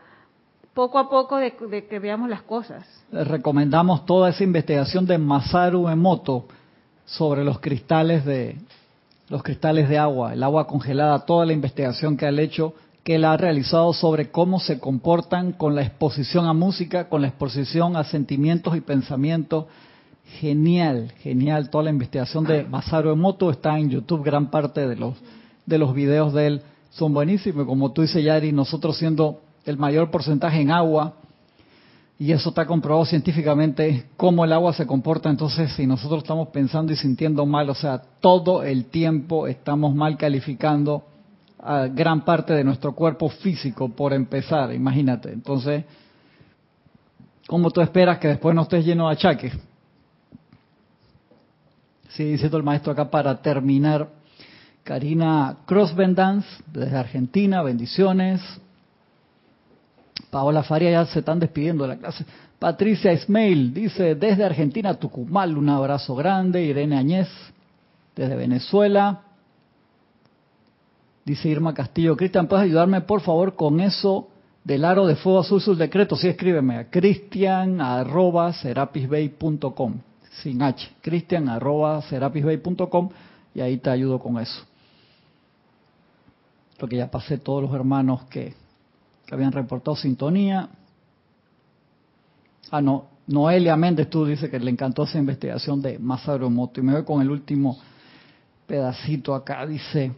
poco 0.74 0.98
a 0.98 1.08
poco 1.08 1.36
de, 1.36 1.54
de, 1.70 1.86
que 1.86 2.00
veamos 2.00 2.28
las 2.28 2.42
cosas. 2.42 2.84
Les 3.12 3.28
recomendamos 3.28 4.04
toda 4.06 4.30
esa 4.30 4.42
investigación 4.42 5.06
de 5.06 5.18
Masaru 5.18 5.88
Emoto 5.88 6.46
sobre 7.04 7.44
los 7.44 7.60
cristales 7.60 8.24
de, 8.24 8.56
los 9.28 9.44
cristales 9.44 9.88
de 9.88 9.98
agua, 9.98 10.32
el 10.32 10.42
agua 10.42 10.66
congelada, 10.66 11.24
toda 11.24 11.46
la 11.46 11.52
investigación 11.52 12.16
que 12.16 12.26
ha 12.26 12.30
hecho, 12.30 12.74
que 13.04 13.14
él 13.14 13.24
ha 13.24 13.36
realizado 13.36 13.92
sobre 13.92 14.32
cómo 14.32 14.58
se 14.58 14.80
comportan 14.80 15.52
con 15.52 15.76
la 15.76 15.82
exposición 15.82 16.46
a 16.46 16.52
música, 16.52 17.08
con 17.08 17.22
la 17.22 17.28
exposición 17.28 17.96
a 17.96 18.02
sentimientos 18.02 18.76
y 18.76 18.80
pensamientos. 18.80 19.66
Genial, 20.40 21.12
genial. 21.18 21.70
Toda 21.70 21.84
la 21.84 21.90
investigación 21.90 22.42
de 22.42 22.64
Masaru 22.64 23.12
Emoto 23.12 23.48
está 23.48 23.78
en 23.78 23.90
YouTube. 23.90 24.24
Gran 24.24 24.50
parte 24.50 24.88
de 24.88 24.96
los 24.96 25.14
de 25.66 25.78
los 25.78 25.94
videos 25.94 26.32
de 26.32 26.46
él 26.48 26.62
son 26.90 27.14
buenísimos. 27.14 27.66
Como 27.66 27.92
tú 27.92 28.02
dices, 28.02 28.22
Yari, 28.22 28.52
nosotros 28.52 28.96
siendo 28.96 29.40
el 29.64 29.76
mayor 29.78 30.10
porcentaje 30.10 30.60
en 30.60 30.70
agua, 30.70 31.14
y 32.18 32.32
eso 32.32 32.50
está 32.50 32.66
comprobado 32.66 33.06
científicamente, 33.06 34.04
cómo 34.18 34.44
el 34.44 34.52
agua 34.52 34.74
se 34.74 34.86
comporta. 34.86 35.30
Entonces, 35.30 35.72
si 35.72 35.86
nosotros 35.86 36.22
estamos 36.22 36.48
pensando 36.48 36.92
y 36.92 36.96
sintiendo 36.96 37.46
mal, 37.46 37.70
o 37.70 37.74
sea, 37.74 38.02
todo 38.20 38.62
el 38.62 38.86
tiempo 38.86 39.46
estamos 39.46 39.94
mal 39.94 40.18
calificando 40.18 41.02
a 41.58 41.86
gran 41.86 42.22
parte 42.24 42.52
de 42.52 42.62
nuestro 42.62 42.94
cuerpo 42.94 43.30
físico, 43.30 43.88
por 43.88 44.12
empezar, 44.12 44.74
imagínate. 44.74 45.32
Entonces, 45.32 45.84
¿cómo 47.46 47.70
tú 47.70 47.80
esperas 47.80 48.18
que 48.18 48.28
después 48.28 48.54
no 48.54 48.62
estés 48.62 48.84
lleno 48.84 49.08
de 49.08 49.14
achaques? 49.14 49.54
Sí, 52.10 52.24
diciendo 52.24 52.58
el 52.58 52.62
maestro 52.62 52.92
acá 52.92 53.10
para 53.10 53.40
terminar. 53.40 54.08
Karina 54.84 55.58
Crossbendance, 55.66 56.46
desde 56.72 56.96
Argentina, 56.96 57.62
bendiciones. 57.62 58.40
Paola 60.30 60.62
Faria 60.62 60.90
ya 60.90 61.06
se 61.06 61.20
están 61.20 61.40
despidiendo 61.40 61.84
de 61.84 61.88
la 61.88 61.96
clase. 61.96 62.24
Patricia 62.58 63.12
Ismail 63.12 63.72
dice, 63.72 64.14
desde 64.14 64.44
Argentina, 64.44 64.94
Tucumán, 64.94 65.56
un 65.56 65.68
abrazo 65.68 66.14
grande. 66.14 66.62
Irene 66.62 66.96
Añez, 66.96 67.28
desde 68.14 68.36
Venezuela. 68.36 69.22
Dice 71.24 71.48
Irma 71.48 71.74
Castillo, 71.74 72.16
Cristian, 72.16 72.46
¿puedes 72.46 72.64
ayudarme 72.64 73.00
por 73.02 73.20
favor 73.20 73.54
con 73.54 73.80
eso 73.80 74.28
del 74.64 74.84
aro 74.84 75.06
de 75.06 75.16
fuego 75.16 75.40
azul, 75.40 75.60
sus 75.60 75.78
decretos? 75.78 76.20
Sí, 76.20 76.28
escríbeme 76.28 76.76
a 76.76 76.90
cristian 76.90 77.80
arroba 77.80 78.52
sin 78.52 80.62
H, 80.62 80.90
cristian 81.00 81.48
arroba 81.48 82.02
y 83.54 83.60
ahí 83.60 83.78
te 83.78 83.90
ayudo 83.90 84.18
con 84.18 84.38
eso. 84.38 84.69
Porque 86.80 86.96
ya 86.96 87.10
pasé 87.10 87.38
todos 87.38 87.62
los 87.62 87.74
hermanos 87.74 88.24
que 88.24 88.54
habían 89.30 89.52
reportado 89.52 89.94
sintonía. 89.94 90.70
Ah, 92.70 92.80
no, 92.80 93.04
Noelia 93.26 93.76
Méndez, 93.76 94.08
tú 94.08 94.24
dices 94.24 94.50
que 94.50 94.58
le 94.58 94.70
encantó 94.70 95.04
esa 95.04 95.18
investigación 95.18 95.82
de 95.82 95.98
Masaru 95.98 96.48
Moto. 96.48 96.80
Y 96.80 96.82
me 96.82 96.94
voy 96.94 97.04
con 97.04 97.20
el 97.20 97.30
último 97.30 97.78
pedacito 98.66 99.34
acá. 99.34 99.66
Dice, 99.66 100.12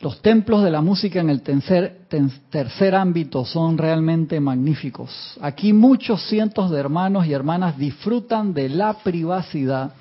los 0.00 0.22
templos 0.22 0.62
de 0.62 0.70
la 0.70 0.80
música 0.80 1.20
en 1.20 1.30
el 1.30 1.42
tercer, 1.42 2.02
tercer 2.48 2.94
ámbito 2.94 3.44
son 3.44 3.76
realmente 3.76 4.38
magníficos. 4.38 5.36
Aquí 5.40 5.72
muchos 5.72 6.26
cientos 6.28 6.70
de 6.70 6.78
hermanos 6.78 7.26
y 7.26 7.32
hermanas 7.32 7.76
disfrutan 7.76 8.54
de 8.54 8.68
la 8.68 8.94
privacidad 8.94 9.94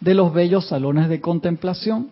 de 0.00 0.14
los 0.14 0.32
bellos 0.32 0.66
salones 0.66 1.08
de 1.08 1.20
contemplación, 1.20 2.08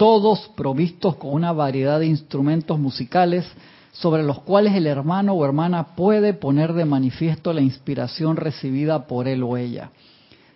todos 0.00 0.50
provistos 0.56 1.16
con 1.16 1.34
una 1.34 1.52
variedad 1.52 2.00
de 2.00 2.06
instrumentos 2.06 2.78
musicales, 2.78 3.44
sobre 3.92 4.22
los 4.22 4.38
cuales 4.38 4.74
el 4.74 4.86
hermano 4.86 5.34
o 5.34 5.44
hermana 5.44 5.94
puede 5.94 6.32
poner 6.32 6.72
de 6.72 6.86
manifiesto 6.86 7.52
la 7.52 7.60
inspiración 7.60 8.38
recibida 8.38 9.06
por 9.06 9.28
él 9.28 9.42
o 9.42 9.58
ella 9.58 9.90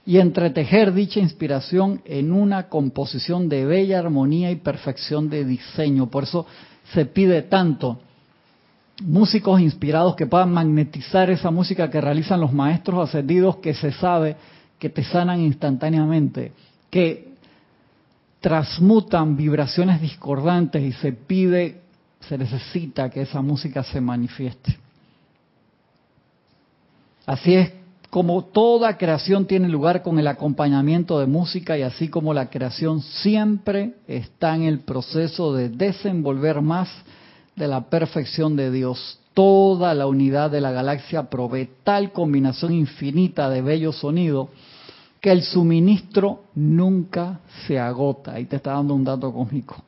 y 0.07 0.17
entretejer 0.17 0.95
dicha 0.95 1.21
inspiración 1.21 2.01
en 2.07 2.33
una 2.33 2.71
composición 2.71 3.51
de 3.51 3.67
bella 3.67 3.99
armonía 3.99 4.51
y 4.51 4.57
perfección 4.57 5.29
de 5.29 5.45
diseño. 5.45 6.09
Por 6.09 6.25
eso 6.25 6.47
se 6.95 7.05
pide 7.05 7.43
tanto 7.43 8.01
músicos 9.03 9.61
inspirados 9.61 10.17
que 10.17 10.27
puedan 10.27 10.53
magnetizar 10.53 11.29
esa 11.29 11.51
música 11.51 11.91
que 11.91 12.01
realizan 12.01 12.41
los 12.41 12.55
maestros 12.55 13.11
ascendidos 13.11 13.57
que 13.57 13.75
se 13.75 13.93
sabe 13.93 14.37
que 14.79 14.89
te 14.89 15.05
sanan 15.05 15.41
instantáneamente, 15.43 16.53
que 16.89 17.34
transmutan 18.45 19.39
vibraciones 19.39 20.03
discordantes 20.03 20.83
y 20.83 20.93
se 20.93 21.13
pide 21.15 21.81
se 22.29 22.37
necesita 22.37 23.09
que 23.09 23.23
esa 23.23 23.41
música 23.41 23.83
se 23.83 24.03
manifieste. 24.03 24.77
Así 27.25 27.55
es 27.55 27.73
como 28.11 28.45
toda 28.45 28.99
creación 28.99 29.47
tiene 29.47 29.71
lugar 29.71 30.03
con 30.03 30.19
el 30.19 30.27
acompañamiento 30.27 31.19
de 31.21 31.27
música 31.27 31.79
y 31.79 31.83
así 31.83 32.09
como 32.09 32.35
la 32.35 32.51
creación 32.51 33.01
siempre 33.01 33.95
está 34.07 34.55
en 34.55 34.65
el 34.65 34.81
proceso 34.81 35.55
de 35.55 35.71
desenvolver 35.71 36.61
más 36.61 36.91
de 37.57 37.67
la 37.67 37.89
perfección 37.89 38.57
de 38.57 38.71
Dios. 38.71 39.21
Toda 39.33 39.95
la 39.95 40.07
unidad 40.07 40.51
de 40.51 40.61
la 40.61 40.71
galaxia 40.71 41.31
provee 41.31 41.71
tal 41.83 42.13
combinación 42.13 42.75
infinita 42.75 43.49
de 43.49 43.63
bellos 43.63 43.97
sonidos 43.97 44.51
que 45.25 45.33
el 45.33 45.43
suministro 45.43 46.45
nunca 46.55 47.41
se 47.67 47.81
agota. 47.81 48.35
Ahí 48.35 48.45
te 48.45 48.57
está 48.57 48.73
dando 48.73 48.93
un 48.93 49.05
dato 49.05 49.33
cómico. 49.33 49.83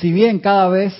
Si 0.00 0.12
bien 0.12 0.38
cada 0.38 0.68
vez 0.68 0.92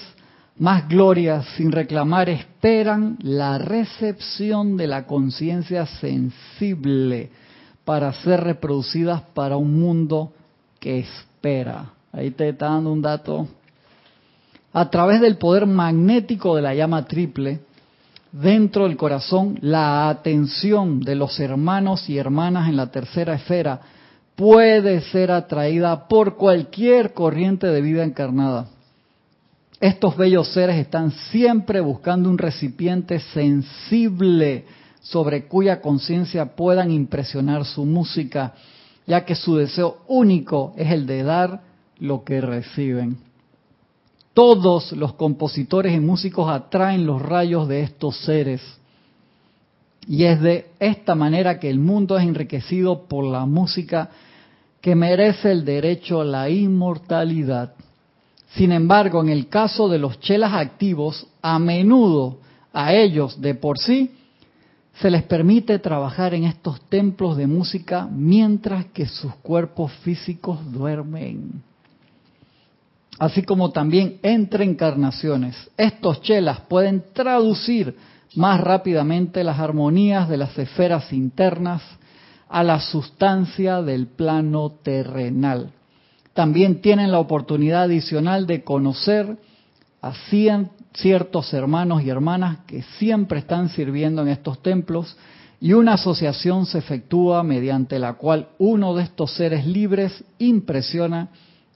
más 0.57 0.89
glorias 0.89 1.45
sin 1.59 1.73
reclamar 1.73 2.31
esperan 2.31 3.19
la 3.21 3.59
recepción 3.59 4.79
de 4.79 4.87
la 4.87 5.07
conciencia 5.07 5.85
sensible 5.85 7.29
para 7.85 8.15
ser 8.15 8.45
reproducidas 8.45 9.21
para 9.35 9.59
un 9.59 9.79
mundo 9.79 10.33
que 10.81 11.01
espera. 11.01 11.93
Ahí 12.13 12.31
te 12.31 12.49
está 12.49 12.71
dando 12.71 12.95
un 12.95 13.03
dato. 13.03 13.47
A 14.73 14.89
través 14.89 15.21
del 15.21 15.37
poder 15.37 15.67
magnético 15.67 16.57
de 16.57 16.63
la 16.63 16.75
llama 16.75 17.05
triple, 17.05 17.61
dentro 18.33 18.85
del 18.89 18.97
corazón, 18.97 19.59
la 19.61 20.09
atención 20.09 21.01
de 21.01 21.15
los 21.15 21.39
hermanos 21.39 22.09
y 22.09 22.19
hermanas 22.19 22.69
en 22.69 22.77
la 22.77 22.91
tercera 22.91 23.35
esfera 23.35 23.81
puede 24.35 25.03
ser 25.03 25.31
atraída 25.31 26.09
por 26.09 26.37
cualquier 26.37 27.13
corriente 27.13 27.67
de 27.67 27.81
vida 27.83 28.03
encarnada 28.03 28.67
estos 29.83 30.17
bellos 30.17 30.47
seres 30.53 30.77
están 30.77 31.11
siempre 31.11 31.81
buscando 31.81 32.31
un 32.31 32.39
recipiente 32.39 33.19
sensible 33.19 34.65
sobre 35.01 35.49
cuya 35.49 35.81
conciencia 35.81 36.55
puedan 36.55 36.93
impresionar 36.93 37.65
su 37.65 37.85
música, 37.85 38.55
ya 39.09 39.25
que 39.25 39.35
su 39.35 39.57
deseo 39.57 40.05
único 40.07 40.73
es 40.77 40.93
el 40.93 41.05
de 41.05 41.25
dar 41.25 41.63
lo 41.99 42.23
que 42.23 42.41
reciben. 42.41 43.19
Todos 44.35 44.93
los 44.93 45.15
compositores 45.15 45.95
y 45.95 46.01
músicos 46.01 46.51
atraen 46.51 47.07
los 47.07 47.21
rayos 47.21 47.69
de 47.69 47.83
estos 47.83 48.17
seres 48.25 48.63
Y 50.09 50.25
es 50.25 50.41
de 50.41 50.71
esta 50.81 51.15
manera 51.15 51.61
que 51.61 51.69
el 51.69 51.79
mundo 51.79 52.19
es 52.19 52.25
enriquecido 52.25 53.05
por 53.05 53.25
la 53.25 53.45
música 53.45 54.11
que 54.81 54.95
merece 54.95 55.53
el 55.53 55.65
derecho 55.65 56.23
a 56.23 56.25
la 56.25 56.51
inmortalidad. 56.51 57.75
Sin 58.57 58.73
embargo, 58.73 59.23
en 59.23 59.29
el 59.29 59.49
caso 59.49 59.89
de 59.89 59.99
los 59.99 60.19
chelas 60.19 60.53
activos, 60.55 61.27
a 61.41 61.59
menudo 61.59 62.39
a 62.73 62.93
ellos 62.95 63.41
de 63.41 63.55
por 63.55 63.79
sí 63.79 64.11
se 64.95 65.11
les 65.11 65.23
permite 65.23 65.79
trabajar 65.79 66.35
en 66.35 66.45
estos 66.45 66.81
templos 66.89 67.37
de 67.37 67.47
música 67.47 68.09
mientras 68.11 68.87
que 68.87 69.07
sus 69.07 69.35
cuerpos 69.37 69.93
físicos 70.03 70.59
duermen. 70.73 71.63
Así 73.19 73.43
como 73.43 73.71
también 73.71 74.19
entre 74.23 74.65
encarnaciones, 74.65 75.71
estos 75.77 76.23
chelas 76.23 76.61
pueden 76.61 77.05
traducir 77.13 77.97
más 78.35 78.61
rápidamente 78.61 79.45
las 79.45 79.59
armonías 79.59 80.29
de 80.29 80.39
las 80.39 80.57
esferas 80.59 81.13
internas 81.13 81.83
a 82.49 82.63
la 82.63 82.81
sustancia 82.81 83.83
del 83.83 84.07
plano 84.07 84.73
terrenal. 84.83 85.73
También 86.35 86.81
tienen 86.81 87.13
la 87.13 87.19
oportunidad 87.19 87.83
adicional 87.83 88.47
de 88.47 88.65
conocer 88.65 89.37
a 90.01 90.13
ciertos 90.95 91.53
hermanos 91.55 92.03
y 92.03 92.09
hermanas 92.11 92.61
que 92.67 92.83
siempre 92.99 93.41
están 93.41 93.69
sirviendo 93.69 94.23
en 94.23 94.29
estos 94.29 94.63
templos 94.63 95.17
y 95.61 95.75
una 95.75 95.95
asociación 95.95 96.67
se 96.67 96.79
efectúa 96.79 97.43
mediante 97.43 97.99
la 97.99 98.15
cual 98.15 98.49
uno 98.59 98.95
de 98.95 99.05
estos 99.05 99.33
seres 99.35 99.67
libres 99.67 100.25
impresiona 100.39 101.29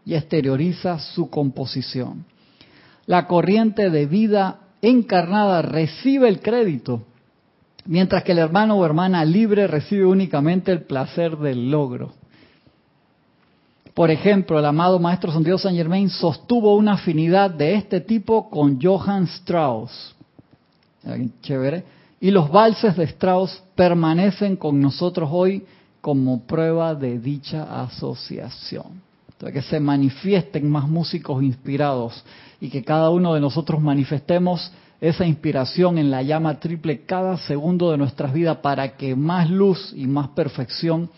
y 0.07 0.15
exterioriza 0.15 1.01
su 1.01 1.29
composición. 1.29 2.25
La 3.07 3.27
corriente 3.27 3.91
de 3.91 4.07
vida 4.07 4.61
encarnada 4.81 5.63
recibe 5.63 6.29
el 6.29 6.41
crédito, 6.41 7.03
mientras 7.85 8.23
que 8.23 8.33
el 8.33 8.39
hermano 8.39 8.77
o 8.77 8.87
hermana 8.87 9.25
libre 9.25 9.67
recibe 9.67 10.07
únicamente 10.07 10.71
el 10.71 10.83
placer 10.83 11.37
del 11.37 11.71
logro. 11.71 12.13
Por 13.95 14.11
ejemplo, 14.11 14.59
el 14.59 14.65
amado 14.65 14.99
Maestro 15.01 15.33
Santiago 15.33 15.59
San 15.59 15.75
Germain 15.75 16.09
sostuvo 16.09 16.77
una 16.77 16.93
afinidad 16.93 17.51
de 17.51 17.75
este 17.75 18.01
tipo 18.01 18.49
con 18.49 18.81
Johann 18.81 19.25
Strauss. 19.25 20.15
Chévere. 21.43 21.83
Y 22.21 22.31
los 22.31 22.51
valses 22.51 22.97
de 22.97 23.05
Strauss 23.05 23.63
permanecen 23.75 24.57
con 24.57 24.81
nosotros 24.81 25.29
hoy 25.33 25.65
como 26.01 26.47
prueba 26.47 26.95
de 26.95 27.19
dicha 27.19 27.83
asociación. 27.83 29.06
Que 29.39 29.63
se 29.63 29.81
manifiesten 29.81 30.69
más 30.71 30.89
músicos 30.89 31.43
inspirados 31.43 32.25
y 32.61 32.71
que 32.71 32.83
cada 32.83 33.11
uno 33.11 33.35
de 33.35 33.41
nosotros 33.41 33.81
manifestemos 33.83 34.73
esa 35.01 35.27
inspiración 35.27 35.99
en 35.99 36.11
la 36.11 36.23
llama 36.23 36.59
triple 36.59 37.03
cada 37.05 37.37
segundo 37.37 37.91
de 37.91 37.99
nuestras 37.99 38.33
vidas 38.33 38.59
para 38.59 38.97
que 38.97 39.15
más 39.15 39.51
luz 39.51 39.93
y 39.95 40.07
más 40.07 40.29
perfección 40.29 41.11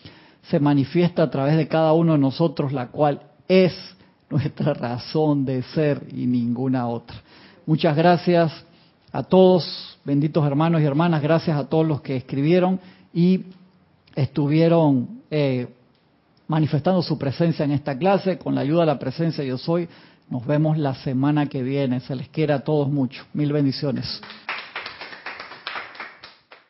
se 0.51 0.59
manifiesta 0.59 1.23
a 1.23 1.31
través 1.31 1.57
de 1.57 1.69
cada 1.69 1.93
uno 1.93 2.15
de 2.15 2.19
nosotros, 2.19 2.73
la 2.73 2.89
cual 2.89 3.23
es 3.47 3.73
nuestra 4.31 4.75
razón 4.75 5.45
de 5.45 5.63
ser 5.63 6.03
y 6.11 6.27
ninguna 6.27 6.89
otra. 6.89 7.17
Muchas 7.67 7.97
gracias 7.97 8.53
a 9.13 9.23
todos, 9.23 9.99
benditos 10.05 10.45
hermanos 10.45 10.81
y 10.81 10.85
hermanas, 10.85 11.23
gracias 11.23 11.57
a 11.57 11.69
todos 11.69 11.87
los 11.87 12.01
que 12.01 12.17
escribieron 12.17 12.81
y 13.13 13.45
estuvieron 14.17 15.21
eh, 15.31 15.69
manifestando 16.49 17.03
su 17.03 17.17
presencia 17.17 17.65
en 17.65 17.73
esta 17.73 17.97
clase, 17.97 18.39
con 18.39 18.55
la 18.55 18.63
ayuda 18.63 18.81
de 18.81 18.87
la 18.87 18.99
presencia 18.99 19.45
yo 19.45 19.59
soy. 19.59 19.89
Nos 20.29 20.45
vemos 20.47 20.77
la 20.77 20.95
semana 20.95 21.47
que 21.47 21.63
viene. 21.63 22.01
Se 22.01 22.15
les 22.17 22.29
quiera 22.29 22.57
a 22.57 22.61
todos 22.61 22.89
mucho. 22.91 23.25
Mil 23.33 23.53
bendiciones. 23.53 24.21